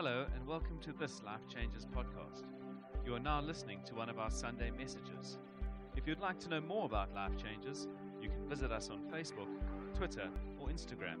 Hello, 0.00 0.24
and 0.32 0.46
welcome 0.46 0.78
to 0.82 0.92
this 0.92 1.22
Life 1.26 1.48
Changes 1.52 1.84
podcast. 1.84 2.44
You 3.04 3.16
are 3.16 3.18
now 3.18 3.40
listening 3.40 3.80
to 3.86 3.96
one 3.96 4.08
of 4.08 4.16
our 4.16 4.30
Sunday 4.30 4.70
messages. 4.70 5.38
If 5.96 6.06
you'd 6.06 6.20
like 6.20 6.38
to 6.38 6.48
know 6.48 6.60
more 6.60 6.84
about 6.84 7.12
Life 7.16 7.32
Changes, 7.36 7.88
you 8.22 8.28
can 8.28 8.48
visit 8.48 8.70
us 8.70 8.90
on 8.90 9.00
Facebook, 9.12 9.48
Twitter, 9.96 10.28
or 10.60 10.68
Instagram. 10.68 11.16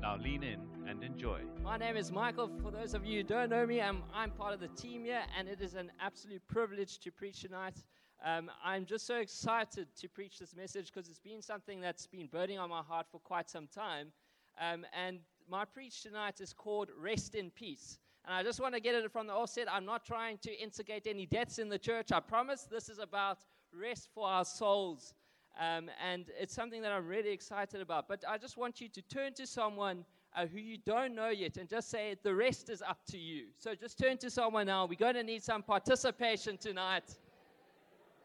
Now 0.00 0.16
lean 0.16 0.42
in 0.42 0.58
and 0.88 1.04
enjoy. 1.04 1.40
My 1.62 1.76
name 1.76 1.98
is 1.98 2.10
Michael. 2.10 2.50
For 2.62 2.70
those 2.70 2.94
of 2.94 3.04
you 3.04 3.18
who 3.18 3.24
don't 3.24 3.50
know 3.50 3.66
me, 3.66 3.82
I'm, 3.82 4.02
I'm 4.14 4.30
part 4.30 4.54
of 4.54 4.60
the 4.60 4.68
team 4.68 5.04
here, 5.04 5.24
and 5.38 5.46
it 5.46 5.60
is 5.60 5.74
an 5.74 5.92
absolute 6.00 6.40
privilege 6.48 7.00
to 7.00 7.12
preach 7.12 7.42
tonight. 7.42 7.76
Um, 8.24 8.50
I'm 8.64 8.86
just 8.86 9.06
so 9.06 9.16
excited 9.16 9.88
to 10.00 10.08
preach 10.08 10.38
this 10.38 10.56
message 10.56 10.90
because 10.90 11.10
it's 11.10 11.18
been 11.18 11.42
something 11.42 11.78
that's 11.78 12.06
been 12.06 12.28
burning 12.28 12.58
on 12.58 12.70
my 12.70 12.80
heart 12.80 13.04
for 13.12 13.20
quite 13.20 13.50
some 13.50 13.66
time. 13.66 14.12
Um, 14.58 14.86
and 14.98 15.18
my 15.46 15.66
preach 15.66 16.02
tonight 16.02 16.40
is 16.40 16.54
called 16.54 16.88
Rest 16.98 17.34
in 17.34 17.50
Peace. 17.50 17.98
And 18.26 18.34
I 18.34 18.42
just 18.42 18.60
want 18.60 18.74
to 18.74 18.80
get 18.80 18.94
it 18.94 19.12
from 19.12 19.26
the 19.26 19.34
offset. 19.34 19.66
I'm 19.70 19.84
not 19.84 20.04
trying 20.04 20.38
to 20.38 20.52
instigate 20.58 21.06
any 21.06 21.26
deaths 21.26 21.58
in 21.58 21.68
the 21.68 21.78
church. 21.78 22.10
I 22.10 22.20
promise 22.20 22.62
this 22.62 22.88
is 22.88 22.98
about 22.98 23.38
rest 23.78 24.08
for 24.14 24.26
our 24.26 24.44
souls. 24.44 25.12
Um, 25.60 25.90
and 26.02 26.24
it's 26.40 26.54
something 26.54 26.80
that 26.82 26.90
I'm 26.90 27.06
really 27.06 27.30
excited 27.30 27.80
about. 27.80 28.08
But 28.08 28.24
I 28.28 28.38
just 28.38 28.56
want 28.56 28.80
you 28.80 28.88
to 28.88 29.02
turn 29.02 29.34
to 29.34 29.46
someone 29.46 30.04
uh, 30.34 30.46
who 30.46 30.58
you 30.58 30.78
don't 30.84 31.14
know 31.14 31.28
yet 31.28 31.58
and 31.58 31.68
just 31.68 31.90
say, 31.90 32.16
The 32.22 32.34
rest 32.34 32.70
is 32.70 32.82
up 32.82 32.98
to 33.10 33.18
you. 33.18 33.46
So 33.58 33.74
just 33.74 33.98
turn 33.98 34.16
to 34.18 34.30
someone 34.30 34.66
now. 34.66 34.86
We're 34.86 34.96
going 34.96 35.14
to 35.14 35.22
need 35.22 35.42
some 35.42 35.62
participation 35.62 36.56
tonight. 36.56 37.04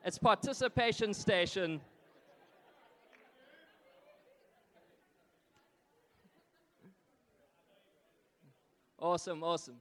It's 0.05 0.18
participation 0.18 1.13
station. 1.13 1.81
Awesome, 8.98 9.43
awesome. 9.43 9.76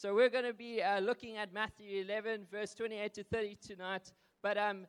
So 0.00 0.14
we're 0.14 0.30
going 0.30 0.46
to 0.46 0.54
be 0.54 0.82
uh, 0.82 1.00
looking 1.00 1.36
at 1.36 1.52
Matthew 1.52 2.00
11, 2.00 2.46
verse 2.50 2.72
28 2.72 3.12
to 3.12 3.22
30 3.22 3.58
tonight. 3.60 4.12
But 4.42 4.56
um, 4.56 4.86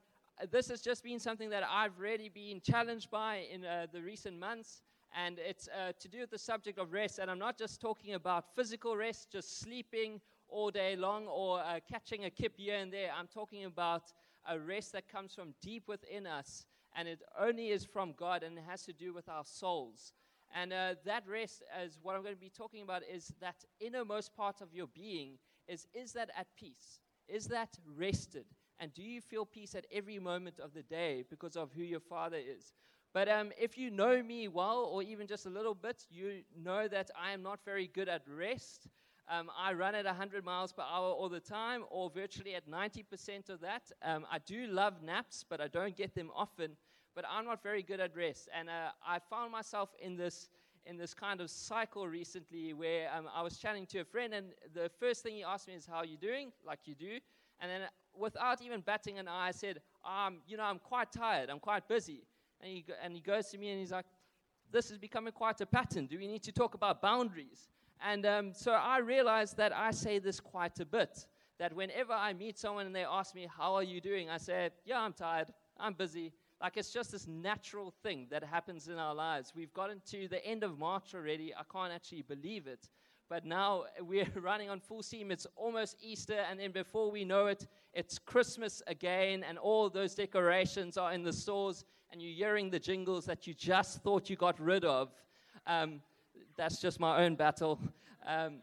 this 0.49 0.69
has 0.69 0.79
just 0.79 1.03
been 1.03 1.19
something 1.19 1.49
that 1.49 1.63
I've 1.69 1.99
really 1.99 2.29
been 2.29 2.61
challenged 2.61 3.11
by 3.11 3.45
in 3.53 3.65
uh, 3.65 3.87
the 3.91 4.01
recent 4.01 4.39
months. 4.39 4.83
And 5.13 5.37
it's 5.37 5.67
uh, 5.67 5.91
to 5.99 6.07
do 6.07 6.21
with 6.21 6.29
the 6.29 6.37
subject 6.37 6.79
of 6.79 6.93
rest. 6.93 7.19
And 7.19 7.29
I'm 7.29 7.39
not 7.39 7.57
just 7.57 7.81
talking 7.81 8.13
about 8.13 8.55
physical 8.55 8.95
rest, 8.95 9.29
just 9.33 9.59
sleeping 9.59 10.21
all 10.47 10.71
day 10.71 10.95
long 10.95 11.27
or 11.27 11.59
uh, 11.59 11.81
catching 11.91 12.23
a 12.23 12.29
kip 12.29 12.53
here 12.55 12.77
and 12.77 12.93
there. 12.93 13.09
I'm 13.13 13.27
talking 13.27 13.65
about 13.65 14.13
a 14.47 14.57
rest 14.57 14.93
that 14.93 15.09
comes 15.09 15.35
from 15.35 15.53
deep 15.61 15.89
within 15.89 16.25
us. 16.25 16.65
And 16.95 17.09
it 17.09 17.19
only 17.37 17.71
is 17.71 17.83
from 17.83 18.13
God 18.13 18.43
and 18.43 18.57
it 18.57 18.63
has 18.65 18.83
to 18.83 18.93
do 18.93 19.13
with 19.13 19.27
our 19.27 19.43
souls. 19.43 20.13
And 20.55 20.73
uh, 20.73 20.95
that 21.05 21.27
rest, 21.27 21.63
as 21.73 21.97
what 22.01 22.15
I'm 22.15 22.23
going 22.23 22.35
to 22.35 22.39
be 22.39 22.49
talking 22.49 22.81
about, 22.83 23.03
is 23.03 23.33
that 23.39 23.63
innermost 23.79 24.35
part 24.35 24.61
of 24.61 24.73
your 24.73 24.87
being 24.87 25.37
is 25.67 25.87
is 25.93 26.13
that 26.13 26.29
at 26.37 26.47
peace? 26.55 26.99
Is 27.27 27.47
that 27.47 27.77
rested? 27.97 28.45
And 28.79 28.93
do 28.93 29.03
you 29.03 29.21
feel 29.21 29.45
peace 29.45 29.75
at 29.75 29.85
every 29.91 30.19
moment 30.19 30.59
of 30.59 30.73
the 30.73 30.81
day 30.81 31.23
because 31.29 31.55
of 31.55 31.71
who 31.71 31.83
your 31.83 31.99
Father 31.99 32.37
is? 32.37 32.73
But 33.13 33.29
um, 33.29 33.51
if 33.59 33.77
you 33.77 33.91
know 33.91 34.23
me 34.23 34.47
well, 34.47 34.89
or 34.91 35.03
even 35.03 35.27
just 35.27 35.45
a 35.45 35.49
little 35.49 35.75
bit, 35.75 36.05
you 36.09 36.43
know 36.57 36.87
that 36.87 37.11
I 37.15 37.31
am 37.31 37.43
not 37.43 37.59
very 37.63 37.87
good 37.87 38.09
at 38.09 38.23
rest. 38.27 38.87
Um, 39.29 39.49
I 39.57 39.73
run 39.73 39.95
at 39.95 40.05
100 40.05 40.43
miles 40.43 40.73
per 40.73 40.81
hour 40.81 41.09
all 41.11 41.29
the 41.29 41.39
time, 41.39 41.83
or 41.89 42.09
virtually 42.09 42.55
at 42.55 42.67
90% 42.67 43.49
of 43.49 43.61
that. 43.61 43.91
Um, 44.01 44.25
I 44.31 44.39
do 44.39 44.65
love 44.67 45.01
naps, 45.03 45.45
but 45.47 45.61
I 45.61 45.67
don't 45.67 45.95
get 45.95 46.15
them 46.15 46.31
often 46.35 46.71
but 47.15 47.25
I'm 47.29 47.45
not 47.45 47.61
very 47.63 47.83
good 47.83 47.99
at 47.99 48.15
rest. 48.15 48.49
And 48.57 48.69
uh, 48.69 48.91
I 49.05 49.19
found 49.19 49.51
myself 49.51 49.89
in 50.01 50.15
this 50.15 50.49
in 50.87 50.97
this 50.97 51.13
kind 51.13 51.41
of 51.41 51.49
cycle 51.51 52.07
recently 52.07 52.73
where 52.73 53.07
um, 53.15 53.29
I 53.35 53.43
was 53.43 53.57
chatting 53.57 53.85
to 53.87 53.99
a 53.99 54.05
friend, 54.05 54.33
and 54.33 54.47
the 54.73 54.89
first 54.99 55.21
thing 55.21 55.35
he 55.35 55.43
asked 55.43 55.67
me 55.67 55.75
is, 55.75 55.85
"How 55.85 55.97
are 55.97 56.05
you 56.05 56.17
doing?" 56.17 56.51
Like 56.65 56.79
you 56.85 56.95
do, 56.95 57.19
and 57.59 57.69
then 57.69 57.81
without 58.17 58.61
even 58.61 58.81
batting 58.81 59.19
an 59.19 59.27
eye, 59.27 59.49
I 59.49 59.51
said, 59.51 59.81
um, 60.05 60.37
"You 60.47 60.57
know, 60.57 60.63
I'm 60.63 60.79
quite 60.79 61.11
tired. 61.11 61.49
I'm 61.49 61.59
quite 61.59 61.87
busy." 61.87 62.23
And 62.61 62.71
he 62.71 62.85
and 63.03 63.13
he 63.13 63.21
goes 63.21 63.47
to 63.49 63.57
me 63.57 63.69
and 63.69 63.79
he's 63.79 63.91
like, 63.91 64.05
"This 64.71 64.91
is 64.91 64.97
becoming 64.97 65.33
quite 65.33 65.61
a 65.61 65.65
pattern. 65.65 66.07
Do 66.07 66.17
we 66.17 66.27
need 66.27 66.43
to 66.43 66.51
talk 66.51 66.73
about 66.73 67.01
boundaries?" 67.01 67.69
And 68.03 68.25
um, 68.25 68.53
so 68.53 68.71
I 68.71 68.97
realized 68.97 69.57
that 69.57 69.75
I 69.75 69.91
say 69.91 70.19
this 70.19 70.39
quite 70.39 70.79
a 70.79 70.85
bit. 70.85 71.27
That 71.59 71.73
whenever 71.73 72.13
I 72.13 72.33
meet 72.33 72.57
someone 72.57 72.87
and 72.87 72.95
they 72.95 73.05
ask 73.05 73.35
me, 73.35 73.47
How 73.47 73.75
are 73.75 73.83
you 73.83 74.01
doing? 74.01 74.29
I 74.29 74.37
say, 74.37 74.71
Yeah, 74.85 74.99
I'm 74.99 75.13
tired. 75.13 75.53
I'm 75.77 75.93
busy. 75.93 76.33
Like 76.61 76.77
it's 76.77 76.91
just 76.91 77.11
this 77.11 77.27
natural 77.27 77.91
thing 78.03 78.27
that 78.29 78.43
happens 78.43 78.87
in 78.87 78.99
our 78.99 79.15
lives. 79.15 79.53
We've 79.55 79.73
gotten 79.73 79.99
to 80.11 80.27
the 80.27 80.45
end 80.45 80.63
of 80.63 80.77
March 80.77 81.15
already. 81.15 81.53
I 81.55 81.63
can't 81.71 81.91
actually 81.91 82.21
believe 82.21 82.67
it. 82.67 82.87
But 83.29 83.45
now 83.45 83.85
we're 84.01 84.27
running 84.35 84.69
on 84.69 84.79
full 84.79 85.01
steam. 85.01 85.31
It's 85.31 85.47
almost 85.55 85.97
Easter, 86.01 86.45
and 86.49 86.59
then 86.59 86.71
before 86.71 87.09
we 87.09 87.25
know 87.25 87.47
it, 87.47 87.67
it's 87.93 88.19
Christmas 88.19 88.83
again, 88.85 89.43
and 89.43 89.57
all 89.57 89.89
those 89.89 90.13
decorations 90.13 90.97
are 90.97 91.13
in 91.13 91.23
the 91.23 91.33
stores, 91.33 91.83
and 92.11 92.21
you're 92.21 92.35
hearing 92.35 92.69
the 92.69 92.79
jingles 92.79 93.25
that 93.25 93.47
you 93.47 93.53
just 93.55 94.03
thought 94.03 94.29
you 94.29 94.35
got 94.35 94.59
rid 94.59 94.85
of. 94.85 95.09
Um, 95.65 96.01
that's 96.55 96.79
just 96.79 96.99
my 96.99 97.23
own 97.23 97.35
battle. 97.35 97.79
Um, 98.23 98.57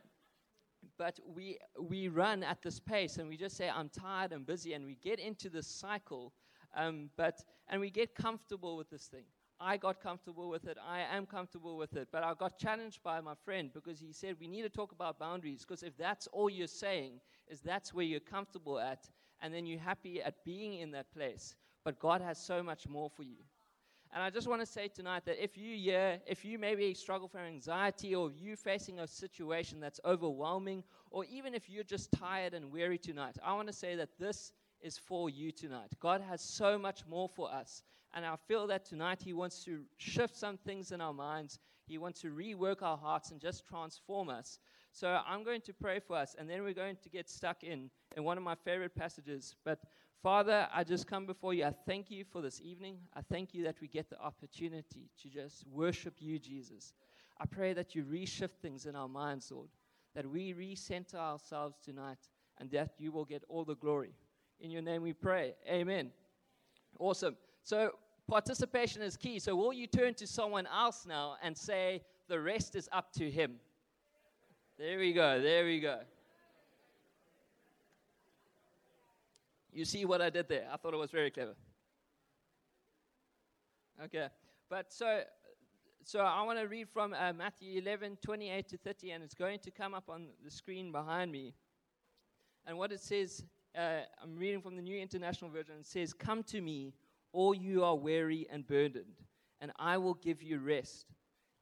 but 0.98 1.18
we, 1.34 1.58
we 1.80 2.06
run 2.06 2.44
at 2.44 2.62
this 2.62 2.78
pace, 2.78 3.16
and 3.16 3.28
we 3.28 3.36
just 3.36 3.56
say, 3.56 3.68
I'm 3.68 3.88
tired 3.88 4.30
and 4.30 4.46
busy, 4.46 4.74
and 4.74 4.86
we 4.86 4.94
get 5.02 5.18
into 5.18 5.50
this 5.50 5.66
cycle 5.66 6.32
um, 6.74 7.10
but, 7.16 7.40
and 7.68 7.80
we 7.80 7.90
get 7.90 8.14
comfortable 8.14 8.76
with 8.76 8.90
this 8.90 9.06
thing. 9.06 9.24
I 9.60 9.76
got 9.76 10.00
comfortable 10.00 10.48
with 10.48 10.66
it. 10.66 10.78
I 10.86 11.00
am 11.00 11.26
comfortable 11.26 11.76
with 11.76 11.96
it. 11.96 12.08
But 12.12 12.22
I 12.22 12.32
got 12.34 12.58
challenged 12.58 13.02
by 13.02 13.20
my 13.20 13.34
friend 13.44 13.70
because 13.72 13.98
he 13.98 14.12
said, 14.12 14.36
We 14.38 14.46
need 14.46 14.62
to 14.62 14.68
talk 14.68 14.92
about 14.92 15.18
boundaries. 15.18 15.64
Because 15.66 15.82
if 15.82 15.96
that's 15.96 16.28
all 16.28 16.48
you're 16.48 16.68
saying, 16.68 17.20
is 17.48 17.60
that's 17.60 17.92
where 17.92 18.04
you're 18.04 18.20
comfortable 18.20 18.78
at, 18.78 19.08
and 19.42 19.52
then 19.52 19.66
you're 19.66 19.80
happy 19.80 20.22
at 20.22 20.44
being 20.44 20.74
in 20.74 20.92
that 20.92 21.12
place. 21.12 21.56
But 21.84 21.98
God 21.98 22.20
has 22.20 22.38
so 22.38 22.62
much 22.62 22.86
more 22.86 23.10
for 23.10 23.24
you. 23.24 23.38
And 24.12 24.22
I 24.22 24.30
just 24.30 24.48
want 24.48 24.62
to 24.62 24.66
say 24.66 24.88
tonight 24.88 25.24
that 25.26 25.42
if 25.42 25.58
you 25.58 25.68
yeah, 25.74 26.16
if 26.26 26.44
you 26.44 26.58
maybe 26.58 26.94
struggle 26.94 27.28
from 27.28 27.42
anxiety 27.42 28.14
or 28.14 28.30
you 28.30 28.56
facing 28.56 29.00
a 29.00 29.06
situation 29.06 29.80
that's 29.80 30.00
overwhelming, 30.04 30.82
or 31.10 31.24
even 31.26 31.54
if 31.54 31.68
you're 31.68 31.84
just 31.84 32.10
tired 32.12 32.54
and 32.54 32.72
weary 32.72 32.96
tonight, 32.96 33.36
I 33.44 33.52
want 33.54 33.68
to 33.68 33.74
say 33.74 33.96
that 33.96 34.08
this 34.18 34.52
is 34.82 34.98
for 34.98 35.30
you 35.30 35.52
tonight. 35.52 35.92
God 36.00 36.20
has 36.22 36.40
so 36.40 36.78
much 36.78 37.04
more 37.08 37.28
for 37.28 37.52
us. 37.52 37.82
And 38.14 38.24
I 38.24 38.36
feel 38.36 38.66
that 38.68 38.84
tonight 38.84 39.20
He 39.22 39.32
wants 39.32 39.64
to 39.64 39.82
shift 39.96 40.36
some 40.36 40.56
things 40.56 40.92
in 40.92 41.00
our 41.00 41.12
minds. 41.12 41.58
He 41.86 41.98
wants 41.98 42.20
to 42.22 42.28
rework 42.28 42.82
our 42.82 42.96
hearts 42.96 43.30
and 43.30 43.40
just 43.40 43.66
transform 43.66 44.28
us. 44.28 44.58
So 44.92 45.20
I'm 45.26 45.44
going 45.44 45.60
to 45.62 45.72
pray 45.72 46.00
for 46.00 46.16
us, 46.16 46.34
and 46.38 46.48
then 46.48 46.62
we're 46.62 46.74
going 46.74 46.96
to 47.02 47.08
get 47.08 47.28
stuck 47.28 47.62
in, 47.62 47.90
in 48.16 48.24
one 48.24 48.38
of 48.38 48.44
my 48.44 48.54
favorite 48.54 48.94
passages. 48.94 49.54
But 49.64 49.80
Father, 50.22 50.66
I 50.74 50.82
just 50.82 51.06
come 51.06 51.26
before 51.26 51.54
you. 51.54 51.64
I 51.64 51.72
thank 51.86 52.10
you 52.10 52.24
for 52.24 52.42
this 52.42 52.60
evening. 52.60 52.98
I 53.14 53.20
thank 53.20 53.54
you 53.54 53.62
that 53.64 53.80
we 53.80 53.86
get 53.86 54.10
the 54.10 54.20
opportunity 54.20 55.10
to 55.22 55.28
just 55.28 55.64
worship 55.68 56.14
you, 56.18 56.38
Jesus. 56.38 56.94
I 57.40 57.46
pray 57.46 57.72
that 57.74 57.94
you 57.94 58.04
reshift 58.04 58.56
things 58.60 58.86
in 58.86 58.96
our 58.96 59.08
minds, 59.08 59.52
Lord, 59.52 59.68
that 60.14 60.28
we 60.28 60.54
recenter 60.54 61.14
ourselves 61.14 61.76
tonight, 61.84 62.18
and 62.58 62.70
that 62.72 62.94
you 62.98 63.12
will 63.12 63.24
get 63.24 63.44
all 63.48 63.64
the 63.64 63.76
glory. 63.76 64.14
In 64.60 64.70
your 64.70 64.82
name 64.82 65.02
we 65.02 65.12
pray. 65.12 65.54
Amen. 65.68 66.10
Awesome. 66.98 67.36
So, 67.62 67.92
participation 68.26 69.02
is 69.02 69.16
key. 69.16 69.38
So, 69.38 69.54
will 69.54 69.72
you 69.72 69.86
turn 69.86 70.14
to 70.14 70.26
someone 70.26 70.66
else 70.66 71.06
now 71.06 71.36
and 71.42 71.56
say, 71.56 72.02
the 72.28 72.40
rest 72.40 72.74
is 72.74 72.88
up 72.92 73.12
to 73.14 73.30
him? 73.30 73.54
There 74.78 74.98
we 74.98 75.12
go. 75.12 75.40
There 75.40 75.64
we 75.64 75.80
go. 75.80 75.98
You 79.72 79.84
see 79.84 80.04
what 80.04 80.20
I 80.20 80.30
did 80.30 80.48
there? 80.48 80.66
I 80.72 80.76
thought 80.76 80.94
it 80.94 80.98
was 80.98 81.10
very 81.10 81.30
clever. 81.30 81.54
Okay. 84.04 84.28
But 84.68 84.92
so, 84.92 85.22
so 86.04 86.20
I 86.20 86.42
want 86.42 86.58
to 86.58 86.66
read 86.66 86.88
from 86.88 87.14
uh, 87.14 87.32
Matthew 87.32 87.80
11, 87.80 88.18
28 88.24 88.68
to 88.68 88.76
30, 88.76 89.10
and 89.12 89.24
it's 89.24 89.34
going 89.34 89.58
to 89.60 89.70
come 89.70 89.94
up 89.94 90.08
on 90.08 90.28
the 90.44 90.50
screen 90.50 90.90
behind 90.90 91.30
me. 91.30 91.54
And 92.66 92.76
what 92.76 92.92
it 92.92 93.00
says 93.00 93.44
uh, 93.76 94.00
I'm 94.22 94.36
reading 94.36 94.60
from 94.60 94.76
the 94.76 94.82
New 94.82 94.98
International 94.98 95.50
Version. 95.50 95.74
It 95.80 95.86
says, 95.86 96.12
Come 96.12 96.42
to 96.44 96.60
me, 96.60 96.94
all 97.32 97.54
you 97.54 97.84
are 97.84 97.96
weary 97.96 98.46
and 98.50 98.66
burdened, 98.66 99.22
and 99.60 99.72
I 99.78 99.98
will 99.98 100.14
give 100.14 100.42
you 100.42 100.58
rest. 100.58 101.06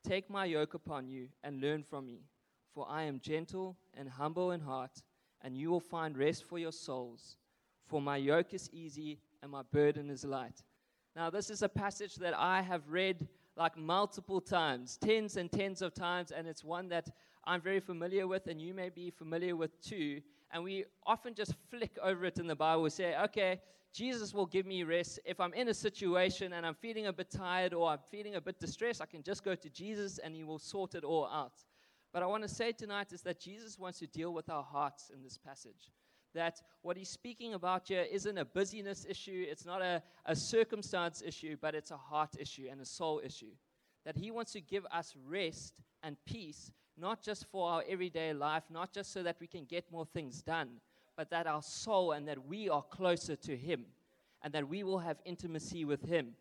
Take 0.04 0.30
my 0.30 0.44
yoke 0.44 0.74
upon 0.74 1.08
you 1.08 1.28
and 1.42 1.60
learn 1.60 1.82
from 1.82 2.06
me, 2.06 2.20
for 2.72 2.86
I 2.88 3.02
am 3.02 3.20
gentle 3.20 3.76
and 3.94 4.08
humble 4.08 4.52
in 4.52 4.60
heart, 4.60 5.02
and 5.42 5.56
you 5.56 5.70
will 5.70 5.80
find 5.80 6.16
rest 6.16 6.44
for 6.44 6.58
your 6.58 6.72
souls. 6.72 7.36
For 7.86 8.00
my 8.00 8.16
yoke 8.16 8.54
is 8.54 8.70
easy 8.72 9.20
and 9.42 9.50
my 9.50 9.62
burden 9.72 10.10
is 10.10 10.24
light. 10.24 10.62
Now, 11.14 11.30
this 11.30 11.50
is 11.50 11.62
a 11.62 11.68
passage 11.68 12.16
that 12.16 12.36
I 12.36 12.62
have 12.62 12.88
read 12.88 13.26
like 13.56 13.76
multiple 13.76 14.40
times, 14.40 14.98
tens 14.98 15.36
and 15.36 15.50
tens 15.50 15.80
of 15.82 15.94
times, 15.94 16.30
and 16.30 16.46
it's 16.46 16.62
one 16.62 16.88
that 16.90 17.08
I'm 17.44 17.60
very 17.60 17.80
familiar 17.80 18.26
with, 18.26 18.48
and 18.48 18.60
you 18.60 18.74
may 18.74 18.90
be 18.90 19.10
familiar 19.10 19.56
with 19.56 19.80
too. 19.80 20.20
And 20.52 20.62
we 20.62 20.84
often 21.04 21.34
just 21.34 21.54
flick 21.70 21.98
over 22.02 22.24
it 22.24 22.38
in 22.38 22.46
the 22.46 22.54
Bible. 22.54 22.82
We 22.82 22.90
say, 22.90 23.16
okay, 23.24 23.60
Jesus 23.92 24.34
will 24.34 24.46
give 24.46 24.66
me 24.66 24.84
rest. 24.84 25.18
If 25.24 25.40
I'm 25.40 25.54
in 25.54 25.68
a 25.68 25.74
situation 25.74 26.52
and 26.52 26.66
I'm 26.66 26.74
feeling 26.74 27.06
a 27.06 27.12
bit 27.12 27.30
tired 27.30 27.72
or 27.72 27.88
I'm 27.88 27.98
feeling 28.10 28.34
a 28.34 28.40
bit 28.40 28.60
distressed, 28.60 29.00
I 29.00 29.06
can 29.06 29.22
just 29.22 29.42
go 29.42 29.54
to 29.54 29.70
Jesus 29.70 30.18
and 30.18 30.34
He 30.34 30.44
will 30.44 30.58
sort 30.58 30.94
it 30.94 31.02
all 31.02 31.26
out. 31.26 31.64
But 32.12 32.22
I 32.22 32.26
want 32.26 32.44
to 32.44 32.48
say 32.48 32.72
tonight 32.72 33.12
is 33.12 33.22
that 33.22 33.40
Jesus 33.40 33.78
wants 33.78 33.98
to 33.98 34.06
deal 34.06 34.32
with 34.32 34.48
our 34.48 34.62
hearts 34.62 35.10
in 35.14 35.22
this 35.22 35.36
passage. 35.36 35.90
That 36.34 36.60
what 36.82 36.96
he's 36.96 37.08
speaking 37.08 37.54
about 37.54 37.88
here 37.88 38.06
isn't 38.10 38.38
a 38.38 38.44
busyness 38.44 39.06
issue, 39.08 39.44
it's 39.48 39.64
not 39.64 39.82
a, 39.82 40.02
a 40.26 40.36
circumstance 40.36 41.22
issue, 41.24 41.56
but 41.60 41.74
it's 41.74 41.90
a 41.90 41.96
heart 41.96 42.30
issue 42.38 42.68
and 42.70 42.80
a 42.80 42.84
soul 42.84 43.20
issue. 43.24 43.52
That 44.04 44.16
he 44.16 44.30
wants 44.30 44.52
to 44.52 44.60
give 44.60 44.86
us 44.92 45.14
rest 45.26 45.74
and 46.02 46.16
peace, 46.26 46.70
not 46.98 47.22
just 47.22 47.46
for 47.46 47.68
our 47.68 47.84
everyday 47.88 48.32
life, 48.32 48.64
not 48.70 48.92
just 48.92 49.12
so 49.12 49.22
that 49.22 49.36
we 49.40 49.46
can 49.46 49.64
get 49.64 49.90
more 49.90 50.06
things 50.06 50.42
done, 50.42 50.68
but 51.16 51.30
that 51.30 51.46
our 51.46 51.62
soul 51.62 52.12
and 52.12 52.26
that 52.28 52.46
we 52.46 52.68
are 52.68 52.82
closer 52.82 53.36
to 53.36 53.56
him 53.56 53.84
and 54.42 54.52
that 54.52 54.68
we 54.68 54.82
will 54.82 54.98
have 54.98 55.18
intimacy 55.24 55.84
with 55.84 56.02
him. 56.02 56.34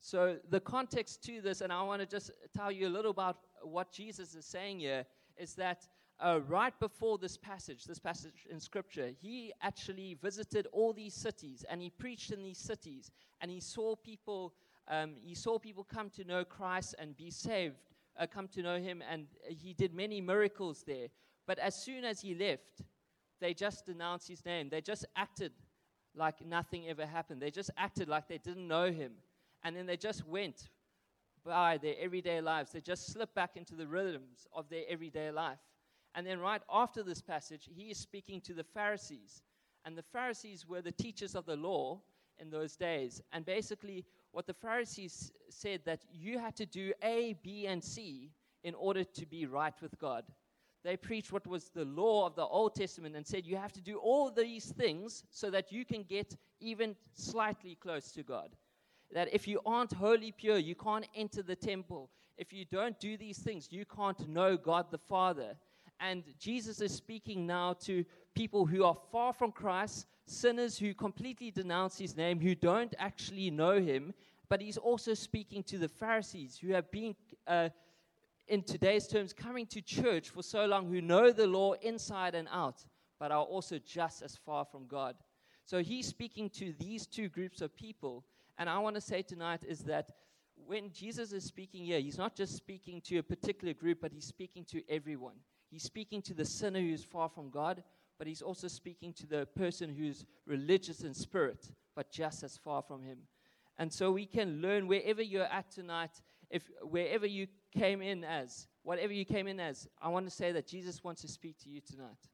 So, 0.00 0.36
the 0.50 0.58
context 0.58 1.22
to 1.26 1.40
this, 1.40 1.60
and 1.60 1.72
I 1.72 1.80
want 1.82 2.00
to 2.00 2.06
just 2.06 2.32
tell 2.56 2.72
you 2.72 2.88
a 2.88 2.90
little 2.90 3.12
about 3.12 3.38
what 3.62 3.92
Jesus 3.92 4.34
is 4.34 4.44
saying 4.44 4.80
here, 4.80 5.06
is 5.36 5.54
that 5.54 5.86
uh, 6.18 6.40
right 6.48 6.78
before 6.80 7.18
this 7.18 7.36
passage, 7.36 7.84
this 7.84 8.00
passage 8.00 8.46
in 8.50 8.58
Scripture, 8.58 9.10
he 9.20 9.52
actually 9.62 10.16
visited 10.20 10.66
all 10.72 10.92
these 10.92 11.14
cities 11.14 11.64
and 11.70 11.80
he 11.80 11.90
preached 11.90 12.32
in 12.32 12.42
these 12.42 12.58
cities, 12.58 13.12
and 13.40 13.50
he 13.50 13.60
saw 13.60 13.94
people. 13.96 14.54
Um, 14.88 15.14
he 15.22 15.36
saw 15.36 15.60
people 15.60 15.84
come 15.84 16.10
to 16.10 16.24
know 16.24 16.44
Christ 16.44 16.96
and 16.98 17.16
be 17.16 17.30
saved, 17.30 17.76
uh, 18.18 18.26
come 18.26 18.48
to 18.48 18.62
know 18.62 18.78
Him, 18.78 19.02
and 19.10 19.26
he 19.48 19.72
did 19.72 19.94
many 19.94 20.20
miracles 20.20 20.84
there. 20.86 21.08
But 21.46 21.58
as 21.58 21.74
soon 21.74 22.04
as 22.04 22.20
he 22.20 22.34
left, 22.34 22.82
they 23.40 23.54
just 23.54 23.86
denounced 23.86 24.28
His 24.28 24.44
name. 24.44 24.68
They 24.68 24.80
just 24.80 25.04
acted 25.16 25.52
like 26.14 26.44
nothing 26.44 26.88
ever 26.88 27.06
happened. 27.06 27.40
They 27.40 27.50
just 27.50 27.70
acted 27.76 28.08
like 28.08 28.28
they 28.28 28.38
didn't 28.38 28.68
know 28.68 28.90
Him 28.92 29.12
and 29.64 29.76
then 29.76 29.86
they 29.86 29.96
just 29.96 30.26
went 30.26 30.70
by 31.44 31.78
their 31.78 31.94
everyday 31.98 32.40
lives. 32.40 32.72
They 32.72 32.80
just 32.80 33.06
slipped 33.12 33.34
back 33.34 33.56
into 33.56 33.74
the 33.74 33.86
rhythms 33.86 34.46
of 34.52 34.68
their 34.68 34.84
everyday 34.88 35.30
life. 35.30 35.58
And 36.14 36.26
then, 36.26 36.40
right 36.40 36.62
after 36.70 37.02
this 37.02 37.22
passage, 37.22 37.68
he 37.72 37.90
is 37.90 37.98
speaking 37.98 38.40
to 38.42 38.54
the 38.54 38.64
Pharisees. 38.64 39.42
And 39.84 39.96
the 39.96 40.02
Pharisees 40.02 40.66
were 40.66 40.82
the 40.82 40.92
teachers 40.92 41.34
of 41.34 41.46
the 41.46 41.56
law 41.56 42.00
in 42.38 42.50
those 42.50 42.76
days. 42.76 43.20
And 43.32 43.44
basically, 43.44 44.04
what 44.32 44.46
the 44.46 44.54
Pharisees 44.54 45.32
said 45.48 45.80
that 45.84 46.00
you 46.10 46.38
had 46.38 46.56
to 46.56 46.66
do 46.66 46.92
A, 47.02 47.34
B, 47.42 47.66
and 47.66 47.82
C 47.82 48.30
in 48.64 48.74
order 48.74 49.04
to 49.04 49.26
be 49.26 49.46
right 49.46 49.74
with 49.80 49.98
God. 49.98 50.24
They 50.84 50.96
preached 50.96 51.32
what 51.32 51.46
was 51.46 51.68
the 51.68 51.84
law 51.84 52.26
of 52.26 52.34
the 52.34 52.44
Old 52.44 52.74
Testament 52.74 53.14
and 53.14 53.26
said 53.26 53.46
you 53.46 53.56
have 53.56 53.72
to 53.72 53.80
do 53.80 53.98
all 53.98 54.30
these 54.30 54.72
things 54.72 55.22
so 55.30 55.50
that 55.50 55.70
you 55.70 55.84
can 55.84 56.02
get 56.02 56.36
even 56.60 56.96
slightly 57.14 57.76
close 57.76 58.10
to 58.12 58.22
God 58.22 58.50
that 59.12 59.32
if 59.32 59.46
you 59.46 59.60
aren't 59.66 59.92
wholly 59.92 60.32
pure, 60.32 60.58
you 60.58 60.74
can't 60.74 61.06
enter 61.14 61.42
the 61.42 61.56
temple. 61.56 62.10
If 62.38 62.52
you 62.52 62.64
don't 62.64 62.98
do 62.98 63.16
these 63.16 63.38
things, 63.38 63.68
you 63.70 63.84
can't 63.84 64.28
know 64.28 64.56
God 64.56 64.86
the 64.90 64.98
Father. 64.98 65.54
And 66.00 66.24
Jesus 66.38 66.80
is 66.80 66.92
speaking 66.92 67.46
now 67.46 67.74
to 67.84 68.04
people 68.34 68.66
who 68.66 68.84
are 68.84 68.96
far 69.12 69.32
from 69.32 69.52
Christ, 69.52 70.06
sinners 70.26 70.78
who 70.78 70.94
completely 70.94 71.50
denounce 71.50 71.98
his 71.98 72.16
name, 72.16 72.40
who 72.40 72.54
don't 72.54 72.94
actually 72.98 73.50
know 73.50 73.80
him. 73.80 74.14
But 74.48 74.60
he's 74.60 74.76
also 74.76 75.14
speaking 75.14 75.62
to 75.64 75.78
the 75.78 75.88
Pharisees 75.88 76.58
who 76.58 76.72
have 76.72 76.90
been, 76.90 77.14
uh, 77.46 77.70
in 78.48 78.62
today's 78.62 79.08
terms, 79.08 79.32
coming 79.32 79.66
to 79.66 79.80
church 79.80 80.28
for 80.28 80.42
so 80.42 80.66
long, 80.66 80.88
who 80.88 81.00
know 81.00 81.32
the 81.32 81.46
law 81.46 81.72
inside 81.74 82.34
and 82.34 82.48
out, 82.50 82.84
but 83.18 83.32
are 83.32 83.44
also 83.44 83.78
just 83.78 84.22
as 84.22 84.36
far 84.36 84.64
from 84.64 84.86
God. 84.86 85.16
So 85.64 85.82
he's 85.82 86.06
speaking 86.06 86.50
to 86.50 86.74
these 86.78 87.06
two 87.06 87.28
groups 87.28 87.62
of 87.62 87.74
people 87.74 88.24
and 88.58 88.68
I 88.68 88.78
want 88.78 88.94
to 88.94 89.00
say 89.00 89.22
tonight 89.22 89.62
is 89.66 89.80
that 89.80 90.12
when 90.66 90.92
Jesus 90.92 91.32
is 91.32 91.44
speaking 91.44 91.84
here, 91.84 91.98
he's 91.98 92.18
not 92.18 92.36
just 92.36 92.54
speaking 92.54 93.00
to 93.02 93.18
a 93.18 93.22
particular 93.22 93.74
group, 93.74 93.98
but 94.00 94.12
he's 94.12 94.26
speaking 94.26 94.64
to 94.66 94.82
everyone. 94.88 95.36
He's 95.70 95.82
speaking 95.82 96.22
to 96.22 96.34
the 96.34 96.44
sinner 96.44 96.80
who's 96.80 97.02
far 97.02 97.28
from 97.28 97.50
God, 97.50 97.82
but 98.18 98.26
he's 98.26 98.42
also 98.42 98.68
speaking 98.68 99.12
to 99.14 99.26
the 99.26 99.46
person 99.56 99.90
who's 99.90 100.24
religious 100.46 101.02
in 101.02 101.14
spirit, 101.14 101.70
but 101.96 102.10
just 102.10 102.42
as 102.42 102.56
far 102.56 102.82
from 102.82 103.02
him. 103.02 103.18
And 103.78 103.92
so 103.92 104.12
we 104.12 104.26
can 104.26 104.60
learn 104.60 104.86
wherever 104.86 105.22
you're 105.22 105.44
at 105.44 105.70
tonight, 105.70 106.20
if 106.50 106.70
wherever 106.82 107.26
you 107.26 107.46
came 107.72 108.02
in 108.02 108.22
as, 108.24 108.68
whatever 108.82 109.12
you 109.12 109.24
came 109.24 109.48
in 109.48 109.58
as, 109.58 109.88
I 110.00 110.08
want 110.08 110.26
to 110.26 110.30
say 110.30 110.52
that 110.52 110.66
Jesus 110.66 111.02
wants 111.02 111.22
to 111.22 111.28
speak 111.28 111.58
to 111.60 111.68
you 111.68 111.80
tonight. 111.80 112.28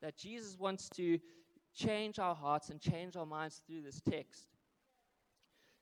That 0.00 0.16
Jesus 0.16 0.56
wants 0.58 0.88
to 0.90 1.18
change 1.74 2.18
our 2.18 2.34
hearts 2.34 2.70
and 2.70 2.80
change 2.80 3.16
our 3.16 3.26
minds 3.26 3.60
through 3.66 3.82
this 3.82 4.00
text. 4.00 4.46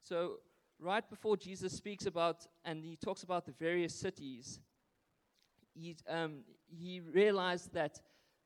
So, 0.02 0.36
right 0.80 1.08
before 1.08 1.36
Jesus 1.36 1.72
speaks 1.72 2.06
about, 2.06 2.46
and 2.64 2.84
he 2.84 2.96
talks 2.96 3.22
about 3.22 3.46
the 3.46 3.52
various 3.52 3.94
cities, 3.94 4.60
he, 5.74 5.96
um, 6.08 6.40
he 6.66 7.00
realized 7.00 7.72
that 7.74 8.00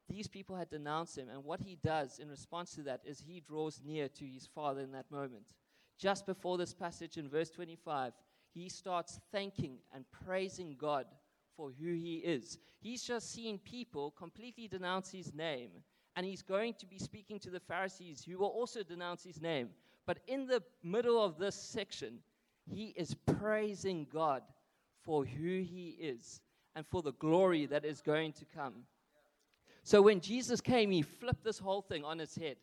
these 0.09 0.29
people 0.29 0.57
had 0.57 0.71
denounced 0.71 1.17
him. 1.17 1.29
And 1.29 1.45
what 1.45 1.61
he 1.61 1.79
does 1.83 2.19
in 2.19 2.29
response 2.29 2.75
to 2.75 2.83
that 2.83 3.01
is 3.05 3.21
he 3.21 3.41
draws 3.41 3.81
near 3.85 4.09
to 4.09 4.25
his 4.25 4.47
father 4.47 4.81
in 4.81 4.93
that 4.93 5.11
moment. 5.11 5.55
Just 5.99 6.27
before 6.27 6.59
this 6.59 6.75
passage 6.75 7.17
in 7.17 7.29
verse 7.29 7.51
25, 7.51 8.13
he 8.53 8.69
starts 8.69 9.21
thanking 9.31 9.79
and 9.95 10.05
praising 10.25 10.77
God 10.79 11.07
for 11.57 11.71
who 11.71 11.93
he 11.95 12.17
is. 12.17 12.59
He's 12.81 13.03
just 13.03 13.33
seen 13.33 13.59
people 13.59 14.11
completely 14.11 14.69
denounce 14.69 15.11
his 15.11 15.33
name, 15.33 15.71
and 16.17 16.27
he's 16.27 16.43
going 16.43 16.75
to 16.75 16.87
be 16.87 16.99
speaking 16.99 17.39
to 17.41 17.51
the 17.51 17.61
Pharisees 17.61 18.25
who 18.25 18.39
will 18.39 18.49
also 18.49 18.83
denounce 18.83 19.23
his 19.23 19.41
name. 19.41 19.71
But 20.07 20.19
in 20.27 20.47
the 20.47 20.63
middle 20.83 21.23
of 21.23 21.39
this 21.39 21.55
section, 21.55 22.19
he 22.67 22.93
is 22.97 23.15
praising 23.39 24.07
God 24.13 24.43
for 25.05 25.25
who 25.25 25.63
he 25.63 25.97
is 26.01 26.41
and 26.75 26.87
for 26.87 27.03
the 27.03 27.13
glory 27.13 27.67
that 27.67 27.85
is 27.85 28.01
going 28.01 28.33
to 28.33 28.45
come. 28.45 28.75
So 29.83 30.03
when 30.03 30.21
Jesus 30.21 30.61
came, 30.61 30.91
he 30.91 31.03
flipped 31.03 31.45
this 31.45 31.59
whole 31.59 31.83
thing 31.83 32.05
on 32.05 32.21
its 32.21 32.37
head. 32.37 32.57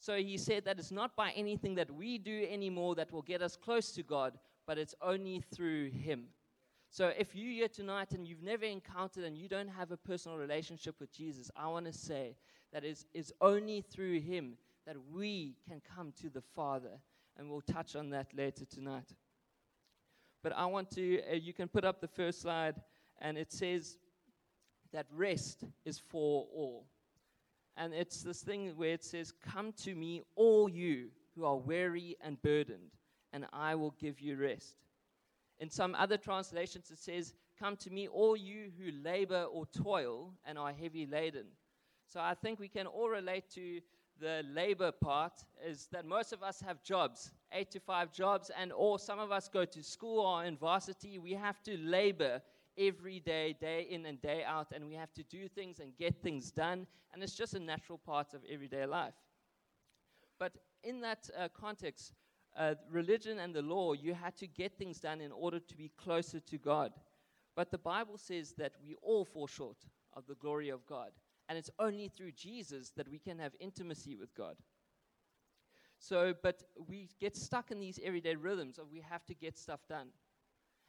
So 0.00 0.16
he 0.16 0.36
said 0.36 0.64
that 0.64 0.78
it's 0.78 0.92
not 0.92 1.16
by 1.16 1.30
anything 1.30 1.74
that 1.76 1.90
we 1.90 2.18
do 2.18 2.46
anymore 2.50 2.94
that 2.96 3.12
will 3.12 3.22
get 3.22 3.42
us 3.42 3.56
close 3.56 3.92
to 3.92 4.02
God, 4.02 4.38
but 4.66 4.78
it's 4.78 4.94
only 5.02 5.40
through 5.54 5.90
him. 5.90 6.26
So 6.90 7.12
if 7.18 7.34
you're 7.34 7.52
here 7.52 7.68
tonight 7.68 8.12
and 8.12 8.26
you've 8.26 8.42
never 8.42 8.64
encountered 8.64 9.24
and 9.24 9.36
you 9.36 9.48
don't 9.48 9.68
have 9.68 9.90
a 9.90 9.96
personal 9.96 10.38
relationship 10.38 10.96
with 11.00 11.12
Jesus, 11.12 11.50
I 11.56 11.66
want 11.68 11.86
to 11.86 11.92
say 11.92 12.36
that 12.72 12.84
it's, 12.84 13.06
it's 13.12 13.32
only 13.40 13.82
through 13.82 14.20
him 14.20 14.56
that 14.86 14.96
we 15.12 15.56
can 15.68 15.82
come 15.94 16.12
to 16.20 16.30
the 16.30 16.40
Father. 16.40 17.00
And 17.36 17.48
we'll 17.48 17.60
touch 17.60 17.94
on 17.94 18.10
that 18.10 18.28
later 18.36 18.64
tonight. 18.64 19.14
But 20.42 20.52
I 20.56 20.66
want 20.66 20.90
to, 20.92 21.20
uh, 21.30 21.34
you 21.34 21.52
can 21.52 21.68
put 21.68 21.84
up 21.84 22.00
the 22.00 22.08
first 22.08 22.40
slide, 22.40 22.80
and 23.20 23.36
it 23.36 23.52
says 23.52 23.98
that 24.92 25.06
rest 25.14 25.64
is 25.84 25.98
for 25.98 26.46
all. 26.54 26.86
And 27.76 27.94
it's 27.94 28.22
this 28.22 28.42
thing 28.42 28.72
where 28.76 28.94
it 28.94 29.04
says, 29.04 29.32
Come 29.32 29.72
to 29.84 29.94
me, 29.94 30.22
all 30.34 30.68
you 30.68 31.08
who 31.34 31.44
are 31.44 31.56
weary 31.56 32.16
and 32.20 32.40
burdened, 32.42 32.90
and 33.32 33.46
I 33.52 33.74
will 33.74 33.94
give 34.00 34.20
you 34.20 34.36
rest. 34.36 34.76
In 35.60 35.70
some 35.70 35.94
other 35.94 36.16
translations, 36.16 36.90
it 36.90 36.98
says, 36.98 37.34
Come 37.58 37.76
to 37.76 37.90
me, 37.90 38.08
all 38.08 38.36
you 38.36 38.70
who 38.78 38.90
labor 39.02 39.44
or 39.44 39.66
toil 39.66 40.32
and 40.44 40.58
are 40.58 40.72
heavy 40.72 41.06
laden. 41.06 41.46
So 42.06 42.20
I 42.20 42.34
think 42.34 42.58
we 42.58 42.68
can 42.68 42.86
all 42.86 43.08
relate 43.08 43.50
to 43.54 43.80
the 44.20 44.42
labor 44.52 44.90
part 44.90 45.32
is 45.64 45.88
that 45.92 46.04
most 46.04 46.32
of 46.32 46.42
us 46.42 46.60
have 46.60 46.82
jobs, 46.82 47.32
eight 47.52 47.70
to 47.72 47.80
five 47.80 48.12
jobs, 48.12 48.50
and 48.58 48.72
or 48.72 48.98
some 48.98 49.18
of 49.18 49.30
us 49.30 49.48
go 49.48 49.64
to 49.64 49.82
school 49.82 50.20
or 50.20 50.44
in 50.44 50.56
varsity. 50.56 51.18
We 51.18 51.32
have 51.32 51.62
to 51.64 51.76
labor 51.78 52.40
every 52.78 53.20
day, 53.20 53.56
day 53.60 53.86
in 53.90 54.06
and 54.06 54.20
day 54.20 54.44
out, 54.44 54.72
and 54.74 54.86
we 54.86 54.94
have 54.94 55.12
to 55.14 55.22
do 55.24 55.48
things 55.48 55.80
and 55.80 55.96
get 55.96 56.22
things 56.22 56.50
done, 56.50 56.86
and 57.12 57.22
it's 57.22 57.34
just 57.34 57.54
a 57.54 57.60
natural 57.60 57.98
part 57.98 58.34
of 58.34 58.42
everyday 58.50 58.86
life. 58.86 59.14
But 60.38 60.52
in 60.84 61.00
that 61.00 61.28
uh, 61.36 61.48
context, 61.48 62.12
uh, 62.56 62.74
religion 62.90 63.38
and 63.38 63.54
the 63.54 63.62
law, 63.62 63.92
you 63.92 64.14
had 64.14 64.36
to 64.36 64.46
get 64.46 64.78
things 64.78 65.00
done 65.00 65.20
in 65.20 65.32
order 65.32 65.58
to 65.58 65.76
be 65.76 65.90
closer 65.96 66.40
to 66.40 66.58
God. 66.58 66.92
But 67.56 67.70
the 67.70 67.78
Bible 67.78 68.18
says 68.18 68.54
that 68.58 68.72
we 68.84 68.94
all 69.02 69.24
fall 69.24 69.46
short 69.46 69.78
of 70.14 70.26
the 70.26 70.36
glory 70.36 70.68
of 70.68 70.86
God. 70.86 71.10
And 71.48 71.58
it's 71.58 71.70
only 71.78 72.08
through 72.08 72.32
Jesus 72.32 72.90
that 72.96 73.08
we 73.08 73.18
can 73.18 73.38
have 73.38 73.52
intimacy 73.58 74.16
with 74.16 74.34
God. 74.34 74.56
So, 75.98 76.34
but 76.42 76.62
we 76.86 77.08
get 77.18 77.36
stuck 77.36 77.70
in 77.70 77.80
these 77.80 77.98
everyday 78.04 78.36
rhythms 78.36 78.78
of 78.78 78.90
we 78.92 79.00
have 79.00 79.24
to 79.26 79.34
get 79.34 79.58
stuff 79.58 79.80
done. 79.88 80.08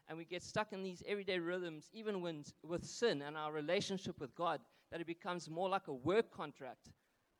And 0.09 0.17
we 0.17 0.25
get 0.25 0.41
stuck 0.41 0.73
in 0.73 0.81
these 0.81 1.03
everyday 1.07 1.37
rhythms, 1.37 1.89
even 1.93 2.21
when, 2.21 2.43
with 2.63 2.83
sin 2.83 3.21
and 3.21 3.37
our 3.37 3.51
relationship 3.51 4.19
with 4.19 4.33
God, 4.35 4.59
that 4.91 4.99
it 4.99 5.05
becomes 5.07 5.49
more 5.49 5.69
like 5.69 5.87
a 5.87 5.93
work 5.93 6.31
contract 6.31 6.89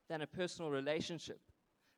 than 0.07 0.21
a 0.21 0.27
personal 0.27 0.69
relationship. 0.69 1.41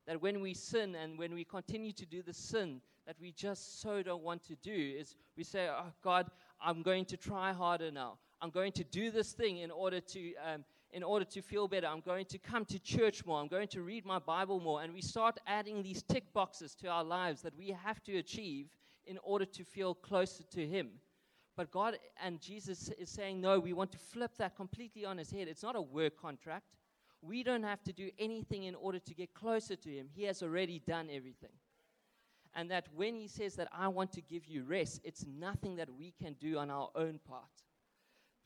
That 0.08 0.22
when 0.22 0.40
we 0.40 0.54
sin 0.54 0.96
and 0.96 1.20
when 1.20 1.34
we 1.34 1.44
continue 1.44 1.92
to 1.92 2.06
do 2.06 2.24
the 2.24 2.34
sin 2.34 2.82
that 3.06 3.18
we 3.20 3.34
just 3.34 3.82
so 3.82 4.02
don't 4.02 4.24
want 4.24 4.44
to 4.48 4.56
do, 4.56 4.96
is 4.98 5.16
we 5.36 5.44
say, 5.44 5.68
Oh, 5.70 5.92
God, 6.02 6.28
I'm 6.62 6.82
going 6.82 7.04
to 7.06 7.18
try 7.18 7.52
harder 7.52 7.92
now. 7.92 8.18
I'm 8.42 8.50
going 8.50 8.72
to 8.74 8.84
do 8.86 9.12
this 9.12 9.34
thing 9.34 9.58
in 9.58 9.72
order 9.72 10.00
to 10.00 10.34
um, 10.38 10.64
in 10.94 11.04
order 11.04 11.26
to 11.26 11.42
feel 11.42 11.68
better. 11.68 11.88
I'm 11.88 12.02
going 12.02 12.26
to 12.26 12.38
come 12.38 12.66
to 12.66 12.80
church 12.80 13.26
more. 13.26 13.40
I'm 13.40 13.48
going 13.48 13.70
to 13.70 13.82
read 13.82 14.06
my 14.06 14.20
Bible 14.20 14.60
more. 14.60 14.82
And 14.82 14.94
we 14.94 15.02
start 15.02 15.38
adding 15.48 15.82
these 15.84 16.04
tick 16.04 16.34
boxes 16.34 16.76
to 16.76 16.88
our 16.88 17.04
lives 17.04 17.42
that 17.44 17.58
we 17.58 17.70
have 17.70 18.04
to 18.04 18.18
achieve 18.18 18.68
in 19.12 19.20
order 19.24 19.46
to 19.46 19.64
feel 19.66 19.94
closer 19.94 20.44
to 20.52 20.66
Him. 20.66 20.88
But 21.58 21.70
God 21.70 21.98
and 22.24 22.40
Jesus 22.40 22.90
is 22.98 23.10
saying, 23.10 23.42
no, 23.42 23.60
we 23.60 23.74
want 23.74 23.92
to 23.92 23.98
flip 23.98 24.32
that 24.38 24.56
completely 24.56 25.04
on 25.04 25.18
his 25.18 25.30
head. 25.32 25.50
It's 25.50 25.64
not 25.64 25.76
a 25.76 25.82
work 25.82 26.20
contract. 26.20 26.66
We 27.22 27.44
don't 27.44 27.64
have 27.64 27.84
to 27.84 27.94
do 27.94 28.10
anything 28.18 28.64
in 28.64 28.74
order 28.74 29.00
to 29.00 29.14
get 29.14 29.34
closer 29.34 29.76
to 29.76 29.90
him. 29.90 30.08
He 30.14 30.24
has 30.24 30.42
already 30.42 30.80
done 30.80 31.10
everything. 31.12 31.52
And 32.56 32.72
that 32.72 32.88
when 32.96 33.16
he 33.16 33.28
says 33.28 33.56
that 33.56 33.68
I 33.78 33.90
want 33.90 34.14
to 34.14 34.22
give 34.22 34.46
you 34.48 34.64
rest, 34.64 35.02
it's 35.04 35.26
nothing 35.28 35.76
that 35.76 35.90
we 35.94 36.14
can 36.22 36.36
do 36.40 36.58
on 36.58 36.72
our 36.72 36.90
own 36.96 37.20
part. 37.28 37.44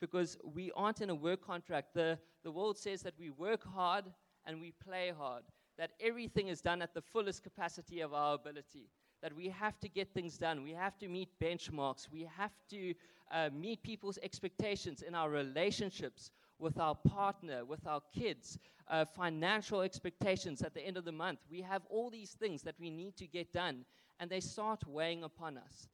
Because 0.01 0.37
we 0.43 0.71
aren't 0.75 1.01
in 1.01 1.11
a 1.11 1.15
work 1.15 1.45
contract. 1.45 1.93
The, 1.93 2.17
the 2.43 2.51
world 2.51 2.77
says 2.77 3.01
that 3.03 3.13
we 3.19 3.29
work 3.29 3.63
hard 3.63 4.05
and 4.45 4.59
we 4.59 4.73
play 4.83 5.13
hard, 5.15 5.43
that 5.77 5.91
everything 6.01 6.47
is 6.47 6.59
done 6.59 6.81
at 6.81 6.93
the 6.95 7.01
fullest 7.01 7.43
capacity 7.43 8.01
of 8.01 8.13
our 8.13 8.33
ability 8.33 8.89
that 9.25 9.35
we 9.35 9.49
have 9.49 9.79
to 9.79 9.89
get 9.89 10.13
things 10.13 10.37
done. 10.37 10.61
We 10.61 10.73
have 10.73 10.99
to 10.99 11.07
meet 11.07 11.29
benchmarks. 11.41 12.07
We 12.11 12.29
have 12.37 12.51
to 12.69 12.93
uh, 13.31 13.49
meet 13.51 13.81
people's 13.81 14.19
expectations 14.21 15.01
in 15.01 15.15
our 15.15 15.31
relationships 15.31 16.29
with 16.59 16.77
our 16.79 16.93
partner, 16.93 17.65
with 17.65 17.87
our 17.87 18.01
kids, 18.13 18.59
uh, 18.87 19.03
financial 19.03 19.81
expectations 19.81 20.61
at 20.61 20.75
the 20.75 20.81
end 20.81 20.95
of 20.95 21.05
the 21.05 21.11
month. 21.11 21.39
We 21.49 21.61
have 21.61 21.81
all 21.89 22.11
these 22.11 22.33
things 22.33 22.61
that 22.61 22.75
we 22.79 22.91
need 22.91 23.15
to 23.15 23.25
get 23.25 23.51
done, 23.51 23.85
and 24.19 24.29
they 24.29 24.41
start 24.41 24.87
weighing 24.87 25.23
upon 25.23 25.57
us. 25.57 25.89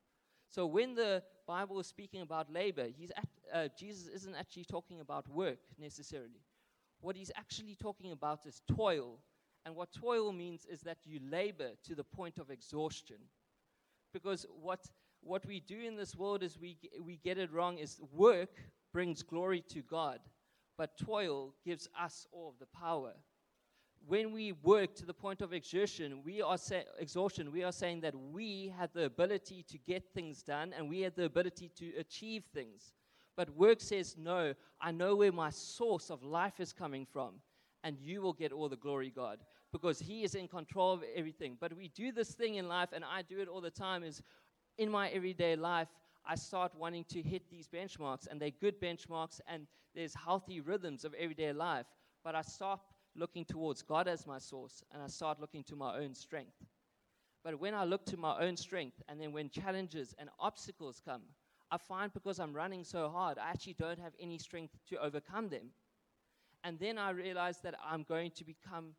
So 0.50 0.66
when 0.66 0.94
the 0.94 1.24
Bible 1.48 1.80
is 1.80 1.88
speaking 1.88 2.20
about 2.20 2.52
labor, 2.52 2.88
he's 2.94 3.12
at, 3.16 3.30
uh, 3.54 3.70
Jesus 3.80 4.08
isn't 4.14 4.36
actually 4.36 4.66
talking 4.66 5.00
about 5.00 5.26
work 5.30 5.60
necessarily. 5.80 6.44
What 7.00 7.16
he's 7.16 7.32
actually 7.38 7.78
talking 7.82 8.12
about 8.12 8.46
is 8.46 8.62
toil 8.76 9.20
and 9.65 9.75
what 9.75 9.91
toil 9.91 10.32
means 10.34 10.65
is 10.65 10.82
that 10.82 10.98
you 11.06 11.20
labor 11.30 11.72
to 11.84 11.96
the 11.96 12.03
point 12.03 12.38
of 12.39 12.50
exhaustion. 12.50 13.18
Because 14.13 14.46
what, 14.62 14.89
what 15.22 15.46
we 15.46 15.60
do 15.60 15.80
in 15.80 15.96
this 15.96 16.15
world 16.15 16.44
is 16.44 16.60
we, 16.60 16.77
we 17.01 17.18
get 17.18 17.38
it 17.38 17.53
wrong 17.53 17.77
is 17.77 18.00
work 18.12 18.58
brings 18.91 19.22
glory 19.24 19.63
to 19.70 19.82
God, 19.82 20.20
but 20.77 20.98
toil 20.98 21.53
gives 21.63 21.88
us 22.00 22.27
all 22.32 22.56
the 22.60 22.65
power. 22.65 23.13
When 24.08 24.32
we 24.32 24.51
work 24.51 24.96
to 24.96 25.06
the 25.06 25.13
point 25.13 25.41
of 25.41 25.53
exertion, 25.53 26.24
we 26.25 26.41
are 26.41 26.58
say, 26.58 26.86
exhaustion, 26.98 27.51
we 27.51 27.63
are 27.63 27.72
saying 27.72 28.01
that 28.01 28.15
we 28.15 28.74
have 28.77 28.91
the 28.94 29.06
ability 29.06 29.63
to 29.70 29.77
get 29.77 30.03
things 30.12 30.41
done 30.41 30.74
and 30.75 30.89
we 30.89 31.01
have 31.01 31.13
the 31.13 31.25
ability 31.25 31.70
to 31.77 31.91
achieve 32.00 32.44
things. 32.51 32.94
But 33.38 33.56
work 33.56 33.80
says, 33.80 34.15
no, 34.18 34.56
I 34.82 34.91
know 34.91 35.15
where 35.15 35.32
my 35.32 35.51
source 35.51 36.10
of 36.10 36.24
life 36.24 36.60
is 36.60 36.74
coming 36.74 37.06
from 37.06 37.36
and 37.84 37.98
you 38.00 38.22
will 38.22 38.34
get 38.34 38.52
all 38.52 38.70
the 38.70 38.76
glory, 38.76 39.12
God, 39.16 39.40
because 39.72 40.00
He 40.00 40.24
is 40.24 40.36
in 40.36 40.48
control 40.48 40.94
of 40.94 41.04
everything. 41.16 41.58
But 41.60 41.76
we 41.76 41.90
do 41.90 42.12
this 42.12 42.34
thing 42.34 42.56
in 42.56 42.68
life, 42.68 42.90
and 42.94 43.04
I 43.04 43.22
do 43.22 43.40
it 43.40 43.48
all 43.48 43.62
the 43.62 43.72
time, 43.72 44.04
is 44.04 44.22
in 44.78 44.90
my 44.90 45.10
everyday 45.10 45.56
life, 45.56 45.88
I 46.26 46.36
start 46.36 46.74
wanting 46.76 47.06
to 47.06 47.22
hit 47.22 47.50
these 47.50 47.68
benchmarks, 47.68 48.28
and 48.30 48.40
they're 48.40 48.52
good 48.52 48.80
benchmarks, 48.80 49.40
and 49.48 49.68
there's 49.96 50.14
healthy 50.14 50.62
rhythms 50.62 51.04
of 51.04 51.14
everyday 51.16 51.54
life. 51.54 51.88
But 52.24 52.36
I 52.36 52.42
stop 52.42 52.94
looking 53.16 53.46
towards 53.46 53.82
God 53.82 54.08
as 54.08 54.28
my 54.28 54.38
source, 54.38 54.84
and 54.92 55.02
I 55.02 55.08
start 55.08 55.40
looking 55.40 55.64
to 55.66 55.76
my 55.76 55.98
own 55.98 56.14
strength. 56.14 56.56
But 57.44 57.60
when 57.60 57.74
I 57.74 57.86
look 57.86 58.06
to 58.06 58.18
my 58.18 58.40
own 58.40 58.56
strength, 58.56 59.02
and 59.10 59.20
then 59.20 59.32
when 59.32 59.50
challenges 59.50 60.14
and 60.20 60.30
obstacles 60.40 61.02
come, 61.04 61.24
I 61.72 61.78
find 61.78 62.14
because 62.14 62.40
I'm 62.40 62.54
running 62.54 62.84
so 62.84 63.10
hard, 63.10 63.38
I 63.38 63.50
actually 63.50 63.76
don't 63.80 64.00
have 64.00 64.14
any 64.20 64.38
strength 64.38 64.78
to 64.90 65.02
overcome 65.02 65.50
them. 65.50 65.72
And 66.63 66.80
then 66.80 66.98
I 66.98 67.12
realized 67.12 67.63
that 67.63 67.75
I'm 67.86 68.03
going 68.03 68.32
to 68.32 68.44
become 68.44 68.94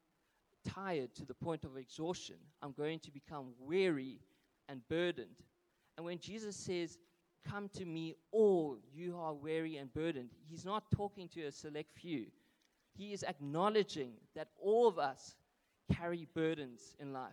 tired 0.68 1.14
to 1.16 1.24
the 1.24 1.34
point 1.34 1.64
of 1.64 1.76
exhaustion. 1.76 2.36
I'm 2.62 2.72
going 2.72 2.98
to 3.00 3.10
become 3.10 3.52
weary 3.60 4.20
and 4.68 4.80
burdened. 4.88 5.36
And 5.96 6.06
when 6.06 6.18
Jesus 6.18 6.56
says, 6.56 6.98
Come 7.48 7.68
to 7.70 7.84
me, 7.84 8.14
all 8.30 8.78
you 8.94 9.18
are 9.18 9.34
weary 9.34 9.76
and 9.76 9.92
burdened, 9.92 10.30
he's 10.48 10.64
not 10.64 10.84
talking 10.92 11.28
to 11.30 11.42
a 11.42 11.50
select 11.50 11.92
few. 11.92 12.26
He 12.94 13.12
is 13.12 13.24
acknowledging 13.24 14.12
that 14.36 14.48
all 14.60 14.86
of 14.86 14.98
us 14.98 15.34
carry 15.92 16.28
burdens 16.34 16.94
in 17.00 17.12
life. 17.12 17.32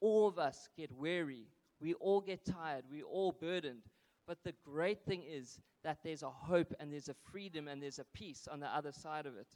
All 0.00 0.26
of 0.26 0.38
us 0.38 0.68
get 0.76 0.90
weary. 0.92 1.48
We 1.80 1.94
all 1.94 2.20
get 2.20 2.46
tired. 2.46 2.84
We 2.90 3.02
all 3.02 3.32
burdened. 3.32 3.82
But 4.26 4.38
the 4.42 4.54
great 4.64 5.04
thing 5.04 5.22
is 5.22 5.60
that 5.86 5.98
there's 6.02 6.24
a 6.24 6.30
hope 6.30 6.74
and 6.80 6.92
there's 6.92 7.08
a 7.08 7.14
freedom 7.30 7.68
and 7.68 7.80
there's 7.80 8.00
a 8.00 8.04
peace 8.12 8.48
on 8.50 8.58
the 8.58 8.66
other 8.66 8.90
side 8.90 9.24
of 9.24 9.36
it. 9.36 9.46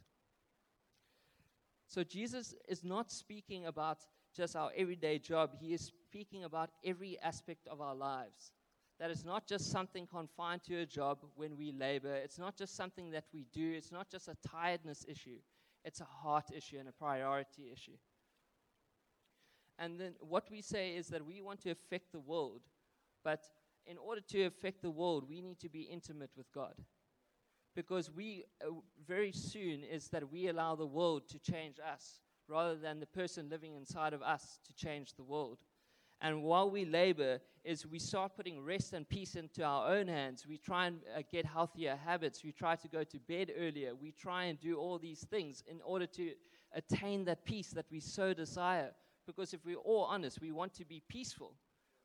So 1.87 2.05
Jesus 2.05 2.55
is 2.69 2.85
not 2.85 3.11
speaking 3.11 3.65
about 3.65 3.97
just 4.33 4.55
our 4.55 4.71
everyday 4.77 5.19
job, 5.19 5.49
he 5.59 5.73
is 5.73 5.91
speaking 6.07 6.45
about 6.45 6.69
every 6.85 7.19
aspect 7.21 7.67
of 7.67 7.81
our 7.81 7.93
lives. 7.93 8.53
That 8.97 9.11
it's 9.11 9.25
not 9.25 9.45
just 9.45 9.71
something 9.71 10.07
confined 10.07 10.63
to 10.69 10.77
a 10.77 10.85
job 10.85 11.17
when 11.35 11.57
we 11.57 11.73
labor, 11.73 12.15
it's 12.15 12.39
not 12.39 12.55
just 12.55 12.77
something 12.77 13.11
that 13.11 13.25
we 13.33 13.45
do, 13.51 13.73
it's 13.75 13.91
not 13.91 14.09
just 14.09 14.29
a 14.29 14.37
tiredness 14.47 15.05
issue, 15.09 15.39
it's 15.83 15.99
a 15.99 16.05
heart 16.05 16.45
issue 16.55 16.77
and 16.79 16.87
a 16.87 16.93
priority 16.93 17.71
issue. 17.73 17.97
And 19.77 19.99
then 19.99 20.13
what 20.21 20.49
we 20.49 20.61
say 20.61 20.95
is 20.95 21.07
that 21.07 21.25
we 21.25 21.41
want 21.41 21.59
to 21.63 21.71
affect 21.71 22.13
the 22.13 22.21
world, 22.21 22.61
but 23.21 23.43
in 23.85 23.97
order 23.97 24.21
to 24.29 24.43
affect 24.43 24.81
the 24.81 24.91
world, 24.91 25.27
we 25.27 25.41
need 25.41 25.59
to 25.59 25.69
be 25.69 25.81
intimate 25.81 26.31
with 26.35 26.51
God. 26.53 26.75
Because 27.75 28.11
we, 28.11 28.45
uh, 28.65 28.71
very 29.07 29.31
soon, 29.31 29.83
is 29.83 30.09
that 30.09 30.31
we 30.31 30.49
allow 30.49 30.75
the 30.75 30.85
world 30.85 31.29
to 31.29 31.39
change 31.39 31.77
us 31.79 32.19
rather 32.47 32.75
than 32.75 32.99
the 32.99 33.05
person 33.05 33.49
living 33.49 33.75
inside 33.75 34.13
of 34.13 34.21
us 34.21 34.59
to 34.65 34.73
change 34.73 35.13
the 35.13 35.23
world. 35.23 35.59
And 36.19 36.43
while 36.43 36.69
we 36.69 36.85
labor, 36.85 37.39
is 37.63 37.87
we 37.87 37.97
start 37.97 38.35
putting 38.35 38.63
rest 38.63 38.93
and 38.93 39.07
peace 39.07 39.35
into 39.35 39.63
our 39.63 39.91
own 39.95 40.07
hands. 40.07 40.45
We 40.47 40.57
try 40.57 40.87
and 40.87 40.99
uh, 41.17 41.21
get 41.31 41.45
healthier 41.45 41.95
habits. 41.95 42.43
We 42.43 42.51
try 42.51 42.75
to 42.75 42.87
go 42.87 43.03
to 43.03 43.19
bed 43.19 43.51
earlier. 43.57 43.95
We 43.95 44.11
try 44.11 44.45
and 44.45 44.59
do 44.59 44.77
all 44.77 44.99
these 44.99 45.25
things 45.29 45.63
in 45.67 45.81
order 45.83 46.05
to 46.07 46.31
attain 46.73 47.25
that 47.25 47.43
peace 47.43 47.69
that 47.71 47.85
we 47.91 47.99
so 47.99 48.33
desire. 48.33 48.91
Because 49.25 49.53
if 49.53 49.65
we're 49.65 49.77
all 49.77 50.03
honest, 50.03 50.41
we 50.41 50.51
want 50.51 50.73
to 50.75 50.85
be 50.85 51.01
peaceful. 51.07 51.53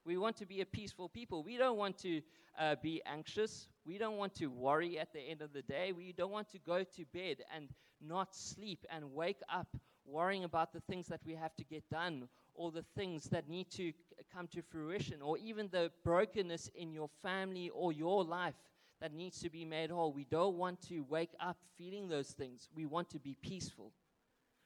We 0.06 0.16
want 0.16 0.36
to 0.36 0.46
be 0.46 0.60
a 0.60 0.66
peaceful 0.66 1.08
people. 1.08 1.42
We 1.42 1.56
don't 1.56 1.76
want 1.76 1.98
to 1.98 2.22
uh, 2.58 2.76
be 2.80 3.02
anxious. 3.04 3.66
We 3.84 3.98
don't 3.98 4.16
want 4.16 4.34
to 4.36 4.46
worry 4.46 5.00
at 5.00 5.12
the 5.12 5.18
end 5.18 5.42
of 5.42 5.52
the 5.52 5.62
day. 5.62 5.90
We 5.90 6.12
don't 6.12 6.30
want 6.30 6.48
to 6.52 6.58
go 6.60 6.84
to 6.84 7.04
bed 7.12 7.38
and 7.54 7.68
not 8.00 8.36
sleep 8.36 8.86
and 8.88 9.12
wake 9.12 9.40
up 9.52 9.66
worrying 10.06 10.44
about 10.44 10.72
the 10.72 10.80
things 10.80 11.08
that 11.08 11.20
we 11.26 11.34
have 11.34 11.56
to 11.56 11.64
get 11.64 11.82
done 11.90 12.28
or 12.54 12.70
the 12.70 12.84
things 12.94 13.25
that 13.30 13.48
need 13.48 13.68
to 13.72 13.92
come 14.32 14.46
to 14.46 14.62
fruition 14.62 15.20
or 15.20 15.38
even 15.38 15.68
the 15.72 15.90
brokenness 16.04 16.70
in 16.76 16.92
your 16.92 17.10
family 17.20 17.68
or 17.75 17.92
your 17.92 18.22
life 18.22 18.54
that 19.00 19.12
needs 19.12 19.40
to 19.40 19.50
be 19.50 19.64
made 19.64 19.90
whole. 19.90 20.12
We 20.12 20.25
don't 20.30 20.56
want 20.56 20.80
to 20.88 21.00
wake 21.08 21.34
up 21.40 21.56
feeling 21.76 22.08
those 22.08 22.28
things. 22.28 22.68
We 22.76 22.86
want 22.86 23.10
to 23.10 23.18
be 23.18 23.36
peaceful. 23.42 23.92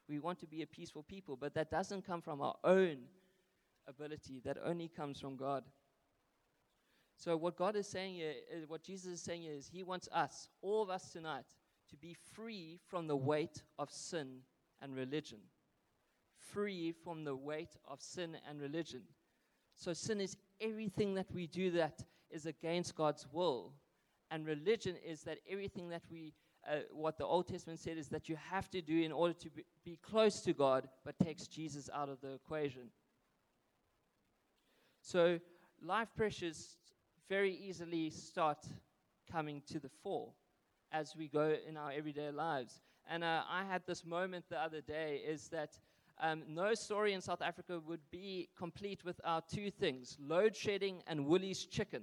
We 0.06 0.18
want 0.18 0.38
to 0.40 0.46
be 0.46 0.60
a 0.60 0.66
peaceful 0.66 1.02
people, 1.02 1.36
but 1.36 1.54
that 1.54 1.70
doesn't 1.70 2.06
come 2.06 2.20
from 2.20 2.42
our 2.42 2.56
own 2.62 2.98
ability 3.90 4.40
that 4.44 4.56
only 4.64 4.88
comes 4.88 5.20
from 5.20 5.36
God. 5.36 5.64
So, 7.16 7.36
what 7.36 7.56
God 7.56 7.76
is 7.76 7.86
saying 7.86 8.14
here, 8.14 8.32
is, 8.50 8.66
what 8.66 8.82
Jesus 8.82 9.12
is 9.12 9.22
saying 9.22 9.44
is 9.44 9.68
He 9.68 9.82
wants 9.82 10.08
us, 10.10 10.48
all 10.62 10.82
of 10.82 10.88
us 10.88 11.12
tonight, 11.12 11.44
to 11.90 11.96
be 11.96 12.16
free 12.32 12.78
from 12.88 13.06
the 13.06 13.16
weight 13.16 13.62
of 13.78 13.90
sin 13.90 14.38
and 14.80 14.96
religion. 14.96 15.40
Free 16.38 16.92
from 16.92 17.24
the 17.24 17.36
weight 17.36 17.76
of 17.86 18.00
sin 18.00 18.38
and 18.48 18.58
religion. 18.58 19.02
So, 19.74 19.92
sin 19.92 20.20
is 20.20 20.36
everything 20.62 21.14
that 21.14 21.30
we 21.34 21.46
do 21.46 21.70
that 21.72 22.02
is 22.30 22.46
against 22.46 22.94
God's 22.94 23.26
will. 23.30 23.74
And 24.30 24.46
religion 24.46 24.96
is 25.04 25.22
that 25.24 25.40
everything 25.50 25.88
that 25.90 26.02
we, 26.10 26.32
uh, 26.66 26.80
what 26.92 27.18
the 27.18 27.26
Old 27.26 27.48
Testament 27.48 27.80
said 27.80 27.98
is 27.98 28.08
that 28.08 28.28
you 28.28 28.36
have 28.36 28.70
to 28.70 28.80
do 28.80 29.02
in 29.02 29.12
order 29.12 29.34
to 29.34 29.50
be 29.84 29.98
close 30.00 30.40
to 30.42 30.52
God, 30.52 30.88
but 31.04 31.18
takes 31.18 31.46
Jesus 31.48 31.90
out 31.92 32.08
of 32.08 32.20
the 32.20 32.34
equation. 32.34 32.90
So 35.10 35.40
life 35.82 36.06
pressures 36.16 36.76
very 37.28 37.52
easily 37.52 38.10
start 38.10 38.58
coming 39.28 39.60
to 39.66 39.80
the 39.80 39.88
fore 39.88 40.28
as 40.92 41.16
we 41.16 41.26
go 41.26 41.56
in 41.68 41.76
our 41.76 41.90
everyday 41.90 42.30
lives. 42.30 42.80
And 43.08 43.24
uh, 43.24 43.42
I 43.50 43.64
had 43.64 43.82
this 43.88 44.04
moment 44.04 44.44
the 44.48 44.60
other 44.60 44.80
day 44.80 45.20
is 45.26 45.48
that 45.48 45.76
um, 46.22 46.44
no 46.46 46.74
story 46.74 47.12
in 47.12 47.20
South 47.20 47.42
Africa 47.42 47.80
would 47.88 48.08
be 48.12 48.50
complete 48.56 49.04
without 49.04 49.48
two 49.48 49.68
things 49.68 50.16
load 50.24 50.54
shedding 50.54 51.02
and 51.08 51.26
Woolies 51.26 51.64
chicken. 51.64 52.02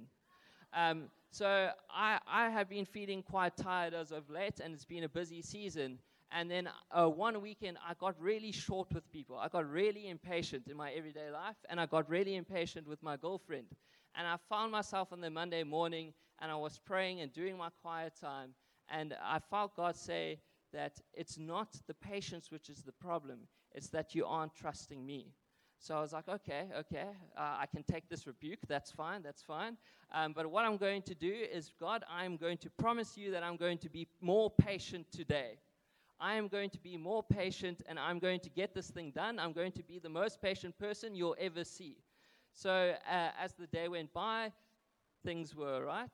Um, 0.74 1.04
so 1.30 1.70
I, 1.90 2.18
I 2.30 2.50
have 2.50 2.68
been 2.68 2.84
feeling 2.84 3.22
quite 3.22 3.56
tired 3.56 3.94
as 3.94 4.12
of 4.12 4.28
late, 4.28 4.60
and 4.62 4.74
it's 4.74 4.84
been 4.84 5.04
a 5.04 5.08
busy 5.08 5.40
season. 5.40 5.98
And 6.30 6.50
then 6.50 6.68
uh, 6.90 7.08
one 7.08 7.40
weekend, 7.40 7.78
I 7.86 7.94
got 7.94 8.14
really 8.20 8.52
short 8.52 8.92
with 8.92 9.10
people. 9.10 9.38
I 9.38 9.48
got 9.48 9.70
really 9.70 10.08
impatient 10.08 10.68
in 10.68 10.76
my 10.76 10.92
everyday 10.92 11.30
life, 11.30 11.56
and 11.70 11.80
I 11.80 11.86
got 11.86 12.08
really 12.08 12.36
impatient 12.36 12.86
with 12.86 13.02
my 13.02 13.16
girlfriend. 13.16 13.66
And 14.14 14.26
I 14.26 14.36
found 14.48 14.72
myself 14.72 15.12
on 15.12 15.20
the 15.20 15.30
Monday 15.30 15.62
morning, 15.62 16.12
and 16.40 16.50
I 16.50 16.56
was 16.56 16.78
praying 16.84 17.20
and 17.20 17.32
doing 17.32 17.56
my 17.56 17.70
quiet 17.82 18.12
time, 18.20 18.50
and 18.90 19.14
I 19.22 19.38
felt 19.38 19.74
God 19.74 19.96
say 19.96 20.40
that 20.72 21.00
it's 21.14 21.38
not 21.38 21.68
the 21.86 21.94
patience 21.94 22.50
which 22.50 22.68
is 22.68 22.82
the 22.82 22.92
problem, 22.92 23.40
it's 23.74 23.88
that 23.88 24.14
you 24.14 24.26
aren't 24.26 24.54
trusting 24.54 25.04
me. 25.04 25.32
So 25.80 25.96
I 25.96 26.00
was 26.00 26.12
like, 26.12 26.28
okay, 26.28 26.66
okay, 26.76 27.06
uh, 27.36 27.56
I 27.60 27.66
can 27.72 27.84
take 27.84 28.08
this 28.08 28.26
rebuke. 28.26 28.58
That's 28.66 28.90
fine, 28.90 29.22
that's 29.22 29.42
fine. 29.42 29.76
Um, 30.12 30.32
but 30.32 30.46
what 30.50 30.64
I'm 30.64 30.76
going 30.76 31.02
to 31.02 31.14
do 31.14 31.32
is, 31.32 31.70
God, 31.78 32.02
I'm 32.10 32.36
going 32.36 32.58
to 32.58 32.70
promise 32.70 33.16
you 33.16 33.30
that 33.30 33.42
I'm 33.42 33.56
going 33.56 33.78
to 33.78 33.88
be 33.88 34.08
more 34.20 34.50
patient 34.50 35.06
today. 35.12 35.58
I 36.20 36.34
am 36.34 36.48
going 36.48 36.70
to 36.70 36.78
be 36.80 36.96
more 36.96 37.22
patient 37.22 37.82
and 37.88 37.98
I'm 37.98 38.18
going 38.18 38.40
to 38.40 38.50
get 38.50 38.74
this 38.74 38.90
thing 38.90 39.12
done. 39.12 39.38
I'm 39.38 39.52
going 39.52 39.72
to 39.72 39.82
be 39.82 39.98
the 39.98 40.08
most 40.08 40.42
patient 40.42 40.76
person 40.78 41.14
you'll 41.14 41.36
ever 41.38 41.64
see. 41.64 41.96
So 42.52 42.94
uh, 43.08 43.28
as 43.40 43.54
the 43.54 43.68
day 43.68 43.88
went 43.88 44.12
by, 44.12 44.52
things 45.24 45.54
were 45.54 45.84
right. 45.84 46.10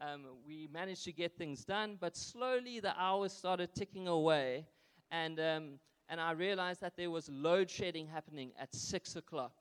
Um, 0.00 0.26
we 0.46 0.68
managed 0.72 1.04
to 1.04 1.12
get 1.12 1.36
things 1.36 1.64
done, 1.64 1.96
but 2.00 2.16
slowly 2.16 2.78
the 2.78 2.94
hours 3.00 3.32
started 3.32 3.74
ticking 3.74 4.06
away, 4.06 4.64
and 5.10 5.40
um, 5.40 5.80
and 6.08 6.20
I 6.20 6.32
realized 6.32 6.80
that 6.82 6.96
there 6.96 7.10
was 7.10 7.28
load 7.28 7.68
shedding 7.68 8.06
happening 8.06 8.52
at 8.60 8.72
six 8.74 9.16
o'clock. 9.16 9.57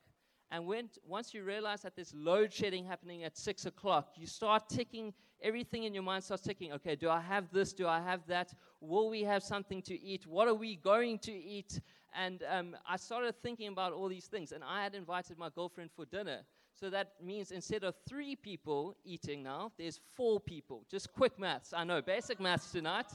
And 0.49 0.65
when, 0.65 0.89
once 1.05 1.33
you 1.33 1.43
realize 1.43 1.81
that 1.81 1.95
there's 1.95 2.13
load 2.13 2.53
shedding 2.53 2.85
happening 2.85 3.23
at 3.23 3.37
six 3.37 3.65
o'clock, 3.65 4.13
you 4.15 4.25
start 4.25 4.69
ticking, 4.69 5.13
everything 5.41 5.83
in 5.83 5.93
your 5.93 6.03
mind 6.03 6.23
starts 6.23 6.43
ticking. 6.43 6.71
Okay, 6.73 6.95
do 6.95 7.09
I 7.09 7.19
have 7.19 7.51
this? 7.51 7.73
Do 7.73 7.87
I 7.87 7.99
have 7.99 8.25
that? 8.27 8.53
Will 8.79 9.09
we 9.09 9.23
have 9.23 9.43
something 9.43 9.81
to 9.83 9.99
eat? 9.99 10.25
What 10.25 10.47
are 10.47 10.53
we 10.53 10.77
going 10.77 11.19
to 11.19 11.33
eat? 11.33 11.81
And 12.17 12.43
um, 12.49 12.77
I 12.87 12.95
started 12.95 13.35
thinking 13.43 13.67
about 13.67 13.91
all 13.91 14.07
these 14.07 14.27
things. 14.27 14.53
And 14.53 14.63
I 14.63 14.83
had 14.83 14.95
invited 14.95 15.37
my 15.37 15.49
girlfriend 15.53 15.91
for 15.93 16.05
dinner. 16.05 16.39
So 16.73 16.89
that 16.91 17.13
means 17.21 17.51
instead 17.51 17.83
of 17.83 17.95
three 18.07 18.35
people 18.35 18.95
eating 19.03 19.43
now, 19.43 19.71
there's 19.77 19.99
four 20.15 20.39
people. 20.39 20.85
Just 20.89 21.11
quick 21.11 21.37
maths. 21.37 21.73
I 21.75 21.83
know, 21.83 22.01
basic 22.01 22.39
maths 22.39 22.71
tonight. 22.71 23.07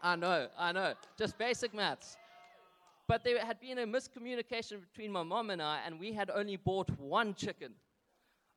I 0.00 0.16
know, 0.16 0.48
I 0.58 0.72
know. 0.72 0.94
Just 1.18 1.36
basic 1.36 1.74
maths. 1.74 2.16
But 3.06 3.22
there 3.22 3.44
had 3.44 3.60
been 3.60 3.78
a 3.78 3.86
miscommunication 3.86 4.80
between 4.80 5.12
my 5.12 5.22
mom 5.22 5.50
and 5.50 5.60
I, 5.60 5.80
and 5.84 6.00
we 6.00 6.12
had 6.12 6.30
only 6.30 6.56
bought 6.56 6.90
one 6.98 7.34
chicken. 7.34 7.72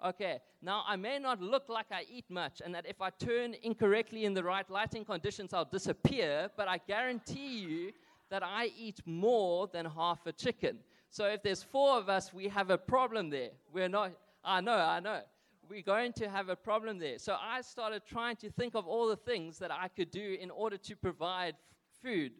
Okay, 0.06 0.39
now 0.62 0.84
I 0.88 0.96
may 0.96 1.20
not 1.20 1.42
look 1.42 1.70
like 1.70 1.88
I 1.92 2.06
eat 2.10 2.25
much, 2.30 2.62
and 2.63 2.74
that 2.75 2.86
if 2.86 3.01
I 3.01 3.10
turn 3.10 3.56
incorrectly 3.63 4.25
in 4.25 4.34
the 4.34 4.44
right 4.44 4.70
lighting 4.70 5.04
conditions, 5.04 5.54
I'll 5.54 5.66
disappear, 5.66 6.50
but 6.56 6.68
I 6.68 6.77
guarantee 6.88 7.60
you 7.60 7.92
that 8.30 8.44
I 8.44 8.72
eat 8.77 9.01
more 9.06 9.68
than 9.68 9.86
half 9.86 10.25
a 10.27 10.32
chicken. 10.32 10.77
So 11.10 11.25
if 11.25 11.42
there's 11.42 11.63
four 11.63 11.98
of 11.98 12.10
us, 12.10 12.34
we 12.34 12.48
have 12.48 12.70
a 12.70 12.77
problem 12.77 13.30
there. 13.30 13.50
We're 13.74 13.89
not, 13.89 14.12
I 14.44 14.62
know, 14.62 14.77
I 14.77 15.00
know. 15.00 15.22
We're 15.68 15.82
going 15.82 16.13
to 16.13 16.30
have 16.30 16.50
a 16.50 16.56
problem 16.56 17.00
there. 17.00 17.18
So 17.18 17.36
I 17.42 17.62
started 17.62 18.04
trying 18.06 18.36
to 18.38 18.51
think 18.51 18.75
of 18.75 18.88
all 18.88 19.08
the 19.08 19.18
things 19.18 19.58
that 19.60 19.72
I 19.72 19.88
could 19.89 20.12
do 20.12 20.38
in 20.39 20.51
order 20.51 20.77
to 20.77 20.96
provide 20.96 21.56
food 22.01 22.34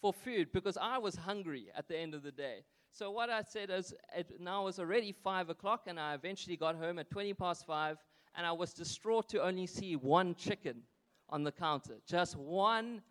for 0.00 0.12
food 0.12 0.52
because 0.52 0.76
I 0.80 0.98
was 0.98 1.16
hungry 1.16 1.68
at 1.76 1.88
the 1.88 1.98
end 1.98 2.14
of 2.14 2.22
the 2.22 2.32
day. 2.32 2.64
So 2.92 3.10
what 3.10 3.30
I 3.30 3.42
said 3.42 3.70
is, 3.70 3.94
it 4.16 4.40
now 4.40 4.64
was 4.64 4.78
already 4.78 5.12
five 5.12 5.48
o'clock, 5.48 5.82
and 5.86 5.98
I 5.98 6.14
eventually 6.14 6.56
got 6.56 6.74
home 6.74 6.98
at 6.98 7.10
20 7.10 7.34
past 7.34 7.66
five, 7.66 7.98
and 8.34 8.46
I 8.46 8.52
was 8.52 8.72
distraught 8.72 9.28
to 9.30 9.42
only 9.42 9.66
see 9.66 9.94
one 9.96 10.34
chicken 10.34 10.82
on 11.28 11.44
the 11.44 11.52
counter. 11.52 11.98
Just 12.06 12.36
one 12.36 13.02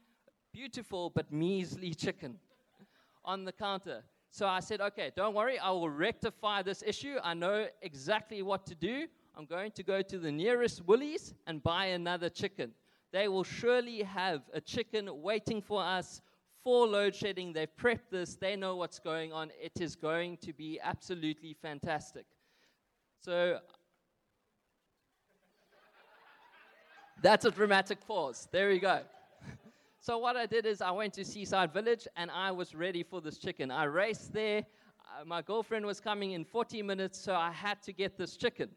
beautiful 0.52 1.10
but 1.10 1.32
measly 1.32 1.94
chicken 1.94 2.40
on 3.24 3.46
the 3.46 3.52
counter. 3.52 4.04
So 4.32 4.48
I 4.48 4.60
said, 4.60 4.82
okay, 4.82 5.12
don't 5.16 5.34
worry, 5.34 5.58
I 5.58 5.72
will 5.72 5.90
rectify 5.90 6.62
this 6.62 6.84
issue. 6.86 7.18
I 7.24 7.34
know 7.34 7.68
exactly 7.82 8.42
what 8.42 8.66
to 8.68 8.76
do. 8.76 9.08
I'm 9.36 9.46
going 9.46 9.72
to 9.72 9.84
go 9.84 10.02
to 10.02 10.20
the 10.20 10.32
nearest 10.32 10.86
Woolies 10.86 11.34
and 11.48 11.64
buy 11.64 11.86
another 11.86 12.30
chicken. 12.30 12.72
They 13.12 13.28
will 13.28 13.44
surely 13.44 14.04
have 14.04 14.42
a 14.54 14.62
chicken 14.62 15.10
waiting 15.22 15.62
for 15.62 15.82
us 15.82 16.22
for 16.64 16.88
load 16.88 17.16
shedding. 17.16 17.54
They've 17.54 17.76
prepped 17.82 18.10
this, 18.12 18.36
they 18.36 18.56
know 18.56 18.76
what's 18.76 19.00
going 19.00 19.34
on. 19.34 19.52
It 19.62 19.82
is 19.82 19.96
going 19.96 20.38
to 20.38 20.54
be 20.54 20.80
absolutely 20.82 21.56
fantastic. 21.62 22.26
So 23.22 23.60
that's 27.22 27.46
a 27.46 27.52
dramatic 27.52 28.06
pause. 28.08 28.48
There 28.52 28.70
we 28.70 28.80
go. 28.80 29.02
so 30.00 30.18
what 30.18 30.38
I 30.38 30.46
did 30.46 30.66
is 30.66 30.82
I 30.82 30.92
went 30.92 31.14
to 31.16 31.26
Seaside 31.26 31.74
Village 31.74 32.08
and 32.16 32.32
I 32.32 32.52
was 32.52 32.74
ready 32.74 33.04
for 33.04 33.22
this 33.22 33.38
chicken. 33.38 33.72
I 33.72 33.84
raced 33.86 34.34
there. 34.34 34.66
Uh, 35.00 35.26
my 35.26 35.42
girlfriend 35.42 35.86
was 35.86 36.00
coming 36.00 36.32
in 36.32 36.46
40 36.46 36.82
minutes, 36.84 37.20
so 37.20 37.34
I 37.34 37.52
had 37.52 37.82
to 37.84 37.94
get 37.94 38.18
this 38.18 38.38
chicken. 38.38 38.70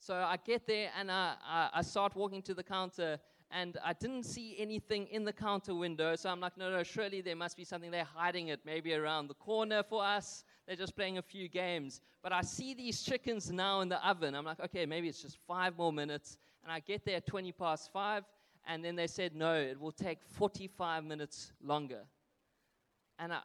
So 0.00 0.14
I 0.14 0.36
get 0.44 0.66
there 0.66 0.90
and 0.98 1.10
I, 1.10 1.34
I, 1.44 1.70
I 1.74 1.82
start 1.82 2.14
walking 2.14 2.42
to 2.42 2.54
the 2.54 2.62
counter 2.62 3.18
and 3.50 3.78
I 3.82 3.94
didn't 3.94 4.24
see 4.24 4.56
anything 4.58 5.06
in 5.06 5.24
the 5.24 5.32
counter 5.32 5.74
window. 5.74 6.14
So 6.16 6.28
I'm 6.28 6.40
like, 6.40 6.56
no, 6.58 6.70
no, 6.70 6.82
surely 6.82 7.22
there 7.22 7.36
must 7.36 7.56
be 7.56 7.64
something 7.64 7.90
they're 7.90 8.04
hiding 8.04 8.48
it, 8.48 8.60
maybe 8.64 8.92
around 8.94 9.28
the 9.28 9.34
corner 9.34 9.82
for 9.82 10.04
us. 10.04 10.44
They're 10.66 10.76
just 10.76 10.94
playing 10.94 11.16
a 11.18 11.22
few 11.22 11.48
games. 11.48 12.00
But 12.22 12.32
I 12.32 12.42
see 12.42 12.74
these 12.74 13.02
chickens 13.02 13.50
now 13.50 13.80
in 13.80 13.88
the 13.88 14.06
oven. 14.06 14.34
I'm 14.34 14.44
like, 14.44 14.60
okay, 14.60 14.84
maybe 14.84 15.08
it's 15.08 15.22
just 15.22 15.38
five 15.46 15.78
more 15.78 15.92
minutes. 15.92 16.36
And 16.62 16.70
I 16.70 16.80
get 16.80 17.06
there 17.06 17.16
at 17.16 17.26
20 17.26 17.52
past 17.52 17.90
five, 17.90 18.24
and 18.66 18.84
then 18.84 18.96
they 18.96 19.06
said, 19.06 19.34
no, 19.34 19.54
it 19.54 19.80
will 19.80 19.92
take 19.92 20.18
45 20.22 21.04
minutes 21.04 21.52
longer. 21.62 22.02
And 23.18 23.32
I, 23.32 23.40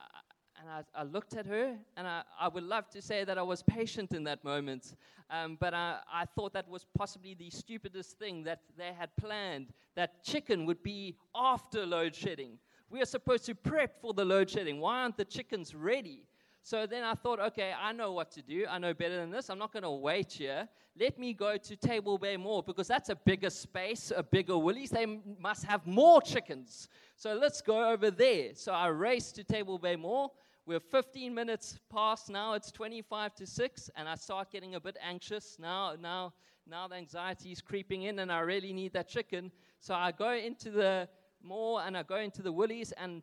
and 0.64 0.72
I, 0.72 1.02
I, 1.02 1.04
looked 1.04 1.36
at 1.36 1.46
her, 1.46 1.76
and 1.98 2.08
I, 2.08 2.24
I 2.40 2.48
would 2.48 2.64
love 2.64 2.90
to 2.92 3.02
say 3.02 3.26
that 3.26 3.38
I 3.38 3.42
was 3.42 3.62
patient 3.64 4.14
in 4.14 4.24
that 4.24 4.44
moment, 4.46 4.96
um, 5.30 5.58
but 5.60 5.74
I, 5.74 5.98
I 6.12 6.26
thought 6.26 6.54
that 6.54 6.70
was 6.70 6.86
possibly 6.98 7.34
the 7.34 7.50
stupidest 7.50 8.18
thing 8.18 8.44
that 8.44 8.62
they 8.78 8.92
had 8.98 9.10
planned 9.18 9.74
that 9.96 10.24
chicken 10.24 10.66
would 10.66 10.82
be 10.82 11.18
after 11.36 11.86
load 11.86 12.16
shedding. 12.16 12.58
We 12.90 13.02
are 13.02 13.06
supposed 13.06 13.46
to 13.46 13.56
prep 13.56 14.00
for 14.00 14.14
the 14.14 14.24
load 14.24 14.50
shedding. 14.50 14.80
Why 14.80 15.02
aren't 15.02 15.18
the 15.18 15.26
chickens 15.26 15.76
ready? 15.76 16.28
So 16.66 16.86
then 16.86 17.04
I 17.04 17.14
thought, 17.14 17.42
okay, 17.42 17.74
I 17.78 17.92
know 17.92 18.14
what 18.14 18.32
to 18.32 18.42
do. 18.42 18.66
I 18.70 18.80
know 18.80 18.94
better 18.94 19.18
than 19.18 19.32
this. 19.32 19.50
I'm 19.50 19.60
not 19.60 19.74
going 19.74 19.84
to 19.84 19.92
wait 19.92 20.32
here. 20.32 20.70
Let 20.98 21.20
me 21.20 21.34
go 21.34 21.58
to 21.58 21.76
Table 21.76 22.18
Bay 22.18 22.38
Mall 22.38 22.62
because 22.62 22.88
that's 22.88 23.10
a 23.10 23.16
bigger 23.16 23.50
space, 23.50 24.14
a 24.16 24.24
bigger 24.24 24.58
Woolies. 24.58 24.92
They 24.92 25.04
m- 25.04 25.22
must 25.40 25.66
have 25.66 25.86
more 25.86 26.22
chickens. 26.22 26.88
So 27.18 27.34
let's 27.34 27.62
go 27.62 27.90
over 27.90 28.10
there. 28.10 28.52
So 28.54 28.72
I 28.72 28.88
raced 28.88 29.36
to 29.36 29.44
Table 29.44 29.78
Bay 29.78 29.98
Mall. 29.98 30.36
We're 30.66 30.80
15 30.80 31.36
minutes 31.36 31.78
past 31.92 32.30
now. 32.30 32.54
It's 32.54 32.72
25 32.72 33.36
to 33.36 33.46
6, 33.46 33.90
and 33.98 34.08
I 34.08 34.16
start 34.16 34.50
getting 34.50 34.76
a 34.76 34.80
bit 34.80 34.96
anxious. 35.06 35.58
Now, 35.60 35.96
now, 36.00 36.32
now 36.66 36.88
the 36.88 36.96
anxiety 36.96 37.52
is 37.52 37.60
creeping 37.60 38.04
in, 38.04 38.20
and 38.20 38.32
I 38.32 38.40
really 38.40 38.72
need 38.72 38.94
that 38.94 39.10
chicken. 39.10 39.52
So 39.82 39.94
I 39.94 40.14
go 40.14 40.32
into 40.32 40.72
the 40.72 41.10
mall 41.42 41.80
and 41.80 41.98
I 41.98 42.04
go 42.04 42.16
into 42.16 42.42
the 42.42 42.54
Woolies, 42.54 42.94
and 42.94 43.22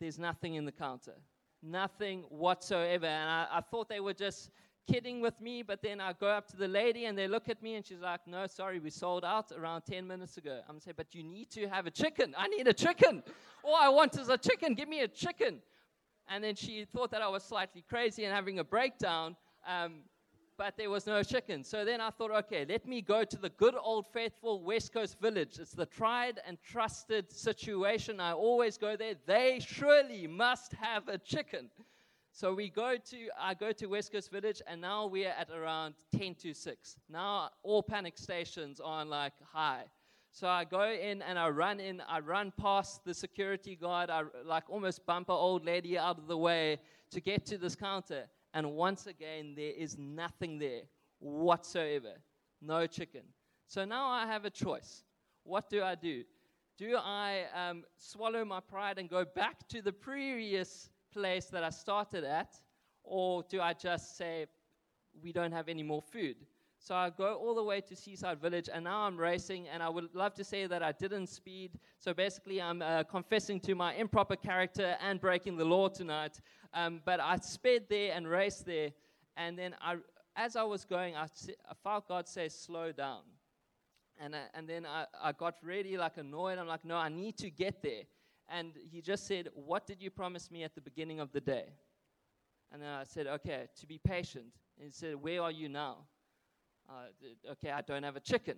there's 0.00 0.18
nothing 0.18 0.54
in 0.54 0.64
the 0.64 0.72
counter. 0.72 1.12
Nothing 1.62 2.22
whatsoever. 2.30 3.04
And 3.04 3.28
I, 3.28 3.48
I 3.52 3.60
thought 3.60 3.90
they 3.90 4.00
were 4.00 4.14
just 4.14 4.48
kidding 4.90 5.20
with 5.20 5.38
me, 5.42 5.62
but 5.62 5.82
then 5.82 6.00
I 6.00 6.14
go 6.14 6.28
up 6.28 6.48
to 6.52 6.56
the 6.56 6.68
lady 6.68 7.04
and 7.04 7.18
they 7.18 7.28
look 7.28 7.50
at 7.50 7.62
me 7.62 7.74
and 7.74 7.84
she's 7.84 8.00
like, 8.00 8.20
No, 8.26 8.46
sorry, 8.46 8.80
we 8.80 8.88
sold 8.88 9.26
out 9.26 9.52
around 9.52 9.82
10 9.82 10.06
minutes 10.06 10.38
ago. 10.38 10.60
I'm 10.68 10.80
saying, 10.80 10.94
But 10.96 11.14
you 11.14 11.22
need 11.22 11.50
to 11.50 11.68
have 11.68 11.86
a 11.86 11.90
chicken. 11.90 12.34
I 12.36 12.48
need 12.48 12.66
a 12.66 12.72
chicken. 12.72 13.22
All 13.62 13.76
I 13.76 13.90
want 13.90 14.18
is 14.18 14.30
a 14.30 14.38
chicken. 14.38 14.74
Give 14.74 14.88
me 14.88 15.00
a 15.00 15.08
chicken 15.08 15.60
and 16.28 16.42
then 16.42 16.54
she 16.54 16.84
thought 16.84 17.10
that 17.10 17.22
I 17.22 17.28
was 17.28 17.42
slightly 17.42 17.84
crazy 17.88 18.24
and 18.24 18.34
having 18.34 18.58
a 18.58 18.64
breakdown, 18.64 19.36
um, 19.66 20.00
but 20.56 20.76
there 20.76 20.90
was 20.90 21.06
no 21.06 21.22
chicken. 21.22 21.64
So 21.64 21.84
then 21.84 22.00
I 22.00 22.10
thought, 22.10 22.30
okay, 22.30 22.64
let 22.68 22.86
me 22.86 23.00
go 23.02 23.24
to 23.24 23.36
the 23.36 23.48
good 23.50 23.74
old 23.80 24.06
faithful 24.12 24.62
West 24.62 24.92
Coast 24.92 25.18
Village. 25.20 25.58
It's 25.58 25.72
the 25.72 25.86
tried 25.86 26.40
and 26.46 26.58
trusted 26.62 27.32
situation. 27.32 28.20
I 28.20 28.32
always 28.32 28.76
go 28.78 28.96
there. 28.96 29.14
They 29.26 29.60
surely 29.60 30.26
must 30.26 30.72
have 30.74 31.08
a 31.08 31.18
chicken. 31.18 31.70
So 32.34 32.54
we 32.54 32.70
go 32.70 32.96
to, 32.96 33.28
I 33.38 33.54
go 33.54 33.72
to 33.72 33.86
West 33.86 34.12
Coast 34.12 34.30
Village, 34.30 34.62
and 34.66 34.80
now 34.80 35.06
we 35.06 35.26
are 35.26 35.34
at 35.38 35.50
around 35.50 35.94
10 36.16 36.34
to 36.36 36.54
6. 36.54 36.96
Now 37.10 37.50
all 37.62 37.82
panic 37.82 38.16
stations 38.16 38.80
are 38.80 39.00
on 39.00 39.10
like 39.10 39.34
high. 39.52 39.84
So 40.34 40.48
I 40.48 40.64
go 40.64 40.90
in 40.90 41.20
and 41.20 41.38
I 41.38 41.50
run 41.50 41.78
in, 41.78 42.02
I 42.08 42.20
run 42.20 42.54
past 42.56 43.04
the 43.04 43.12
security 43.12 43.76
guard, 43.76 44.08
I 44.08 44.22
like 44.46 44.64
almost 44.70 45.04
bump 45.04 45.28
an 45.28 45.34
old 45.34 45.66
lady 45.66 45.98
out 45.98 46.18
of 46.18 46.26
the 46.26 46.38
way 46.38 46.78
to 47.10 47.20
get 47.20 47.44
to 47.46 47.58
this 47.58 47.76
counter. 47.76 48.24
And 48.54 48.72
once 48.72 49.06
again, 49.06 49.52
there 49.54 49.72
is 49.76 49.98
nothing 49.98 50.58
there 50.58 50.84
whatsoever. 51.18 52.14
No 52.62 52.86
chicken. 52.86 53.20
So 53.66 53.84
now 53.84 54.06
I 54.08 54.26
have 54.26 54.46
a 54.46 54.50
choice. 54.50 55.04
What 55.44 55.68
do 55.68 55.82
I 55.82 55.94
do? 55.94 56.24
Do 56.78 56.96
I 56.96 57.44
um, 57.54 57.84
swallow 57.98 58.42
my 58.42 58.60
pride 58.60 58.98
and 58.98 59.10
go 59.10 59.26
back 59.26 59.68
to 59.68 59.82
the 59.82 59.92
previous 59.92 60.88
place 61.12 61.46
that 61.46 61.62
I 61.62 61.68
started 61.68 62.24
at? 62.24 62.58
Or 63.04 63.44
do 63.50 63.60
I 63.60 63.74
just 63.74 64.16
say, 64.16 64.46
we 65.22 65.30
don't 65.30 65.52
have 65.52 65.68
any 65.68 65.82
more 65.82 66.00
food? 66.00 66.36
So 66.82 66.96
I 66.96 67.10
go 67.10 67.34
all 67.34 67.54
the 67.54 67.62
way 67.62 67.80
to 67.80 67.94
Seaside 67.94 68.40
Village, 68.40 68.68
and 68.72 68.82
now 68.82 69.02
I'm 69.02 69.16
racing, 69.16 69.68
and 69.68 69.84
I 69.84 69.88
would 69.88 70.12
love 70.14 70.34
to 70.34 70.42
say 70.42 70.66
that 70.66 70.82
I 70.82 70.90
didn't 70.90 71.28
speed. 71.28 71.78
So 72.00 72.12
basically, 72.12 72.60
I'm 72.60 72.82
uh, 72.82 73.04
confessing 73.04 73.60
to 73.60 73.76
my 73.76 73.94
improper 73.94 74.34
character 74.34 74.96
and 75.00 75.20
breaking 75.20 75.56
the 75.56 75.64
law 75.64 75.86
tonight. 75.86 76.40
Um, 76.74 77.00
but 77.04 77.20
I 77.20 77.36
sped 77.36 77.84
there 77.88 78.14
and 78.16 78.26
raced 78.26 78.66
there, 78.66 78.90
and 79.36 79.56
then 79.56 79.76
I, 79.80 79.98
as 80.34 80.56
I 80.56 80.64
was 80.64 80.84
going, 80.84 81.14
I, 81.14 81.28
I 81.70 81.74
felt 81.84 82.08
God 82.08 82.26
say, 82.26 82.48
"Slow 82.48 82.90
down." 82.90 83.22
And, 84.20 84.34
I, 84.34 84.40
and 84.52 84.68
then 84.68 84.84
I, 84.84 85.06
I 85.22 85.30
got 85.30 85.54
really 85.62 85.96
like 85.96 86.16
annoyed. 86.16 86.58
I'm 86.58 86.66
like, 86.66 86.84
no, 86.84 86.96
I 86.96 87.08
need 87.08 87.38
to 87.38 87.50
get 87.50 87.80
there. 87.80 88.02
And 88.48 88.72
he 88.90 89.00
just 89.00 89.26
said, 89.26 89.48
What 89.54 89.86
did 89.86 90.02
you 90.02 90.10
promise 90.10 90.50
me 90.50 90.64
at 90.64 90.74
the 90.74 90.80
beginning 90.80 91.20
of 91.20 91.32
the 91.32 91.40
day? 91.40 91.72
And 92.72 92.80
then 92.80 92.88
I 92.88 93.04
said, 93.04 93.26
okay, 93.26 93.68
to 93.80 93.86
be 93.86 93.98
patient. 93.98 94.46
And 94.78 94.86
he 94.86 94.92
said, 94.92 95.14
where 95.16 95.42
are 95.42 95.50
you 95.50 95.68
now? 95.68 95.98
Uh, 96.88 97.52
okay, 97.52 97.70
I 97.70 97.80
don't 97.80 98.02
have 98.02 98.16
a 98.16 98.20
chicken. 98.20 98.56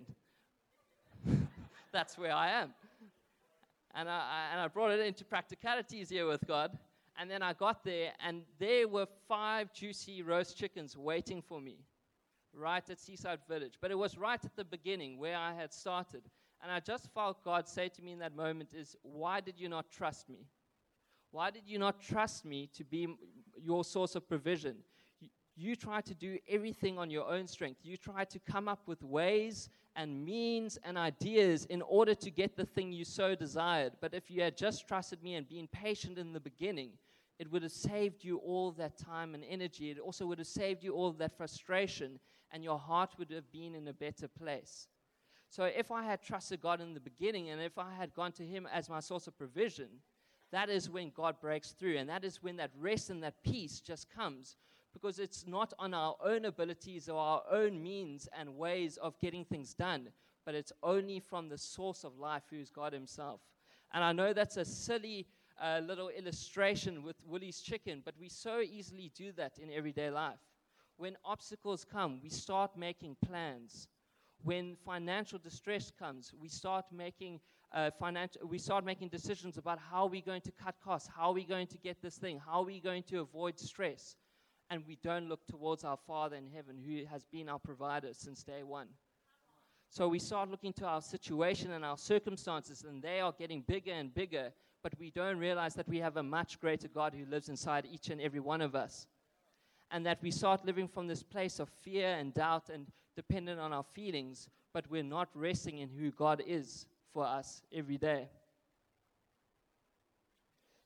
That's 1.91 2.17
where 2.17 2.33
I 2.33 2.51
am. 2.51 2.73
And 3.93 4.09
I, 4.09 4.13
I, 4.13 4.51
and 4.51 4.61
I 4.61 4.67
brought 4.67 4.91
it 4.91 4.99
into 4.99 5.23
practicalities 5.23 6.09
here 6.09 6.27
with 6.27 6.45
God. 6.45 6.77
And 7.17 7.31
then 7.31 7.41
I 7.41 7.53
got 7.53 7.85
there, 7.85 8.11
and 8.25 8.41
there 8.59 8.89
were 8.89 9.07
five 9.27 9.71
juicy 9.73 10.21
roast 10.21 10.57
chickens 10.57 10.97
waiting 10.97 11.41
for 11.41 11.61
me 11.61 11.77
right 12.53 12.83
at 12.89 12.99
Seaside 12.99 13.39
Village. 13.47 13.75
But 13.79 13.91
it 13.91 13.97
was 13.97 14.17
right 14.17 14.43
at 14.43 14.55
the 14.55 14.65
beginning 14.65 15.17
where 15.17 15.37
I 15.37 15.53
had 15.53 15.73
started. 15.73 16.23
And 16.61 16.71
I 16.71 16.79
just 16.79 17.07
felt 17.13 17.43
God 17.43 17.67
say 17.69 17.89
to 17.89 18.01
me 18.01 18.11
in 18.11 18.19
that 18.19 18.35
moment 18.35 18.73
is, 18.73 18.97
why 19.01 19.39
did 19.39 19.59
you 19.59 19.69
not 19.69 19.89
trust 19.89 20.29
me? 20.29 20.47
Why 21.31 21.51
did 21.51 21.63
you 21.65 21.79
not 21.79 22.01
trust 22.01 22.45
me 22.45 22.69
to 22.75 22.83
be 22.83 23.07
your 23.61 23.83
source 23.83 24.15
of 24.15 24.27
provision? 24.27 24.77
You, 25.57 25.75
try 25.75 26.01
to 26.01 26.13
do 26.13 26.37
everything 26.49 26.97
on 26.97 27.09
your 27.09 27.27
own 27.29 27.47
strength. 27.47 27.79
You 27.83 27.95
try 27.95 28.25
to 28.25 28.39
come 28.39 28.67
up 28.67 28.81
with 28.87 29.01
ways 29.01 29.69
and 29.95 30.25
means 30.25 30.77
and 30.83 30.97
ideas 30.97 31.65
in 31.65 31.81
order 31.81 32.13
to 32.13 32.29
get 32.29 32.57
the 32.57 32.65
thing 32.65 32.91
you 32.91 33.05
so 33.05 33.35
desired. 33.35 33.93
But 34.01 34.13
if 34.13 34.29
you 34.29 34.41
had 34.41 34.57
just 34.57 34.85
trusted 34.85 35.23
me 35.23 35.35
and 35.35 35.47
been 35.47 35.67
patient 35.67 36.17
in 36.17 36.33
the 36.33 36.41
beginning, 36.41 36.91
it 37.39 37.49
would 37.51 37.63
have 37.63 37.71
saved 37.71 38.23
you 38.23 38.37
all 38.37 38.71
that 38.73 38.97
time 38.97 39.33
and 39.33 39.43
energy. 39.49 39.91
It 39.91 39.99
also 39.99 40.25
would 40.25 40.39
have 40.39 40.47
saved 40.47 40.83
you 40.83 40.93
all 40.93 41.11
that 41.13 41.37
frustration, 41.37 42.19
and 42.51 42.63
your 42.63 42.79
heart 42.79 43.11
would 43.17 43.31
have 43.31 43.49
been 43.51 43.75
in 43.75 43.87
a 43.87 43.93
better 43.93 44.27
place. 44.27 44.87
So, 45.49 45.65
if 45.65 45.91
I 45.91 46.03
had 46.03 46.21
trusted 46.21 46.61
God 46.61 46.81
in 46.81 46.93
the 46.93 46.99
beginning 46.99 47.49
and 47.49 47.61
if 47.61 47.77
I 47.77 47.93
had 47.93 48.13
gone 48.13 48.31
to 48.33 48.43
Him 48.43 48.67
as 48.73 48.89
my 48.89 48.99
source 48.99 49.27
of 49.27 49.37
provision, 49.37 49.87
that 50.51 50.69
is 50.69 50.89
when 50.89 51.11
God 51.11 51.39
breaks 51.39 51.71
through. 51.71 51.97
And 51.97 52.09
that 52.09 52.23
is 52.23 52.41
when 52.41 52.57
that 52.57 52.71
rest 52.77 53.09
and 53.09 53.23
that 53.23 53.43
peace 53.43 53.79
just 53.79 54.09
comes 54.09 54.55
because 54.95 55.19
it's 55.19 55.45
not 55.45 55.73
on 55.77 55.93
our 55.93 56.15
own 56.23 56.45
abilities 56.45 57.09
or 57.09 57.19
our 57.19 57.43
own 57.51 57.83
means 57.83 58.29
and 58.37 58.55
ways 58.55 58.95
of 58.97 59.19
getting 59.19 59.43
things 59.43 59.73
done, 59.73 60.07
but 60.45 60.55
it's 60.55 60.71
only 60.81 61.19
from 61.19 61.49
the 61.49 61.57
source 61.57 62.05
of 62.05 62.17
life, 62.17 62.43
who's 62.49 62.69
God 62.69 62.93
Himself. 62.93 63.41
And 63.93 64.03
I 64.05 64.13
know 64.13 64.31
that's 64.31 64.55
a 64.55 64.63
silly 64.63 65.27
uh, 65.61 65.81
little 65.85 66.07
illustration 66.09 67.03
with 67.03 67.17
Woolies 67.27 67.59
chicken, 67.59 68.01
but 68.05 68.13
we 68.17 68.29
so 68.29 68.61
easily 68.61 69.11
do 69.13 69.33
that 69.33 69.57
in 69.57 69.69
everyday 69.69 70.09
life. 70.09 70.39
When 70.95 71.17
obstacles 71.25 71.83
come, 71.83 72.21
we 72.23 72.29
start 72.29 72.77
making 72.77 73.17
plans. 73.25 73.89
When 74.43 74.77
financial 74.85 75.39
distress 75.39 75.91
comes, 75.91 76.33
we 76.39 76.47
start 76.47 76.85
making 76.89 77.41
uh, 77.73 77.89
we 78.47 78.57
start 78.57 78.85
making 78.85 79.09
decisions 79.09 79.57
about 79.57 79.79
how 79.91 80.05
we're 80.05 80.21
going 80.21 80.41
to 80.41 80.51
cut 80.51 80.75
costs, 80.81 81.09
how 81.13 81.31
are 81.31 81.33
we're 81.33 81.47
going 81.47 81.67
to 81.67 81.77
get 81.77 82.01
this 82.01 82.17
thing, 82.17 82.39
how 82.39 82.61
are 82.61 82.65
we're 82.65 82.79
going 82.79 83.03
to 83.03 83.19
avoid 83.19 83.59
stress. 83.59 84.15
And 84.69 84.83
we 84.87 84.97
don't 85.03 85.29
look 85.29 85.45
towards 85.47 85.83
our 85.83 85.97
Father 86.07 86.35
in 86.35 86.47
heaven, 86.47 86.77
who 86.77 87.05
has 87.05 87.23
been 87.25 87.49
our 87.49 87.59
provider 87.59 88.09
since 88.13 88.43
day 88.43 88.63
one. 88.63 88.87
So 89.89 90.07
we 90.07 90.19
start 90.19 90.49
looking 90.49 90.73
to 90.73 90.85
our 90.85 91.01
situation 91.01 91.71
and 91.71 91.85
our 91.85 91.97
circumstances, 91.97 92.83
and 92.87 93.01
they 93.01 93.21
are 93.21 93.31
getting 93.31 93.61
bigger 93.61 93.93
and 93.93 94.13
bigger, 94.13 94.51
but 94.83 94.93
we 94.99 95.11
don't 95.11 95.37
realize 95.37 95.75
that 95.75 95.87
we 95.87 95.99
have 95.99 96.17
a 96.17 96.23
much 96.23 96.59
greater 96.59 96.87
God 96.87 97.13
who 97.13 97.25
lives 97.25 97.49
inside 97.49 97.87
each 97.89 98.09
and 98.09 98.19
every 98.19 98.39
one 98.39 98.61
of 98.61 98.75
us. 98.75 99.07
And 99.91 100.05
that 100.05 100.21
we 100.21 100.31
start 100.31 100.65
living 100.65 100.87
from 100.87 101.07
this 101.07 101.23
place 101.23 101.59
of 101.59 101.69
fear 101.69 102.07
and 102.07 102.33
doubt 102.33 102.69
and 102.73 102.87
dependent 103.15 103.59
on 103.59 103.71
our 103.71 103.85
feelings, 103.93 104.49
but 104.73 104.89
we're 104.89 105.03
not 105.03 105.29
resting 105.33 105.77
in 105.77 105.89
who 105.89 106.11
God 106.11 106.43
is 106.45 106.87
for 107.13 107.25
us 107.25 107.61
every 107.73 107.97
day. 107.97 108.27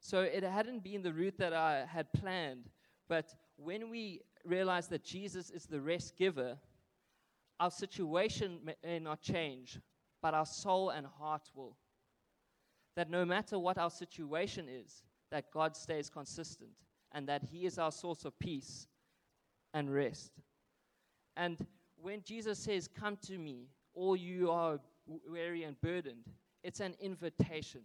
So 0.02 0.22
it 0.22 0.44
hadn't 0.44 0.84
been 0.84 1.02
the 1.02 1.14
route 1.14 1.38
that 1.40 1.54
I 1.54 1.86
had 1.86 2.12
planned, 2.14 2.70
but 3.08 3.34
when 3.62 3.90
we 3.90 4.22
realize 4.46 4.88
that 4.88 5.04
Jesus 5.04 5.50
is 5.50 5.66
the 5.66 5.82
rest 5.82 6.16
giver, 6.18 6.58
our 7.60 7.72
situation 7.72 8.60
may 8.84 9.00
not 9.00 9.22
change, 9.22 9.80
but 10.22 10.34
our 10.34 10.46
soul 10.46 10.90
and 10.90 11.06
heart 11.06 11.50
will. 11.54 11.76
That 12.96 13.10
no 13.10 13.26
matter 13.26 13.60
what 13.60 13.78
our 13.78 13.90
situation 13.90 14.68
is, 14.70 15.04
that 15.32 15.52
God 15.52 15.76
stays 15.76 16.10
consistent 16.10 16.72
and 17.12 17.28
that 17.28 17.44
He 17.44 17.66
is 17.66 17.78
our 17.78 17.92
source 17.92 18.26
of 18.26 18.38
peace 18.40 18.88
and 19.74 19.94
rest. 19.94 20.32
And 21.36 21.58
when 22.02 22.22
Jesus 22.24 22.60
says, 22.60 22.88
Come 22.88 23.18
to 23.28 23.38
me, 23.38 23.68
all 23.94 24.16
you 24.16 24.52
are 24.52 24.80
weary 25.06 25.64
and 25.64 25.80
burdened. 25.82 26.26
It's 26.64 26.80
an 26.80 26.96
invitation. 27.00 27.82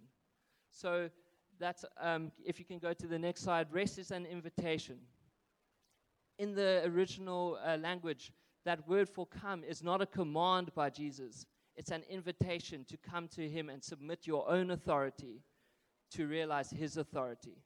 So 0.70 1.10
that's, 1.58 1.84
um, 2.00 2.32
if 2.44 2.58
you 2.58 2.64
can 2.64 2.78
go 2.78 2.92
to 2.92 3.06
the 3.06 3.18
next 3.18 3.42
slide, 3.42 3.68
rest 3.72 3.98
is 3.98 4.10
an 4.10 4.26
invitation. 4.26 4.98
In 6.38 6.55
the 6.55 6.83
original 6.87 7.59
uh, 7.64 7.77
language, 7.77 8.33
that 8.64 8.88
word 8.88 9.09
for 9.09 9.27
come 9.27 9.62
is 9.62 9.83
not 9.83 10.03
a 10.03 10.07
command 10.07 10.75
by 10.75 10.90
Jesus, 10.90 11.47
it's 11.77 11.90
an 11.90 12.03
invitation 12.09 12.85
to 12.85 12.97
come 12.97 13.29
to 13.29 13.49
Him 13.49 13.68
and 13.68 13.83
submit 13.83 14.27
your 14.27 14.49
own 14.51 14.70
authority 14.70 15.42
to 16.12 16.27
realize 16.27 16.70
His 16.70 16.97
authority. 16.97 17.59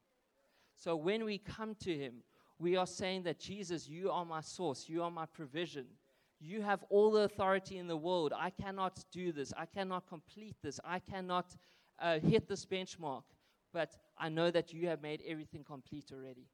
So 0.75 0.97
when 0.97 1.25
we 1.25 1.39
come 1.39 1.75
to 1.81 1.97
Him, 1.97 2.23
we 2.59 2.77
are 2.77 2.87
saying 2.87 3.23
that 3.25 3.39
Jesus, 3.39 3.89
you 3.89 4.11
are 4.11 4.25
my 4.25 4.41
source, 4.41 4.89
you 4.89 5.03
are 5.03 5.11
my 5.11 5.27
provision. 5.27 5.87
You 6.41 6.63
have 6.63 6.85
all 6.89 7.11
the 7.11 7.23
authority 7.23 7.79
in 7.79 7.89
the 7.89 7.97
world. 7.97 8.33
I 8.37 8.51
cannot 8.51 9.05
do 9.13 9.33
this. 9.33 9.53
I 9.57 9.67
cannot 9.67 10.09
complete 10.09 10.57
this. 10.63 10.79
I 10.85 11.01
cannot 11.01 11.57
uh, 12.01 12.21
hit 12.21 12.49
this 12.49 12.65
benchmark. 12.65 13.25
But 13.73 13.97
I 14.17 14.29
know 14.29 14.51
that 14.51 14.73
you 14.73 14.87
have 14.89 15.03
made 15.03 15.23
everything 15.27 15.65
complete 15.65 16.11
already. 16.13 16.47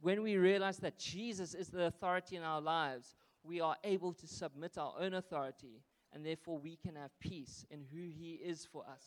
When 0.00 0.22
we 0.22 0.36
realize 0.36 0.78
that 0.78 0.98
Jesus 0.98 1.54
is 1.54 1.68
the 1.68 1.86
authority 1.86 2.36
in 2.36 2.42
our 2.42 2.60
lives, 2.60 3.16
we 3.42 3.60
are 3.60 3.76
able 3.84 4.12
to 4.14 4.26
submit 4.26 4.76
our 4.78 4.94
own 5.00 5.14
authority, 5.14 5.82
and 6.12 6.24
therefore 6.24 6.58
we 6.58 6.76
can 6.76 6.96
have 6.96 7.10
peace 7.20 7.64
in 7.70 7.80
who 7.92 8.08
He 8.08 8.34
is 8.34 8.66
for 8.70 8.84
us. 8.86 9.04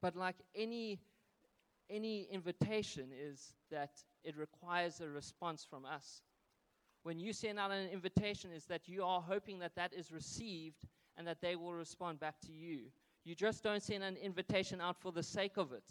But 0.00 0.16
like 0.16 0.36
any 0.54 1.00
any 1.90 2.26
invitation 2.30 3.10
is 3.12 3.54
that 3.70 3.90
it 4.24 4.36
requires 4.38 5.00
a 5.00 5.08
response 5.08 5.66
from 5.68 5.84
us 5.84 6.22
when 7.02 7.18
you 7.18 7.32
send 7.32 7.58
out 7.58 7.70
an 7.70 7.88
invitation 7.88 8.50
is 8.52 8.64
that 8.66 8.88
you 8.88 9.04
are 9.04 9.20
hoping 9.20 9.58
that 9.58 9.74
that 9.74 9.92
is 9.92 10.12
received 10.12 10.86
and 11.16 11.26
that 11.26 11.40
they 11.40 11.56
will 11.56 11.74
respond 11.74 12.20
back 12.20 12.40
to 12.46 12.52
you. 12.52 12.82
You 13.24 13.34
just 13.34 13.62
don't 13.62 13.82
send 13.82 14.02
an 14.02 14.16
invitation 14.16 14.80
out 14.80 15.00
for 15.00 15.12
the 15.12 15.22
sake 15.22 15.56
of 15.56 15.72
it. 15.72 15.84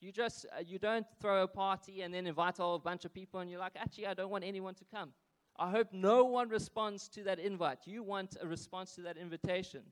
You 0.00 0.12
just 0.12 0.46
uh, 0.56 0.60
you 0.64 0.78
don't 0.78 1.06
throw 1.20 1.42
a 1.42 1.48
party 1.48 2.02
and 2.02 2.14
then 2.14 2.26
invite 2.26 2.58
a 2.58 2.62
whole 2.62 2.78
bunch 2.78 3.04
of 3.04 3.12
people 3.12 3.40
and 3.40 3.50
you're 3.50 3.58
like, 3.58 3.72
actually, 3.76 4.06
I 4.06 4.14
don't 4.14 4.30
want 4.30 4.44
anyone 4.44 4.74
to 4.74 4.84
come. 4.84 5.12
I 5.58 5.70
hope 5.70 5.88
no 5.92 6.24
one 6.24 6.48
responds 6.48 7.08
to 7.08 7.24
that 7.24 7.40
invite. 7.40 7.78
You 7.84 8.04
want 8.04 8.36
a 8.40 8.46
response 8.46 8.94
to 8.94 9.02
that 9.02 9.16
invitation. 9.16 9.82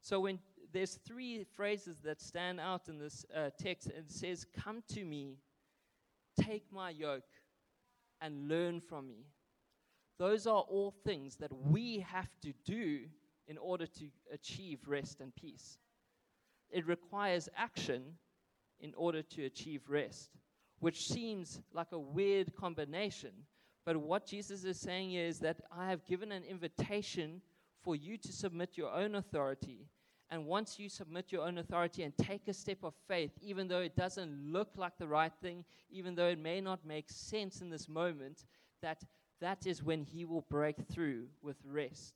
So 0.00 0.18
when 0.18 0.40
there's 0.72 0.98
three 1.06 1.44
phrases 1.44 1.98
that 2.00 2.20
stand 2.20 2.58
out 2.58 2.88
in 2.88 2.98
this 2.98 3.24
uh, 3.34 3.50
text, 3.58 3.88
it 3.88 4.10
says, 4.10 4.46
"Come 4.56 4.82
to 4.88 5.04
me, 5.04 5.36
take 6.40 6.72
my 6.72 6.90
yoke, 6.90 7.30
and 8.20 8.48
learn 8.48 8.80
from 8.80 9.08
me." 9.08 9.26
Those 10.18 10.46
are 10.46 10.62
all 10.62 10.90
things 11.04 11.36
that 11.36 11.52
we 11.52 12.00
have 12.00 12.28
to 12.42 12.52
do 12.64 13.06
in 13.46 13.58
order 13.58 13.86
to 13.86 14.10
achieve 14.32 14.86
rest 14.86 15.20
and 15.20 15.34
peace. 15.34 15.78
It 16.70 16.86
requires 16.86 17.48
action 17.56 18.18
in 18.80 18.94
order 18.96 19.22
to 19.22 19.44
achieve 19.44 19.82
rest, 19.88 20.30
which 20.80 21.06
seems 21.06 21.60
like 21.72 21.92
a 21.92 21.98
weird 21.98 22.54
combination. 22.56 23.32
But 23.84 23.96
what 23.96 24.26
Jesus 24.26 24.64
is 24.64 24.78
saying 24.78 25.14
is 25.14 25.38
that 25.40 25.60
I 25.76 25.88
have 25.90 26.06
given 26.06 26.32
an 26.32 26.44
invitation 26.44 27.40
for 27.82 27.96
you 27.96 28.16
to 28.18 28.32
submit 28.32 28.76
your 28.76 28.92
own 28.92 29.14
authority. 29.14 29.86
And 30.30 30.46
once 30.46 30.78
you 30.78 30.88
submit 30.88 31.32
your 31.32 31.42
own 31.42 31.58
authority 31.58 32.04
and 32.04 32.16
take 32.16 32.46
a 32.46 32.52
step 32.52 32.84
of 32.84 32.94
faith, 33.08 33.32
even 33.40 33.66
though 33.66 33.80
it 33.80 33.96
doesn't 33.96 34.52
look 34.52 34.68
like 34.76 34.96
the 34.98 35.08
right 35.08 35.32
thing, 35.42 35.64
even 35.90 36.14
though 36.14 36.28
it 36.28 36.38
may 36.38 36.60
not 36.60 36.84
make 36.84 37.10
sense 37.10 37.60
in 37.60 37.70
this 37.70 37.88
moment, 37.88 38.44
that 38.80 39.02
that 39.40 39.66
is 39.66 39.82
when 39.82 40.02
he 40.02 40.24
will 40.24 40.44
break 40.48 40.76
through 40.92 41.24
with 41.42 41.56
rest. 41.64 42.14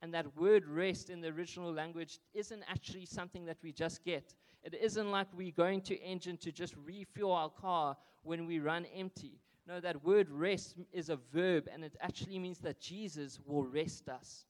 And 0.00 0.14
that 0.14 0.36
word 0.36 0.66
rest 0.66 1.10
in 1.10 1.20
the 1.20 1.28
original 1.28 1.72
language 1.72 2.18
isn't 2.32 2.62
actually 2.68 3.06
something 3.06 3.44
that 3.46 3.58
we 3.62 3.72
just 3.72 4.04
get. 4.04 4.34
It 4.64 4.74
isn't 4.74 5.10
like 5.10 5.28
we're 5.36 5.52
going 5.52 5.82
to 5.82 6.00
engine 6.00 6.38
to 6.38 6.50
just 6.50 6.74
refuel 6.84 7.32
our 7.32 7.50
car 7.50 7.96
when 8.22 8.46
we 8.46 8.58
run 8.58 8.86
empty. 8.96 9.38
No, 9.66 9.78
that 9.80 10.02
word 10.02 10.30
rest 10.30 10.76
is 10.92 11.10
a 11.10 11.18
verb, 11.32 11.68
and 11.72 11.84
it 11.84 11.96
actually 12.00 12.38
means 12.38 12.58
that 12.58 12.80
Jesus 12.80 13.38
will 13.46 13.64
rest 13.64 14.08
us. 14.08 14.46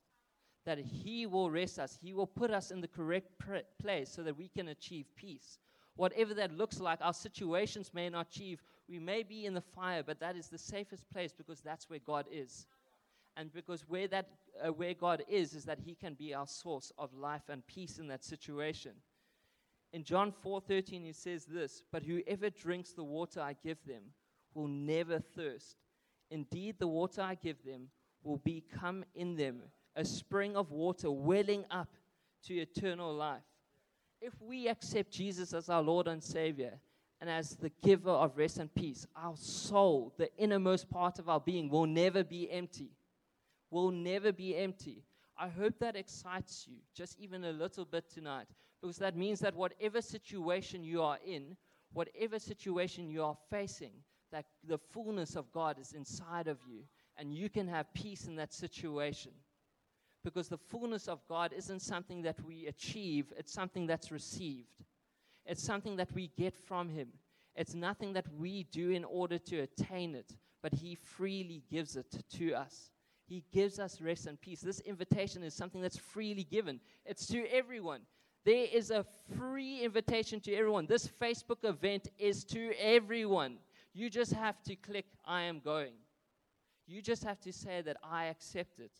That 0.64 0.78
He 0.78 1.26
will 1.26 1.50
rest 1.50 1.78
us. 1.78 1.98
He 2.00 2.14
will 2.14 2.26
put 2.26 2.50
us 2.50 2.70
in 2.70 2.80
the 2.80 2.88
correct 2.88 3.28
place 3.78 4.08
so 4.08 4.22
that 4.22 4.36
we 4.36 4.48
can 4.48 4.68
achieve 4.68 5.06
peace. 5.16 5.58
Whatever 5.96 6.34
that 6.34 6.52
looks 6.52 6.80
like, 6.80 6.98
our 7.02 7.12
situations 7.12 7.92
may 7.92 8.08
not 8.08 8.28
achieve, 8.28 8.62
we 8.88 8.98
may 8.98 9.22
be 9.22 9.46
in 9.46 9.54
the 9.54 9.60
fire, 9.60 10.02
but 10.02 10.20
that 10.20 10.36
is 10.36 10.48
the 10.48 10.58
safest 10.58 11.08
place 11.10 11.32
because 11.32 11.60
that's 11.60 11.88
where 11.88 12.00
God 12.00 12.26
is. 12.30 12.66
And 13.36 13.52
because 13.52 13.82
where, 13.88 14.08
that, 14.08 14.28
uh, 14.64 14.72
where 14.72 14.94
God 14.94 15.22
is, 15.28 15.54
is 15.54 15.64
that 15.64 15.78
He 15.78 15.94
can 15.94 16.14
be 16.14 16.34
our 16.34 16.46
source 16.46 16.92
of 16.98 17.14
life 17.14 17.48
and 17.48 17.66
peace 17.66 17.98
in 17.98 18.08
that 18.08 18.24
situation. 18.24 18.92
In 19.94 20.02
John 20.02 20.32
4:13, 20.32 21.04
He 21.04 21.12
says 21.12 21.46
this, 21.46 21.84
"But 21.92 22.02
whoever 22.02 22.50
drinks 22.50 22.92
the 22.92 23.04
water 23.04 23.40
I 23.40 23.52
give 23.52 23.80
them 23.84 24.12
will 24.52 24.66
never 24.66 25.20
thirst. 25.20 25.76
Indeed, 26.30 26.80
the 26.80 26.88
water 26.88 27.22
I 27.22 27.36
give 27.36 27.62
them 27.62 27.92
will 28.24 28.38
become 28.38 29.04
in 29.14 29.36
them 29.36 29.70
a 29.94 30.04
spring 30.04 30.56
of 30.56 30.72
water 30.72 31.12
welling 31.12 31.64
up 31.70 31.94
to 32.42 32.56
eternal 32.56 33.14
life. 33.14 33.44
If 34.20 34.42
we 34.42 34.66
accept 34.66 35.12
Jesus 35.12 35.54
as 35.54 35.68
our 35.68 35.82
Lord 35.82 36.08
and 36.08 36.20
Savior 36.20 36.80
and 37.20 37.30
as 37.30 37.56
the 37.56 37.70
giver 37.70 38.10
of 38.10 38.36
rest 38.36 38.58
and 38.58 38.74
peace, 38.74 39.06
our 39.14 39.36
soul, 39.36 40.12
the 40.16 40.36
innermost 40.36 40.90
part 40.90 41.20
of 41.20 41.28
our 41.28 41.40
being, 41.40 41.68
will 41.68 41.86
never 41.86 42.24
be 42.24 42.50
empty. 42.50 42.96
Will 43.70 43.92
never 43.92 44.32
be 44.32 44.56
empty. 44.56 45.04
I 45.36 45.48
hope 45.48 45.78
that 45.78 45.94
excites 45.94 46.66
you 46.66 46.78
just 46.94 47.20
even 47.20 47.44
a 47.44 47.52
little 47.52 47.84
bit 47.84 48.10
tonight 48.10 48.48
because 48.84 48.98
that 48.98 49.16
means 49.16 49.40
that 49.40 49.56
whatever 49.56 50.02
situation 50.02 50.84
you 50.84 51.00
are 51.00 51.16
in, 51.26 51.56
whatever 51.94 52.38
situation 52.38 53.08
you 53.08 53.22
are 53.22 53.34
facing, 53.48 53.92
that 54.30 54.44
the 54.62 54.76
fullness 54.76 55.36
of 55.36 55.50
God 55.52 55.78
is 55.78 55.94
inside 55.94 56.48
of 56.48 56.58
you 56.68 56.80
and 57.16 57.32
you 57.32 57.48
can 57.48 57.66
have 57.66 57.94
peace 57.94 58.26
in 58.26 58.36
that 58.36 58.52
situation. 58.52 59.32
Because 60.22 60.48
the 60.48 60.58
fullness 60.58 61.08
of 61.08 61.26
God 61.26 61.54
isn't 61.56 61.80
something 61.80 62.20
that 62.24 62.36
we 62.46 62.66
achieve, 62.66 63.32
it's 63.38 63.54
something 63.54 63.86
that's 63.86 64.12
received. 64.12 64.84
It's 65.46 65.62
something 65.62 65.96
that 65.96 66.12
we 66.12 66.30
get 66.36 66.54
from 66.54 66.90
Him. 66.90 67.08
It's 67.56 67.74
nothing 67.74 68.12
that 68.12 68.26
we 68.38 68.64
do 68.64 68.90
in 68.90 69.04
order 69.04 69.38
to 69.38 69.60
attain 69.60 70.14
it, 70.14 70.36
but 70.62 70.74
He 70.74 70.94
freely 70.94 71.62
gives 71.70 71.96
it 71.96 72.14
to 72.34 72.52
us. 72.52 72.90
He 73.26 73.44
gives 73.50 73.78
us 73.78 74.02
rest 74.02 74.26
and 74.26 74.38
peace. 74.38 74.60
This 74.60 74.80
invitation 74.80 75.42
is 75.42 75.54
something 75.54 75.80
that's 75.80 75.96
freely 75.96 76.44
given, 76.44 76.80
it's 77.06 77.26
to 77.28 77.46
everyone. 77.50 78.02
There 78.44 78.66
is 78.72 78.90
a 78.90 79.04
free 79.38 79.82
invitation 79.82 80.40
to 80.40 80.54
everyone. 80.54 80.86
This 80.86 81.08
Facebook 81.08 81.64
event 81.64 82.08
is 82.18 82.44
to 82.46 82.72
everyone. 82.78 83.56
You 83.94 84.10
just 84.10 84.32
have 84.32 84.62
to 84.64 84.76
click, 84.76 85.06
I 85.24 85.42
am 85.42 85.60
going. 85.60 85.94
You 86.86 87.00
just 87.00 87.24
have 87.24 87.40
to 87.40 87.52
say 87.52 87.80
that 87.82 87.96
I 88.02 88.26
accept 88.26 88.80
it. 88.80 88.92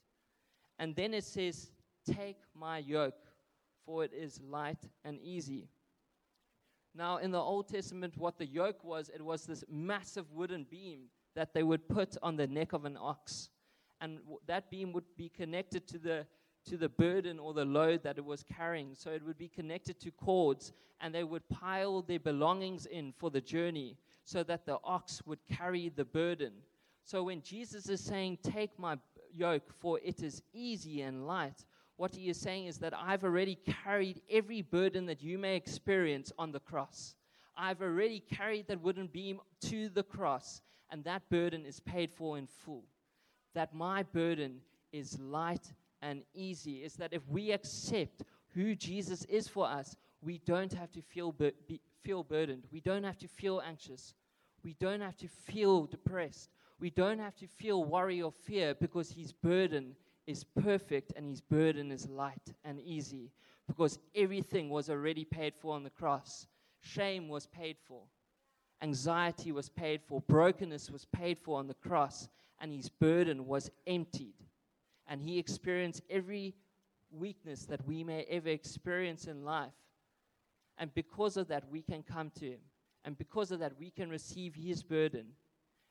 And 0.78 0.96
then 0.96 1.12
it 1.12 1.24
says, 1.24 1.70
Take 2.06 2.38
my 2.54 2.78
yoke, 2.78 3.14
for 3.86 4.04
it 4.04 4.12
is 4.12 4.40
light 4.42 4.78
and 5.04 5.18
easy. 5.20 5.68
Now, 6.94 7.16
in 7.16 7.30
the 7.30 7.40
Old 7.40 7.68
Testament, 7.68 8.16
what 8.16 8.38
the 8.38 8.46
yoke 8.46 8.84
was, 8.84 9.10
it 9.12 9.22
was 9.22 9.46
this 9.46 9.64
massive 9.68 10.30
wooden 10.32 10.64
beam 10.70 11.06
that 11.34 11.52
they 11.52 11.62
would 11.62 11.88
put 11.88 12.16
on 12.22 12.36
the 12.36 12.46
neck 12.46 12.72
of 12.72 12.84
an 12.84 12.96
ox. 13.00 13.48
And 14.00 14.18
that 14.46 14.70
beam 14.70 14.92
would 14.92 15.04
be 15.16 15.28
connected 15.28 15.88
to 15.88 15.98
the, 15.98 16.26
to 16.66 16.76
the 16.76 16.88
burden 16.88 17.38
or 17.38 17.52
the 17.52 17.64
load 17.64 18.02
that 18.02 18.18
it 18.18 18.24
was 18.24 18.42
carrying. 18.42 18.94
So 18.94 19.10
it 19.10 19.24
would 19.24 19.38
be 19.38 19.48
connected 19.48 20.00
to 20.00 20.10
cords, 20.10 20.72
and 21.00 21.14
they 21.14 21.24
would 21.24 21.48
pile 21.48 22.02
their 22.02 22.18
belongings 22.18 22.86
in 22.86 23.12
for 23.12 23.30
the 23.30 23.40
journey 23.40 23.96
so 24.24 24.42
that 24.44 24.66
the 24.66 24.78
ox 24.84 25.22
would 25.26 25.40
carry 25.46 25.88
the 25.88 26.04
burden. 26.04 26.52
So 27.04 27.24
when 27.24 27.42
Jesus 27.42 27.88
is 27.88 28.00
saying, 28.00 28.38
Take 28.42 28.78
my 28.78 28.98
yoke, 29.34 29.72
for 29.78 30.00
it 30.02 30.22
is 30.22 30.42
easy 30.52 31.02
and 31.02 31.26
light, 31.26 31.64
what 31.96 32.14
he 32.14 32.28
is 32.28 32.40
saying 32.40 32.66
is 32.66 32.78
that 32.78 32.94
I've 32.96 33.24
already 33.24 33.56
carried 33.84 34.22
every 34.30 34.62
burden 34.62 35.06
that 35.06 35.22
you 35.22 35.38
may 35.38 35.56
experience 35.56 36.32
on 36.38 36.50
the 36.50 36.60
cross. 36.60 37.14
I've 37.56 37.82
already 37.82 38.18
carried 38.20 38.66
that 38.68 38.82
wooden 38.82 39.06
beam 39.06 39.40
to 39.62 39.88
the 39.88 40.02
cross, 40.02 40.60
and 40.90 41.04
that 41.04 41.28
burden 41.28 41.64
is 41.64 41.78
paid 41.80 42.12
for 42.12 42.36
in 42.36 42.46
full. 42.46 42.84
That 43.54 43.74
my 43.74 44.02
burden 44.02 44.60
is 44.92 45.18
light 45.20 45.72
and 46.04 46.22
easy. 46.34 46.84
Is 46.84 46.94
that 46.94 47.12
if 47.12 47.26
we 47.28 47.50
accept 47.50 48.22
who 48.54 48.74
Jesus 48.74 49.24
is 49.24 49.48
for 49.48 49.66
us, 49.66 49.96
we 50.22 50.38
don't 50.38 50.72
have 50.72 50.92
to 50.92 51.02
feel, 51.02 51.32
bur- 51.32 51.52
be, 51.66 51.80
feel 52.02 52.22
burdened. 52.22 52.64
We 52.70 52.80
don't 52.80 53.04
have 53.04 53.18
to 53.18 53.28
feel 53.28 53.62
anxious. 53.66 54.14
We 54.62 54.74
don't 54.74 55.00
have 55.00 55.16
to 55.18 55.28
feel 55.28 55.86
depressed. 55.86 56.50
We 56.78 56.90
don't 56.90 57.18
have 57.18 57.34
to 57.36 57.46
feel 57.46 57.84
worry 57.84 58.22
or 58.22 58.32
fear 58.32 58.74
because 58.74 59.10
his 59.10 59.32
burden 59.32 59.96
is 60.26 60.44
perfect 60.44 61.12
and 61.16 61.28
his 61.28 61.40
burden 61.40 61.90
is 61.90 62.08
light 62.08 62.52
and 62.64 62.80
easy 62.80 63.30
because 63.66 63.98
everything 64.14 64.70
was 64.70 64.90
already 64.90 65.24
paid 65.24 65.54
for 65.54 65.74
on 65.74 65.82
the 65.82 65.90
cross. 65.90 66.46
Shame 66.80 67.28
was 67.28 67.46
paid 67.46 67.76
for, 67.86 68.02
anxiety 68.82 69.52
was 69.52 69.68
paid 69.68 70.02
for, 70.02 70.20
brokenness 70.22 70.90
was 70.90 71.06
paid 71.06 71.38
for 71.38 71.58
on 71.58 71.66
the 71.66 71.74
cross, 71.74 72.28
and 72.60 72.72
his 72.72 72.88
burden 72.88 73.46
was 73.46 73.70
emptied. 73.86 74.34
And 75.06 75.20
he 75.22 75.38
experienced 75.38 76.02
every 76.08 76.54
weakness 77.10 77.66
that 77.66 77.86
we 77.86 78.04
may 78.04 78.24
ever 78.30 78.48
experience 78.48 79.26
in 79.26 79.44
life. 79.44 79.72
And 80.78 80.92
because 80.94 81.36
of 81.36 81.48
that, 81.48 81.64
we 81.70 81.82
can 81.82 82.02
come 82.02 82.30
to 82.40 82.46
him. 82.46 82.60
And 83.04 83.16
because 83.16 83.50
of 83.50 83.60
that, 83.60 83.78
we 83.78 83.90
can 83.90 84.10
receive 84.10 84.54
his 84.54 84.82
burden 84.82 85.26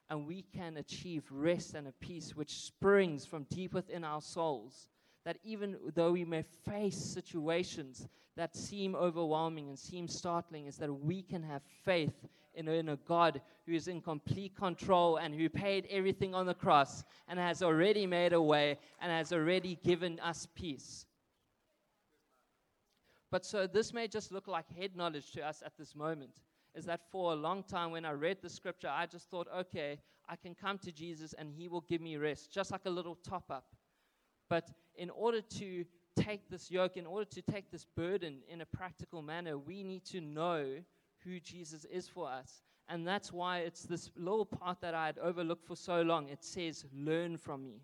and 0.10 0.28
we 0.28 0.44
can 0.56 0.78
achieve 0.78 1.24
rest 1.32 1.74
and 1.76 1.88
a 1.88 1.92
peace 1.94 2.36
which 2.36 2.52
springs 2.52 3.26
from 3.26 3.44
deep 3.50 3.74
within 3.74 4.04
our 4.04 4.22
souls. 4.22 4.88
That 5.26 5.38
even 5.44 5.78
though 5.96 6.12
we 6.12 6.26
may 6.26 6.44
face 6.66 6.98
situations 6.98 8.08
that 8.36 8.56
seem 8.56 8.96
overwhelming 8.96 9.70
and 9.70 9.80
seem 9.80 10.08
startling, 10.08 10.66
is 10.66 10.78
that 10.78 10.92
we 10.92 11.22
can 11.22 11.44
have 11.44 11.62
faith 11.86 12.28
in, 12.56 12.68
in 12.68 12.90
a 12.90 12.98
God 12.98 13.42
who 13.66 13.74
is 13.74 13.88
in 13.88 14.02
complete 14.02 14.56
control 14.56 15.18
and 15.18 15.34
who 15.34 15.50
paid 15.50 15.88
everything 15.90 16.36
on 16.36 16.46
the 16.46 16.54
cross 16.54 17.04
and 17.28 17.40
has 17.40 17.64
already 17.64 18.06
made 18.06 18.34
a 18.34 18.42
way 18.42 18.78
and 19.02 19.12
has 19.12 19.34
already 19.34 19.80
given 19.84 20.20
us 20.20 20.48
peace. 20.56 21.06
But 23.32 23.46
so 23.46 23.66
this 23.66 23.94
may 23.94 24.08
just 24.08 24.32
look 24.32 24.48
like 24.48 24.70
head 24.70 24.96
knowledge 24.96 25.32
to 25.32 25.42
us 25.42 25.64
at 25.66 25.78
this 25.78 25.96
moment 25.96 26.42
is 26.76 26.86
that 26.86 27.02
for 27.12 27.34
a 27.34 27.36
long 27.36 27.64
time 27.64 27.92
when 27.92 28.06
I 28.06 28.12
read 28.12 28.38
the 28.42 28.50
scripture, 28.50 28.90
I 28.90 29.06
just 29.06 29.30
thought, 29.30 29.48
okay, 29.56 30.00
I 30.28 30.36
can 30.36 30.56
come 30.56 30.78
to 30.80 30.92
Jesus 30.92 31.34
and 31.34 31.52
he 31.52 31.68
will 31.68 31.82
give 31.82 32.02
me 32.02 32.18
rest, 32.18 32.52
just 32.52 32.72
like 32.72 32.86
a 32.86 32.90
little 32.90 33.16
top 33.16 33.52
up. 33.52 33.76
But 34.50 34.72
in 34.96 35.10
order 35.10 35.42
to 35.42 35.86
take 36.16 36.50
this 36.50 36.70
yoke, 36.70 36.98
in 36.98 37.06
order 37.06 37.26
to 37.26 37.42
take 37.42 37.72
this 37.72 37.86
burden 37.96 38.40
in 38.48 38.62
a 38.62 38.66
practical 38.66 39.22
manner, 39.22 39.58
we 39.58 39.84
need 39.84 40.06
to 40.06 40.22
know 40.22 40.66
who 41.26 41.40
Jesus 41.40 41.86
is 41.86 42.08
for 42.08 42.30
us. 42.30 42.62
And 42.90 43.08
that's 43.08 43.32
why 43.32 43.60
it's 43.60 43.84
this 43.84 44.12
little 44.18 44.46
part 44.46 44.82
that 44.82 44.94
I 44.94 45.06
had 45.06 45.18
overlooked 45.20 45.66
for 45.66 45.76
so 45.76 46.02
long. 46.02 46.30
It 46.30 46.44
says, 46.44 46.86
Learn 46.96 47.38
from 47.38 47.64
me. 47.64 47.82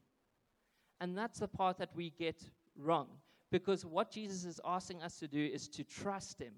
And 0.99 1.17
that's 1.17 1.39
the 1.39 1.47
part 1.47 1.77
that 1.77 1.95
we 1.95 2.09
get 2.11 2.43
wrong. 2.77 3.07
Because 3.51 3.85
what 3.85 4.11
Jesus 4.11 4.45
is 4.45 4.59
asking 4.65 5.01
us 5.01 5.17
to 5.19 5.27
do 5.27 5.43
is 5.43 5.67
to 5.69 5.83
trust 5.83 6.39
him 6.39 6.53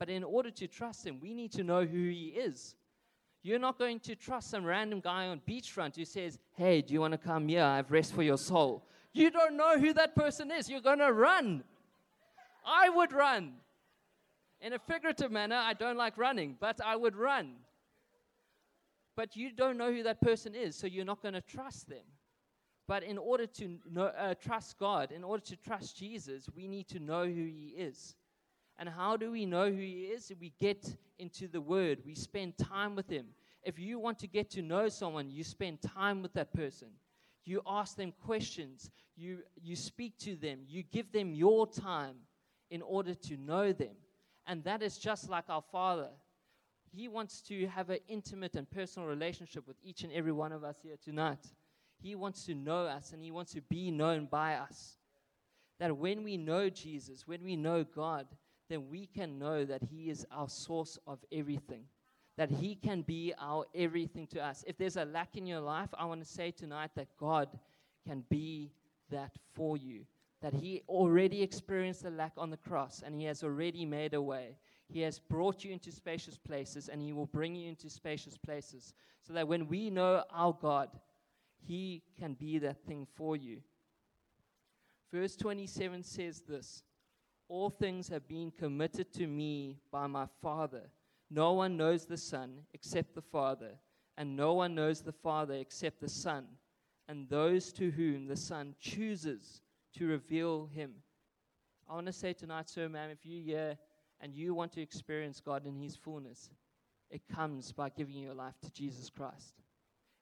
but 0.00 0.08
in 0.08 0.24
order 0.24 0.50
to 0.50 0.66
trust 0.66 1.06
him, 1.06 1.20
we 1.20 1.34
need 1.34 1.52
to 1.52 1.62
know 1.62 1.84
who 1.84 2.08
he 2.08 2.28
is. 2.28 2.74
You're 3.42 3.58
not 3.58 3.78
going 3.78 4.00
to 4.00 4.16
trust 4.16 4.50
some 4.50 4.64
random 4.64 5.00
guy 5.00 5.26
on 5.26 5.42
beachfront 5.46 5.94
who 5.96 6.06
says, 6.06 6.38
Hey, 6.56 6.80
do 6.80 6.94
you 6.94 7.00
want 7.02 7.12
to 7.12 7.18
come 7.18 7.46
here? 7.48 7.62
I 7.62 7.76
have 7.76 7.90
rest 7.90 8.14
for 8.14 8.22
your 8.22 8.38
soul. 8.38 8.86
You 9.12 9.30
don't 9.30 9.58
know 9.58 9.78
who 9.78 9.92
that 9.92 10.16
person 10.16 10.50
is. 10.50 10.70
You're 10.70 10.80
going 10.80 11.00
to 11.00 11.12
run. 11.12 11.64
I 12.64 12.88
would 12.88 13.12
run. 13.12 13.52
In 14.60 14.74
a 14.74 14.78
figurative 14.78 15.30
manner, 15.30 15.56
I 15.56 15.72
don't 15.72 15.96
like 15.96 16.18
running, 16.18 16.56
but 16.60 16.80
I 16.84 16.94
would 16.96 17.16
run. 17.16 17.54
But 19.16 19.36
you 19.36 19.50
don't 19.52 19.76
know 19.76 19.92
who 19.92 20.02
that 20.02 20.20
person 20.20 20.54
is, 20.54 20.76
so 20.76 20.86
you're 20.86 21.04
not 21.04 21.22
going 21.22 21.34
to 21.34 21.40
trust 21.40 21.88
them. 21.88 22.04
But 22.86 23.02
in 23.02 23.18
order 23.18 23.46
to 23.46 23.78
know, 23.90 24.06
uh, 24.06 24.34
trust 24.34 24.78
God, 24.78 25.12
in 25.12 25.24
order 25.24 25.44
to 25.44 25.56
trust 25.56 25.96
Jesus, 25.96 26.48
we 26.54 26.66
need 26.66 26.88
to 26.88 26.98
know 26.98 27.24
who 27.24 27.44
He 27.44 27.74
is. 27.76 28.16
And 28.78 28.88
how 28.88 29.16
do 29.16 29.30
we 29.30 29.46
know 29.46 29.70
who 29.70 29.80
He 29.80 30.06
is? 30.06 30.32
We 30.40 30.52
get 30.58 30.96
into 31.18 31.48
the 31.48 31.60
Word, 31.60 31.98
we 32.04 32.14
spend 32.14 32.58
time 32.58 32.96
with 32.96 33.08
Him. 33.08 33.26
If 33.62 33.78
you 33.78 33.98
want 33.98 34.18
to 34.20 34.26
get 34.26 34.50
to 34.50 34.62
know 34.62 34.88
someone, 34.88 35.30
you 35.30 35.44
spend 35.44 35.82
time 35.82 36.22
with 36.22 36.32
that 36.32 36.52
person. 36.52 36.88
You 37.44 37.62
ask 37.66 37.96
them 37.96 38.12
questions, 38.24 38.90
you, 39.16 39.38
you 39.60 39.76
speak 39.76 40.18
to 40.20 40.34
them, 40.34 40.60
you 40.66 40.82
give 40.82 41.12
them 41.12 41.34
your 41.34 41.66
time 41.66 42.16
in 42.70 42.82
order 42.82 43.14
to 43.14 43.36
know 43.36 43.72
them. 43.72 43.96
And 44.50 44.64
that 44.64 44.82
is 44.82 44.98
just 44.98 45.30
like 45.30 45.44
our 45.48 45.62
Father. 45.62 46.08
He 46.92 47.06
wants 47.06 47.40
to 47.42 47.68
have 47.68 47.88
an 47.88 48.00
intimate 48.08 48.56
and 48.56 48.68
personal 48.68 49.06
relationship 49.06 49.64
with 49.64 49.76
each 49.80 50.02
and 50.02 50.12
every 50.12 50.32
one 50.32 50.50
of 50.50 50.64
us 50.64 50.78
here 50.82 50.96
tonight. 51.00 51.46
He 52.02 52.16
wants 52.16 52.46
to 52.46 52.56
know 52.56 52.86
us 52.86 53.12
and 53.12 53.22
He 53.22 53.30
wants 53.30 53.52
to 53.52 53.60
be 53.60 53.92
known 53.92 54.26
by 54.26 54.54
us. 54.54 54.98
That 55.78 55.96
when 55.96 56.24
we 56.24 56.36
know 56.36 56.68
Jesus, 56.68 57.28
when 57.28 57.44
we 57.44 57.54
know 57.54 57.84
God, 57.84 58.26
then 58.68 58.88
we 58.90 59.06
can 59.06 59.38
know 59.38 59.64
that 59.64 59.84
He 59.84 60.10
is 60.10 60.26
our 60.32 60.48
source 60.48 60.98
of 61.06 61.20
everything, 61.30 61.84
that 62.36 62.50
He 62.50 62.74
can 62.74 63.02
be 63.02 63.32
our 63.40 63.66
everything 63.72 64.26
to 64.32 64.44
us. 64.44 64.64
If 64.66 64.76
there's 64.76 64.96
a 64.96 65.04
lack 65.04 65.36
in 65.36 65.46
your 65.46 65.60
life, 65.60 65.90
I 65.96 66.06
want 66.06 66.22
to 66.22 66.28
say 66.28 66.50
tonight 66.50 66.90
that 66.96 67.16
God 67.20 67.56
can 68.04 68.24
be 68.28 68.72
that 69.12 69.30
for 69.54 69.76
you. 69.76 70.06
That 70.42 70.54
He 70.54 70.82
already 70.88 71.42
experienced 71.42 72.02
the 72.02 72.10
lack 72.10 72.32
on 72.36 72.50
the 72.50 72.56
cross 72.56 73.02
and 73.04 73.14
He 73.14 73.24
has 73.24 73.42
already 73.42 73.84
made 73.84 74.14
a 74.14 74.22
way. 74.22 74.56
He 74.88 75.00
has 75.02 75.18
brought 75.18 75.64
you 75.64 75.72
into 75.72 75.92
spacious 75.92 76.38
places 76.38 76.88
and 76.88 77.02
He 77.02 77.12
will 77.12 77.26
bring 77.26 77.54
you 77.54 77.68
into 77.68 77.88
spacious 77.90 78.36
places. 78.36 78.94
So 79.22 79.32
that 79.34 79.48
when 79.48 79.68
we 79.68 79.90
know 79.90 80.24
our 80.32 80.56
God, 80.60 80.88
He 81.66 82.02
can 82.18 82.34
be 82.34 82.58
that 82.58 82.84
thing 82.86 83.06
for 83.14 83.36
you. 83.36 83.58
Verse 85.12 85.36
27 85.36 86.02
says 86.02 86.42
this 86.48 86.84
all 87.50 87.68
things 87.68 88.08
have 88.08 88.28
been 88.28 88.52
committed 88.52 89.12
to 89.14 89.26
me 89.26 89.76
by 89.90 90.06
my 90.06 90.26
Father. 90.40 90.82
No 91.30 91.52
one 91.52 91.76
knows 91.76 92.06
the 92.06 92.16
Son 92.16 92.60
except 92.72 93.16
the 93.16 93.22
Father, 93.22 93.72
and 94.16 94.36
no 94.36 94.54
one 94.54 94.76
knows 94.76 95.02
the 95.02 95.12
Father 95.12 95.54
except 95.54 96.00
the 96.00 96.08
Son, 96.08 96.46
and 97.08 97.28
those 97.28 97.72
to 97.72 97.90
whom 97.90 98.26
the 98.26 98.36
Son 98.36 98.76
chooses 98.78 99.62
to 99.98 100.06
reveal 100.06 100.66
him. 100.66 100.92
I 101.90 101.94
want 101.94 102.06
to 102.06 102.12
say 102.12 102.32
tonight, 102.32 102.68
sir, 102.68 102.88
ma'am, 102.88 103.10
if 103.10 103.18
you're 103.24 103.42
here 103.42 103.78
and 104.20 104.32
you 104.32 104.54
want 104.54 104.72
to 104.74 104.80
experience 104.80 105.40
God 105.40 105.66
in 105.66 105.74
His 105.74 105.96
fullness, 105.96 106.50
it 107.10 107.22
comes 107.34 107.72
by 107.72 107.88
giving 107.88 108.16
your 108.16 108.34
life 108.34 108.54
to 108.62 108.70
Jesus 108.72 109.10
Christ. 109.10 109.54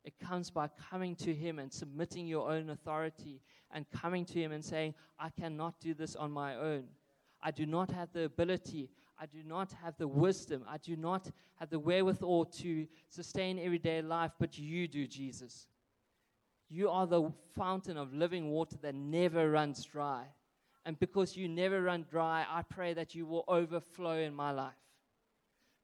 It 0.03 0.15
comes 0.19 0.51
by 0.51 0.71
coming 0.91 1.15
to 1.17 1.35
Him 1.35 1.59
and 1.59 1.71
submitting 1.71 2.27
your 2.27 2.51
own 2.51 2.71
authority 2.71 3.43
and 3.71 3.85
coming 3.91 4.25
to 4.27 4.41
Him 4.41 4.53
and 4.53 4.65
saying, 4.65 4.95
I 5.19 5.29
cannot 5.29 5.79
do 5.81 5.93
this 5.93 6.17
on 6.17 6.31
my 6.31 6.55
own. 6.55 6.85
I 7.43 7.51
do 7.51 7.67
not 7.67 7.91
have 7.91 8.13
the 8.15 8.25
ability. 8.25 8.89
I 9.21 9.27
do 9.27 9.43
not 9.45 9.73
have 9.83 9.97
the 9.99 10.09
wisdom. 10.09 10.65
I 10.67 10.79
do 10.79 10.97
not 10.97 11.31
have 11.57 11.69
the 11.69 11.79
wherewithal 11.79 12.47
to 12.47 12.87
sustain 13.11 13.59
everyday 13.59 14.01
life, 14.01 14.33
but 14.39 14.57
you 14.57 14.89
do, 14.89 15.07
Jesus. 15.07 15.67
You 16.71 16.91
are 16.91 17.07
the 17.07 17.33
fountain 17.57 17.97
of 17.97 18.13
living 18.13 18.51
water 18.51 18.77
that 18.83 18.95
never 18.95 19.51
runs 19.51 19.85
dry. 19.85 20.27
And 20.85 20.99
because 20.99 21.37
you 21.37 21.49
never 21.49 21.83
run 21.83 22.07
dry, 22.11 22.47
I 22.49 22.63
pray 22.63 22.95
that 22.95 23.15
you 23.15 23.27
will 23.27 23.45
overflow 23.49 24.19
in 24.19 24.35
my 24.35 24.51
life. 24.51 24.73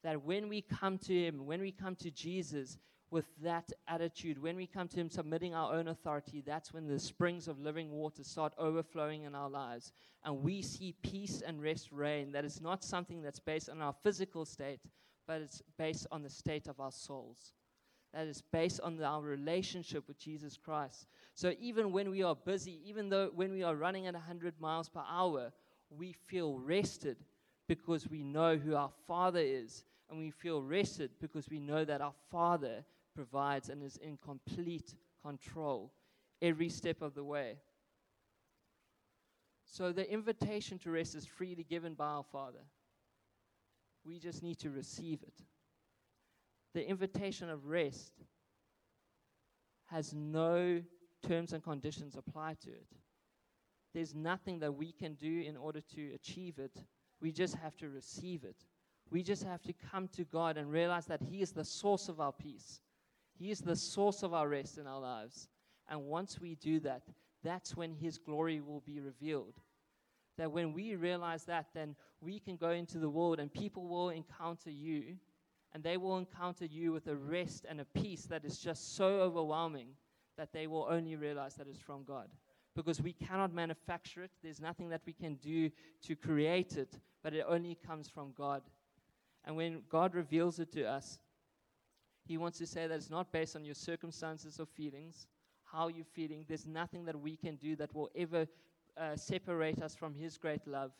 That 0.03 0.25
when 0.25 0.49
we 0.49 0.61
come 0.61 0.99
to 0.99 1.15
Him, 1.15 1.47
when 1.47 1.61
we 1.61 1.73
come 1.73 1.97
to 1.97 2.11
Jesus 2.11 2.79
with 3.11 3.25
that 3.43 3.73
attitude, 3.89 4.41
when 4.41 4.57
we 4.57 4.67
come 4.67 4.89
to 4.89 4.97
Him 4.97 5.09
submitting 5.09 5.55
our 5.55 5.73
own 5.73 5.89
authority, 5.89 6.43
that's 6.45 6.75
when 6.75 6.87
the 6.87 6.99
springs 6.99 7.49
of 7.49 7.61
living 7.61 7.91
water 7.91 8.23
start 8.23 8.53
overflowing 8.59 9.23
in 9.23 9.35
our 9.35 9.49
lives. 9.49 9.93
And 10.25 10.43
we 10.43 10.61
see 10.61 10.95
peace 11.03 11.43
and 11.47 11.63
rest 11.63 11.91
reign. 11.93 12.33
That 12.33 12.45
is 12.45 12.61
not 12.61 12.85
something 12.85 13.23
that's 13.23 13.41
based 13.41 13.71
on 13.71 13.81
our 13.81 13.95
physical 14.03 14.45
state, 14.45 14.81
but 15.27 15.41
it's 15.41 15.63
based 15.79 16.07
on 16.11 16.23
the 16.23 16.31
state 16.31 16.67
of 16.67 16.81
our 16.81 16.93
souls 16.93 17.55
that 18.15 18.29
is 18.29 18.43
based 18.53 18.81
on 18.81 19.03
our 19.03 19.21
relationship 19.21 20.07
with 20.07 20.19
Jesus 20.19 20.57
Christ. 20.57 21.07
So 21.35 21.53
even 21.59 21.91
when 21.91 22.11
we 22.11 22.23
are 22.23 22.37
busy, 22.37 22.81
even 22.85 23.09
though 23.09 23.31
when 23.35 23.53
we 23.53 23.65
are 23.65 23.75
running 23.75 24.07
at 24.07 24.15
100 24.15 24.55
miles 24.61 24.89
per 24.89 25.03
hour, 25.09 25.53
we 25.91 26.13
feel 26.13 26.59
rested 26.59 27.17
because 27.67 28.09
we 28.09 28.23
know 28.23 28.57
who 28.57 28.77
our 28.77 28.93
Father 29.09 29.41
is. 29.41 29.85
And 30.09 30.21
we 30.21 30.31
feel 30.31 30.63
rested 30.63 31.11
because 31.21 31.49
we 31.51 31.59
know 31.59 31.85
that 31.85 32.01
our 32.01 32.15
Father 32.31 32.85
provides 33.15 33.69
and 33.69 33.83
is 33.83 33.97
in 33.97 34.17
complete 34.17 34.95
control 35.23 35.93
every 36.41 36.69
step 36.69 37.03
of 37.03 37.15
the 37.15 37.25
way. 37.25 37.57
So 39.65 39.91
the 39.91 40.09
invitation 40.09 40.79
to 40.81 40.91
rest 40.91 41.17
is 41.17 41.27
freely 41.27 41.65
given 41.65 41.95
by 41.95 42.07
our 42.07 42.25
Father. 42.31 42.61
We 44.05 44.21
just 44.21 44.43
need 44.43 44.59
to 44.59 44.71
receive 44.71 45.23
it 45.23 45.43
the 46.75 46.87
invitation 46.87 47.49
of 47.49 47.67
rest 47.67 48.13
has 49.87 50.13
no 50.13 50.83
terms 51.27 51.53
and 51.53 51.63
conditions 51.63 52.17
applied 52.17 52.61
to 52.61 52.71
it. 52.71 52.89
There's 53.95 54.15
nothing 54.15 54.59
that 54.59 54.75
we 54.75 54.91
can 54.93 55.15
do 55.15 55.45
in 55.47 55.57
order 55.57 55.81
to 55.95 56.13
achieve 56.15 56.59
it. 56.59 56.77
We 57.21 57.31
just 57.31 57.55
have 57.55 57.77
to 57.77 57.89
receive 57.89 58.43
it. 58.43 58.57
We 59.11 59.23
just 59.23 59.45
have 59.45 59.63
to 59.63 59.73
come 59.73 60.09
to 60.09 60.25
God 60.25 60.57
and 60.57 60.71
realize 60.71 61.07
that 61.07 61.23
He 61.23 61.41
is 61.43 61.53
the 61.53 61.65
source 61.65 62.09
of 62.09 62.21
our 62.21 62.33
peace. 62.33 62.81
He 63.39 63.51
is 63.53 63.61
the 63.61 63.77
source 63.77 64.23
of 64.25 64.35
our 64.35 64.49
rest 64.49 64.79
in 64.79 64.87
our 64.87 65.01
lives. 65.01 65.49
And 65.89 66.03
once 66.07 66.41
we 66.41 66.57
do 66.57 66.81
that, 66.81 67.03
that's 67.45 67.77
when 67.77 67.95
His 67.95 68.19
glory 68.19 68.61
will 68.61 68.81
be 68.81 69.01
revealed. 69.01 69.55
That 70.39 70.51
when 70.51 70.73
we 70.73 70.97
realize 70.97 71.45
that, 71.45 71.67
then 71.73 71.95
we 72.21 72.41
can 72.41 72.57
go 72.57 72.71
into 72.71 72.99
the 72.99 73.09
world 73.09 73.39
and 73.39 73.53
people 73.53 73.87
will 73.87 74.11
encounter 74.11 74.71
you 74.71 75.17
and 75.75 75.83
they 75.83 75.97
will 75.97 76.17
encounter 76.17 76.65
you 76.65 76.93
with 76.93 77.09
a 77.09 77.17
rest 77.17 77.67
and 77.69 77.81
a 77.81 77.85
peace 77.85 78.23
that 78.27 78.45
is 78.45 78.59
just 78.59 78.97
so 78.97 79.21
overwhelming 79.21 79.89
that 80.39 80.53
they 80.53 80.69
will 80.69 80.87
only 80.89 81.17
realize 81.17 81.57
that 81.57 81.67
it's 81.69 81.81
from 81.81 82.05
God. 82.05 82.29
Because 82.77 83.03
we 83.03 83.13
cannot 83.13 83.53
manufacture 83.53 84.23
it, 84.23 84.31
there's 84.43 84.61
nothing 84.61 84.89
that 84.89 85.03
we 85.05 85.13
can 85.13 85.35
do 85.35 85.71
to 86.07 86.15
create 86.15 86.77
it, 86.77 86.99
but 87.23 87.35
it 87.35 87.45
only 87.49 87.77
comes 87.87 88.09
from 88.09 88.33
God. 88.37 88.63
And 89.45 89.57
when 89.57 89.83
God 89.89 90.15
reveals 90.15 90.59
it 90.59 90.73
to 90.73 90.85
us, 90.85 91.19
He 92.25 92.39
wants 92.39 92.59
to 92.59 92.67
say 92.67 92.87
that 92.87 92.95
it's 92.95 93.11
not 93.11 93.33
based 93.33 93.57
on 93.57 93.65
your 93.65 93.75
circumstances 93.75 94.59
or 94.59 94.67
feelings, 94.67 95.27
how 95.65 95.89
you're 95.89 96.05
feeling. 96.05 96.45
There's 96.49 96.67
nothing 96.67 97.05
that 97.05 97.21
we 97.21 97.37
can 97.37 97.57
do 97.57 97.77
that 97.77 97.95
will 97.95 98.11
ever 98.17 98.47
uh, 98.97 99.17
separate 99.17 99.83
us 99.83 99.95
from 99.95 100.15
His 100.15 100.39
great 100.39 100.67
love. 100.67 100.93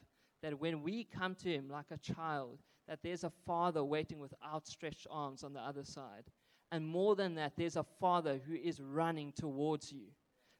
That 0.43 0.61
when 0.61 0.83
we 0.83 1.05
come 1.05 1.35
to 1.37 1.49
Him 1.49 1.69
like 1.71 1.91
a 1.91 1.97
child, 1.97 2.59
that 2.89 3.01
there's 3.03 3.25
a 3.25 3.33
father 3.47 3.83
waiting 3.83 4.19
with 4.19 4.35
outstretched 4.45 5.07
arms 5.11 5.43
on 5.43 5.53
the 5.53 5.61
other 5.61 5.85
side. 5.85 6.25
And 6.73 6.87
more 6.87 7.15
than 7.15 7.35
that, 7.37 7.53
there's 7.57 7.77
a 7.77 7.85
father 8.01 8.41
who 8.47 8.55
is 8.55 8.81
running 8.81 9.33
towards 9.33 9.93
you. 9.93 10.07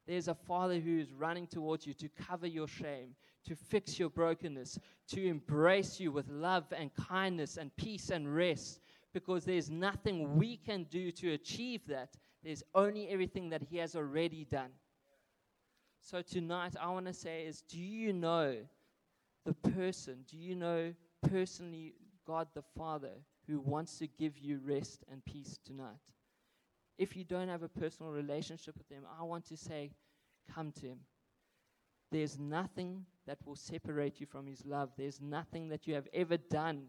There's 0.07 0.27
a 0.27 0.35
father 0.35 0.79
who 0.79 0.99
is 0.99 1.11
running 1.11 1.47
towards 1.47 1.87
you 1.87 1.93
to 1.95 2.09
cover 2.09 2.47
your 2.47 2.67
shame, 2.67 3.15
to 3.45 3.55
fix 3.55 3.99
your 3.99 4.09
brokenness, 4.09 4.79
to 5.09 5.25
embrace 5.25 5.99
you 5.99 6.11
with 6.11 6.29
love 6.29 6.65
and 6.75 6.91
kindness 6.93 7.57
and 7.57 7.75
peace 7.75 8.11
and 8.11 8.33
rest, 8.33 8.81
because 9.13 9.45
there's 9.45 9.69
nothing 9.69 10.35
we 10.35 10.57
can 10.57 10.83
do 10.85 11.11
to 11.11 11.33
achieve 11.33 11.81
that. 11.87 12.13
There's 12.43 12.63
only 12.75 13.09
everything 13.09 13.49
that 13.49 13.63
He 13.63 13.77
has 13.77 13.95
already 13.95 14.45
done. 14.45 14.69
So 16.01 16.21
tonight, 16.21 16.75
I 16.79 16.87
want 16.89 17.07
to 17.07 17.13
say 17.13 17.45
is 17.45 17.61
do 17.61 17.79
you 17.79 18.13
know 18.13 18.57
the 19.43 19.53
person? 19.71 20.23
Do 20.29 20.37
you 20.37 20.55
know 20.55 20.93
personally 21.27 21.95
God 22.25 22.47
the 22.53 22.63
Father 22.77 23.11
who 23.47 23.59
wants 23.59 23.97
to 23.99 24.07
give 24.07 24.37
you 24.37 24.59
rest 24.63 25.03
and 25.11 25.23
peace 25.25 25.59
tonight. 25.65 26.13
If 26.97 27.15
you 27.15 27.23
don't 27.23 27.49
have 27.49 27.63
a 27.63 27.69
personal 27.69 28.11
relationship 28.11 28.77
with 28.77 28.89
Him, 28.89 29.03
I 29.19 29.23
want 29.23 29.45
to 29.47 29.57
say, 29.57 29.91
come 30.53 30.71
to 30.79 30.87
Him. 30.87 30.99
There's 32.11 32.39
nothing 32.39 33.05
that 33.27 33.37
will 33.45 33.55
separate 33.55 34.19
you 34.19 34.25
from 34.25 34.47
His 34.47 34.65
love. 34.65 34.91
There's 34.97 35.19
nothing 35.21 35.69
that 35.69 35.87
you 35.87 35.93
have 35.95 36.07
ever 36.13 36.37
done 36.37 36.85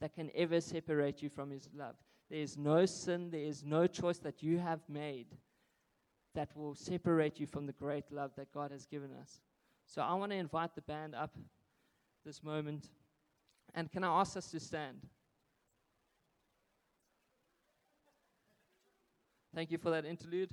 that 0.00 0.14
can 0.14 0.30
ever 0.34 0.60
separate 0.60 1.22
you 1.22 1.28
from 1.28 1.50
His 1.50 1.68
love. 1.74 1.94
There 2.30 2.40
is 2.40 2.56
no 2.56 2.84
sin, 2.86 3.30
there 3.30 3.40
is 3.40 3.64
no 3.64 3.86
choice 3.86 4.18
that 4.18 4.42
you 4.42 4.58
have 4.58 4.80
made 4.88 5.28
that 6.34 6.54
will 6.54 6.74
separate 6.74 7.40
you 7.40 7.46
from 7.46 7.66
the 7.66 7.72
great 7.72 8.10
love 8.12 8.32
that 8.36 8.52
God 8.52 8.70
has 8.70 8.86
given 8.86 9.10
us. 9.20 9.40
So 9.86 10.02
I 10.02 10.14
want 10.14 10.32
to 10.32 10.36
invite 10.36 10.74
the 10.74 10.82
band 10.82 11.14
up 11.14 11.36
this 12.24 12.42
moment. 12.42 12.90
And 13.74 13.90
can 13.90 14.04
I 14.04 14.20
ask 14.20 14.36
us 14.36 14.50
to 14.50 14.60
stand? 14.60 15.06
Thank 19.54 19.70
you 19.70 19.78
for 19.78 19.90
that 19.90 20.04
interlude. 20.04 20.50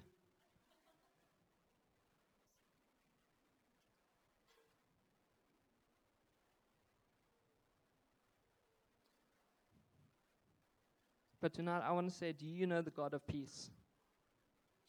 But 11.41 11.53
tonight 11.53 11.83
I 11.85 11.91
want 11.91 12.09
to 12.09 12.15
say, 12.15 12.31
do 12.31 12.47
you 12.47 12.65
know 12.65 12.81
the 12.81 12.89
God 12.89 13.13
of 13.13 13.27
peace? 13.27 13.69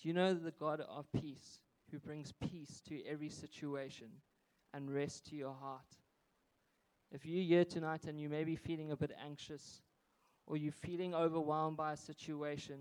Do 0.00 0.08
you 0.08 0.14
know 0.14 0.32
the 0.32 0.52
God 0.52 0.80
of 0.80 1.04
peace 1.12 1.60
who 1.90 1.98
brings 1.98 2.32
peace 2.32 2.80
to 2.88 3.04
every 3.04 3.28
situation 3.28 4.08
and 4.72 4.90
rest 4.90 5.26
to 5.26 5.36
your 5.36 5.52
heart? 5.52 5.84
If 7.12 7.24
you're 7.24 7.44
here 7.44 7.64
tonight 7.64 8.04
and 8.04 8.20
you 8.20 8.28
may 8.28 8.44
be 8.44 8.56
feeling 8.56 8.90
a 8.90 8.96
bit 8.96 9.12
anxious, 9.24 9.82
or 10.46 10.56
you're 10.56 10.72
feeling 10.72 11.14
overwhelmed 11.14 11.76
by 11.76 11.92
a 11.92 11.96
situation, 11.96 12.76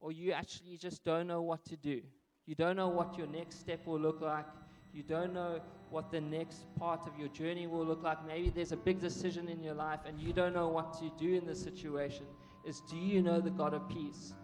or 0.00 0.12
you 0.12 0.32
actually 0.32 0.76
just 0.76 1.04
don't 1.04 1.26
know 1.26 1.42
what 1.42 1.64
to 1.66 1.76
do, 1.76 2.00
you 2.46 2.54
don't 2.54 2.76
know 2.76 2.88
what 2.88 3.16
your 3.16 3.26
next 3.26 3.60
step 3.60 3.86
will 3.86 3.98
look 3.98 4.20
like, 4.20 4.46
you 4.92 5.02
don't 5.02 5.32
know 5.32 5.60
what 5.90 6.10
the 6.10 6.20
next 6.20 6.66
part 6.76 7.06
of 7.06 7.18
your 7.18 7.28
journey 7.28 7.66
will 7.66 7.84
look 7.84 8.02
like. 8.02 8.24
Maybe 8.26 8.50
there's 8.50 8.72
a 8.72 8.76
big 8.76 9.00
decision 9.00 9.48
in 9.48 9.62
your 9.62 9.74
life 9.74 10.00
and 10.06 10.20
you 10.20 10.32
don't 10.32 10.54
know 10.54 10.68
what 10.68 10.92
to 11.00 11.10
do 11.18 11.34
in 11.34 11.46
this 11.46 11.62
situation. 11.62 12.26
Is 12.64 12.80
do 12.88 12.96
you 12.96 13.22
know 13.22 13.40
the 13.40 13.50
God 13.50 13.74
of 13.74 13.88
peace? 13.88 14.34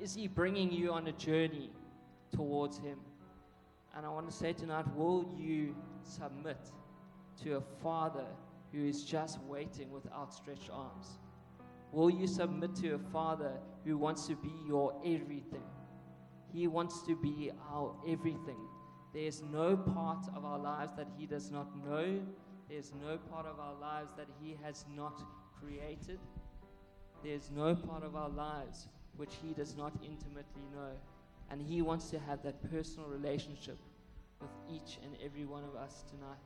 Is 0.00 0.14
He 0.14 0.28
bringing 0.28 0.70
you 0.70 0.92
on 0.92 1.06
a 1.08 1.12
journey 1.12 1.70
towards 2.34 2.78
Him? 2.78 2.98
And 3.96 4.06
I 4.06 4.08
want 4.08 4.28
to 4.28 4.34
say 4.34 4.52
tonight, 4.52 4.84
will 4.94 5.28
you 5.36 5.74
submit? 6.02 6.58
To 7.42 7.56
a 7.56 7.60
Father 7.82 8.26
who 8.72 8.84
is 8.84 9.04
just 9.04 9.40
waiting 9.42 9.90
with 9.90 10.10
outstretched 10.12 10.70
arms? 10.72 11.18
Will 11.92 12.10
you 12.10 12.26
submit 12.26 12.74
to 12.76 12.94
a 12.94 12.98
Father 12.98 13.52
who 13.84 13.96
wants 13.96 14.26
to 14.26 14.36
be 14.36 14.52
your 14.66 14.94
everything? 15.04 15.62
He 16.52 16.66
wants 16.66 17.02
to 17.06 17.16
be 17.16 17.50
our 17.70 17.94
everything. 18.08 18.58
There's 19.12 19.42
no 19.42 19.76
part 19.76 20.26
of 20.34 20.44
our 20.44 20.58
lives 20.58 20.92
that 20.96 21.08
He 21.16 21.26
does 21.26 21.50
not 21.50 21.74
know. 21.84 22.20
There's 22.68 22.92
no 23.00 23.16
part 23.16 23.46
of 23.46 23.58
our 23.60 23.74
lives 23.80 24.10
that 24.16 24.26
He 24.42 24.58
has 24.62 24.84
not 24.94 25.22
created. 25.60 26.18
There's 27.24 27.50
no 27.50 27.74
part 27.74 28.02
of 28.02 28.14
our 28.14 28.28
lives 28.28 28.88
which 29.16 29.34
He 29.42 29.54
does 29.54 29.76
not 29.76 29.92
intimately 30.02 30.62
know. 30.74 30.90
And 31.50 31.62
He 31.62 31.80
wants 31.82 32.10
to 32.10 32.18
have 32.18 32.42
that 32.42 32.70
personal 32.70 33.08
relationship 33.08 33.78
with 34.40 34.50
each 34.68 34.98
and 35.02 35.16
every 35.24 35.44
one 35.44 35.64
of 35.64 35.76
us 35.76 36.04
tonight. 36.10 36.36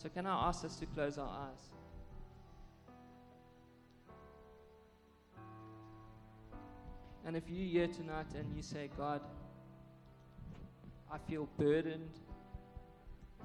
So, 0.00 0.08
can 0.08 0.26
I 0.26 0.48
ask 0.48 0.64
us 0.64 0.76
to 0.76 0.86
close 0.86 1.18
our 1.18 1.28
eyes? 1.28 1.70
And 7.26 7.36
if 7.36 7.42
you're 7.48 7.66
here 7.66 7.88
tonight 7.88 8.26
and 8.36 8.54
you 8.54 8.62
say, 8.62 8.90
God, 8.96 9.20
I 11.12 11.18
feel 11.18 11.48
burdened, 11.58 12.20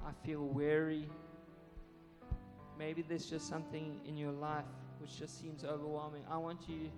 I 0.06 0.12
feel 0.24 0.46
weary, 0.46 1.08
maybe 2.78 3.02
there's 3.02 3.26
just 3.28 3.48
something 3.48 4.00
in 4.06 4.16
your 4.16 4.32
life 4.32 4.64
which 5.00 5.18
just 5.18 5.40
seems 5.40 5.64
overwhelming. 5.64 6.22
I 6.30 6.36
want 6.36 6.68
you 6.68 6.88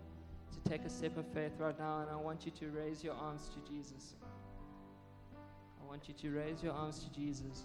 to 0.53 0.71
take 0.71 0.85
a 0.85 0.91
step 0.91 1.17
of 1.17 1.27
faith 1.29 1.53
right 1.59 1.79
now 1.79 2.03
and 2.03 2.11
I 2.11 2.17
want 2.17 2.45
you 2.45 2.53
to 2.53 2.67
raise 2.69 3.03
your 3.03 3.15
arms 3.15 3.49
to 3.55 3.73
Jesus. 3.73 4.17
I 5.83 5.89
want 5.89 6.09
you 6.09 6.15
to 6.15 6.31
raise 6.31 6.63
your 6.63 6.75
arms 6.75 6.99
to 7.05 7.11
Jesus. 7.11 7.65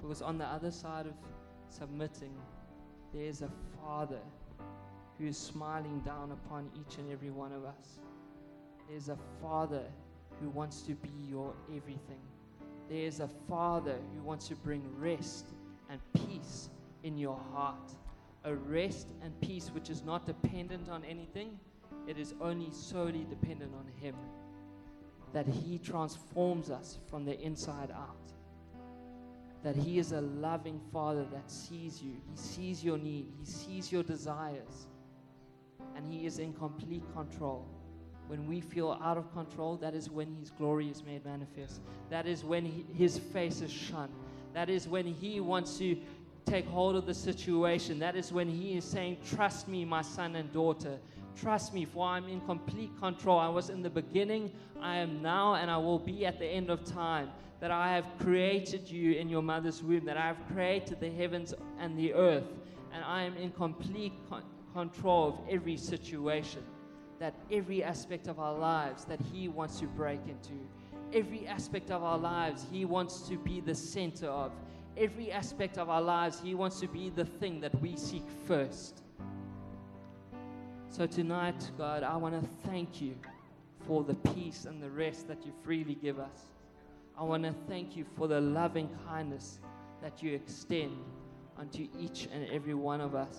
Because 0.00 0.22
on 0.22 0.38
the 0.38 0.44
other 0.44 0.70
side 0.70 1.06
of 1.06 1.14
submitting, 1.68 2.34
there's 3.12 3.42
a 3.42 3.50
Father 3.80 4.20
who 5.18 5.26
is 5.26 5.38
smiling 5.38 6.00
down 6.00 6.32
upon 6.32 6.70
each 6.74 6.98
and 6.98 7.10
every 7.10 7.30
one 7.30 7.52
of 7.52 7.64
us. 7.64 7.98
There's 8.88 9.08
a 9.08 9.18
Father 9.42 9.84
who 10.40 10.50
wants 10.50 10.82
to 10.82 10.94
be 10.94 11.10
your 11.28 11.54
everything. 11.74 12.20
There's 12.88 13.20
a 13.20 13.28
Father 13.48 13.96
who 14.14 14.22
wants 14.22 14.48
to 14.48 14.54
bring 14.56 14.82
rest 14.98 15.46
and 15.90 16.00
peace 16.14 16.68
in 17.02 17.16
your 17.16 17.40
heart. 17.52 17.92
A 18.44 18.54
rest 18.54 19.08
and 19.22 19.38
peace 19.40 19.70
which 19.72 19.90
is 19.90 20.04
not 20.04 20.26
dependent 20.26 20.88
on 20.88 21.04
anything, 21.04 21.58
it 22.06 22.18
is 22.18 22.34
only 22.40 22.70
solely 22.70 23.26
dependent 23.28 23.72
on 23.74 23.86
Him. 24.00 24.14
That 25.32 25.46
He 25.48 25.78
transforms 25.78 26.70
us 26.70 26.98
from 27.10 27.24
the 27.24 27.40
inside 27.40 27.90
out. 27.90 28.32
That 29.66 29.74
He 29.74 29.98
is 29.98 30.12
a 30.12 30.20
loving 30.20 30.80
Father 30.92 31.26
that 31.32 31.50
sees 31.50 32.00
you, 32.00 32.12
He 32.30 32.36
sees 32.36 32.84
your 32.84 32.98
need, 32.98 33.32
He 33.36 33.44
sees 33.44 33.90
your 33.90 34.04
desires, 34.04 34.86
and 35.96 36.06
He 36.06 36.24
is 36.24 36.38
in 36.38 36.52
complete 36.52 37.02
control. 37.12 37.66
When 38.28 38.46
we 38.46 38.60
feel 38.60 38.96
out 39.02 39.18
of 39.18 39.32
control, 39.32 39.76
that 39.78 39.92
is 39.92 40.08
when 40.08 40.36
His 40.36 40.50
glory 40.50 40.88
is 40.88 41.02
made 41.02 41.24
manifest. 41.24 41.80
That 42.10 42.28
is 42.28 42.44
when 42.44 42.64
he, 42.64 42.86
His 42.94 43.18
face 43.18 43.60
is 43.60 43.72
shone. 43.72 44.10
That 44.54 44.70
is 44.70 44.86
when 44.86 45.04
He 45.04 45.40
wants 45.40 45.78
to 45.78 45.98
take 46.44 46.68
hold 46.68 46.94
of 46.94 47.04
the 47.04 47.14
situation. 47.14 47.98
That 47.98 48.14
is 48.14 48.32
when 48.32 48.48
He 48.48 48.76
is 48.76 48.84
saying, 48.84 49.16
Trust 49.28 49.66
me, 49.66 49.84
my 49.84 50.02
son 50.02 50.36
and 50.36 50.52
daughter. 50.52 50.96
Trust 51.34 51.74
me, 51.74 51.86
for 51.86 52.06
I'm 52.06 52.28
in 52.28 52.40
complete 52.42 52.96
control. 53.00 53.40
I 53.40 53.48
was 53.48 53.68
in 53.68 53.82
the 53.82 53.90
beginning, 53.90 54.52
I 54.80 54.98
am 54.98 55.22
now, 55.22 55.56
and 55.56 55.68
I 55.68 55.76
will 55.76 55.98
be 55.98 56.24
at 56.24 56.38
the 56.38 56.46
end 56.46 56.70
of 56.70 56.84
time. 56.84 57.32
That 57.60 57.70
I 57.70 57.94
have 57.94 58.06
created 58.18 58.90
you 58.90 59.12
in 59.12 59.28
your 59.28 59.42
mother's 59.42 59.82
womb, 59.82 60.04
that 60.04 60.16
I 60.16 60.26
have 60.26 60.38
created 60.52 61.00
the 61.00 61.10
heavens 61.10 61.54
and 61.78 61.98
the 61.98 62.12
earth, 62.12 62.52
and 62.92 63.02
I 63.04 63.22
am 63.22 63.36
in 63.36 63.50
complete 63.50 64.12
con- 64.28 64.44
control 64.74 65.28
of 65.28 65.38
every 65.50 65.76
situation 65.76 66.62
that 67.18 67.34
every 67.50 67.82
aspect 67.82 68.28
of 68.28 68.38
our 68.38 68.54
lives 68.54 69.04
that 69.06 69.20
He 69.32 69.48
wants 69.48 69.80
to 69.80 69.86
break 69.86 70.20
into, 70.28 70.52
every 71.12 71.46
aspect 71.46 71.90
of 71.90 72.02
our 72.02 72.18
lives 72.18 72.66
He 72.70 72.84
wants 72.84 73.20
to 73.28 73.38
be 73.38 73.60
the 73.60 73.74
center 73.74 74.26
of, 74.26 74.52
every 74.96 75.32
aspect 75.32 75.78
of 75.78 75.88
our 75.88 76.02
lives 76.02 76.40
He 76.40 76.54
wants 76.54 76.80
to 76.80 76.88
be 76.88 77.10
the 77.10 77.24
thing 77.24 77.60
that 77.60 77.80
we 77.80 77.96
seek 77.96 78.24
first. 78.46 79.02
So 80.88 81.06
tonight, 81.06 81.70
God, 81.76 82.02
I 82.02 82.16
want 82.16 82.40
to 82.40 82.48
thank 82.68 83.00
you 83.00 83.16
for 83.86 84.02
the 84.02 84.14
peace 84.14 84.64
and 84.64 84.82
the 84.82 84.90
rest 84.90 85.28
that 85.28 85.44
you 85.44 85.52
freely 85.62 85.94
give 85.94 86.18
us. 86.18 86.55
I 87.18 87.22
want 87.22 87.44
to 87.44 87.54
thank 87.66 87.96
you 87.96 88.04
for 88.16 88.28
the 88.28 88.40
loving 88.40 88.90
kindness 89.06 89.58
that 90.02 90.22
you 90.22 90.34
extend 90.34 90.92
unto 91.58 91.88
each 91.98 92.28
and 92.32 92.46
every 92.50 92.74
one 92.74 93.00
of 93.00 93.14
us. 93.14 93.38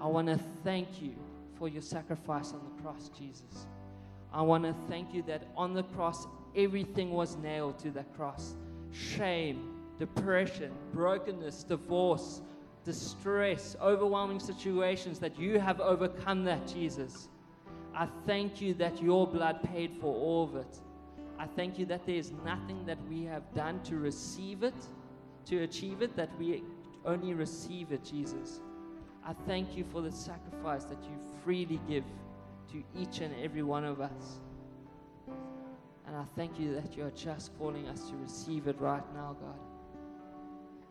I 0.00 0.06
want 0.06 0.28
to 0.28 0.38
thank 0.62 1.00
you 1.00 1.14
for 1.58 1.68
your 1.68 1.80
sacrifice 1.80 2.52
on 2.52 2.60
the 2.64 2.82
cross, 2.82 3.10
Jesus. 3.18 3.66
I 4.32 4.42
want 4.42 4.64
to 4.64 4.74
thank 4.88 5.14
you 5.14 5.22
that 5.22 5.48
on 5.56 5.72
the 5.72 5.84
cross, 5.84 6.26
everything 6.54 7.12
was 7.12 7.36
nailed 7.36 7.78
to 7.80 7.90
the 7.90 8.04
cross 8.16 8.54
shame, 8.92 9.72
depression, 9.98 10.70
brokenness, 10.92 11.64
divorce, 11.64 12.42
distress, 12.84 13.74
overwhelming 13.80 14.38
situations, 14.38 15.18
that 15.18 15.38
you 15.38 15.58
have 15.58 15.80
overcome 15.80 16.44
that, 16.44 16.66
Jesus. 16.66 17.28
I 17.94 18.06
thank 18.26 18.60
you 18.60 18.74
that 18.74 19.02
your 19.02 19.26
blood 19.26 19.62
paid 19.62 19.92
for 19.98 20.14
all 20.14 20.44
of 20.44 20.56
it. 20.56 20.78
I 21.42 21.46
thank 21.56 21.76
you 21.76 21.84
that 21.86 22.06
there's 22.06 22.30
nothing 22.44 22.86
that 22.86 22.98
we 23.10 23.24
have 23.24 23.42
done 23.52 23.82
to 23.82 23.96
receive 23.96 24.62
it, 24.62 24.76
to 25.46 25.64
achieve 25.64 26.00
it, 26.00 26.14
that 26.14 26.30
we 26.38 26.62
only 27.04 27.34
receive 27.34 27.90
it, 27.90 28.04
Jesus. 28.04 28.60
I 29.26 29.32
thank 29.44 29.76
you 29.76 29.84
for 29.90 30.02
the 30.02 30.12
sacrifice 30.12 30.84
that 30.84 31.02
you 31.02 31.18
freely 31.42 31.80
give 31.88 32.04
to 32.70 32.84
each 32.96 33.22
and 33.22 33.34
every 33.42 33.64
one 33.64 33.84
of 33.84 34.00
us. 34.00 34.38
And 36.06 36.14
I 36.14 36.22
thank 36.36 36.60
you 36.60 36.76
that 36.76 36.96
you 36.96 37.06
are 37.06 37.10
just 37.10 37.58
calling 37.58 37.88
us 37.88 38.08
to 38.10 38.16
receive 38.22 38.68
it 38.68 38.80
right 38.80 39.02
now, 39.12 39.36
God. 39.40 39.58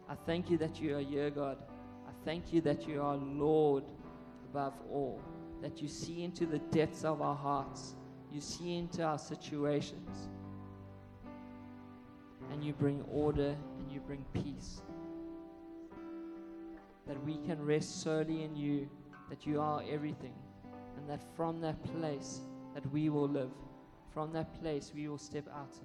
I 0.10 0.16
thank 0.26 0.49
you 0.49 0.58
that 0.58 0.82
you 0.82 0.97
are 0.97 1.02
here, 1.02 1.30
God. 1.30 1.60
I 2.06 2.12
thank 2.26 2.52
you 2.52 2.60
that 2.60 2.86
you 2.89 3.02
are 3.02 3.16
Lord 3.16 3.86
above 4.49 4.74
all, 4.91 5.22
that 5.62 5.82
you 5.82 5.88
see 5.88 6.26
into 6.26 6.45
the 6.45 6.60
depths 6.60 7.06
of 7.06 7.22
our 7.22 7.38
hearts, 7.38 7.95
you 8.34 8.41
see 8.41 8.76
into 8.76 9.02
our 9.02 9.18
situations, 9.18 10.28
and 12.52 12.64
you 12.64 12.74
bring 12.74 13.04
order 13.12 13.56
and 13.80 13.91
you 13.91 13.99
bring 14.02 14.26
peace 14.34 14.82
that 17.08 17.24
we 17.26 17.38
can 17.45 17.62
rest 17.62 18.02
solely 18.02 18.43
in 18.43 18.56
you, 18.56 18.89
that 19.30 19.45
you 19.45 19.60
are 19.60 19.82
everything, 19.89 20.34
and 20.97 21.10
that 21.10 21.22
from 21.36 21.60
that 21.62 21.82
place 21.99 22.41
that 22.74 22.86
we 22.91 23.10
will 23.10 23.28
live, 23.28 23.52
from 24.14 24.32
that 24.34 24.54
place 24.62 24.91
we 24.93 25.08
will 25.08 25.18
step 25.18 25.47
out. 25.54 25.76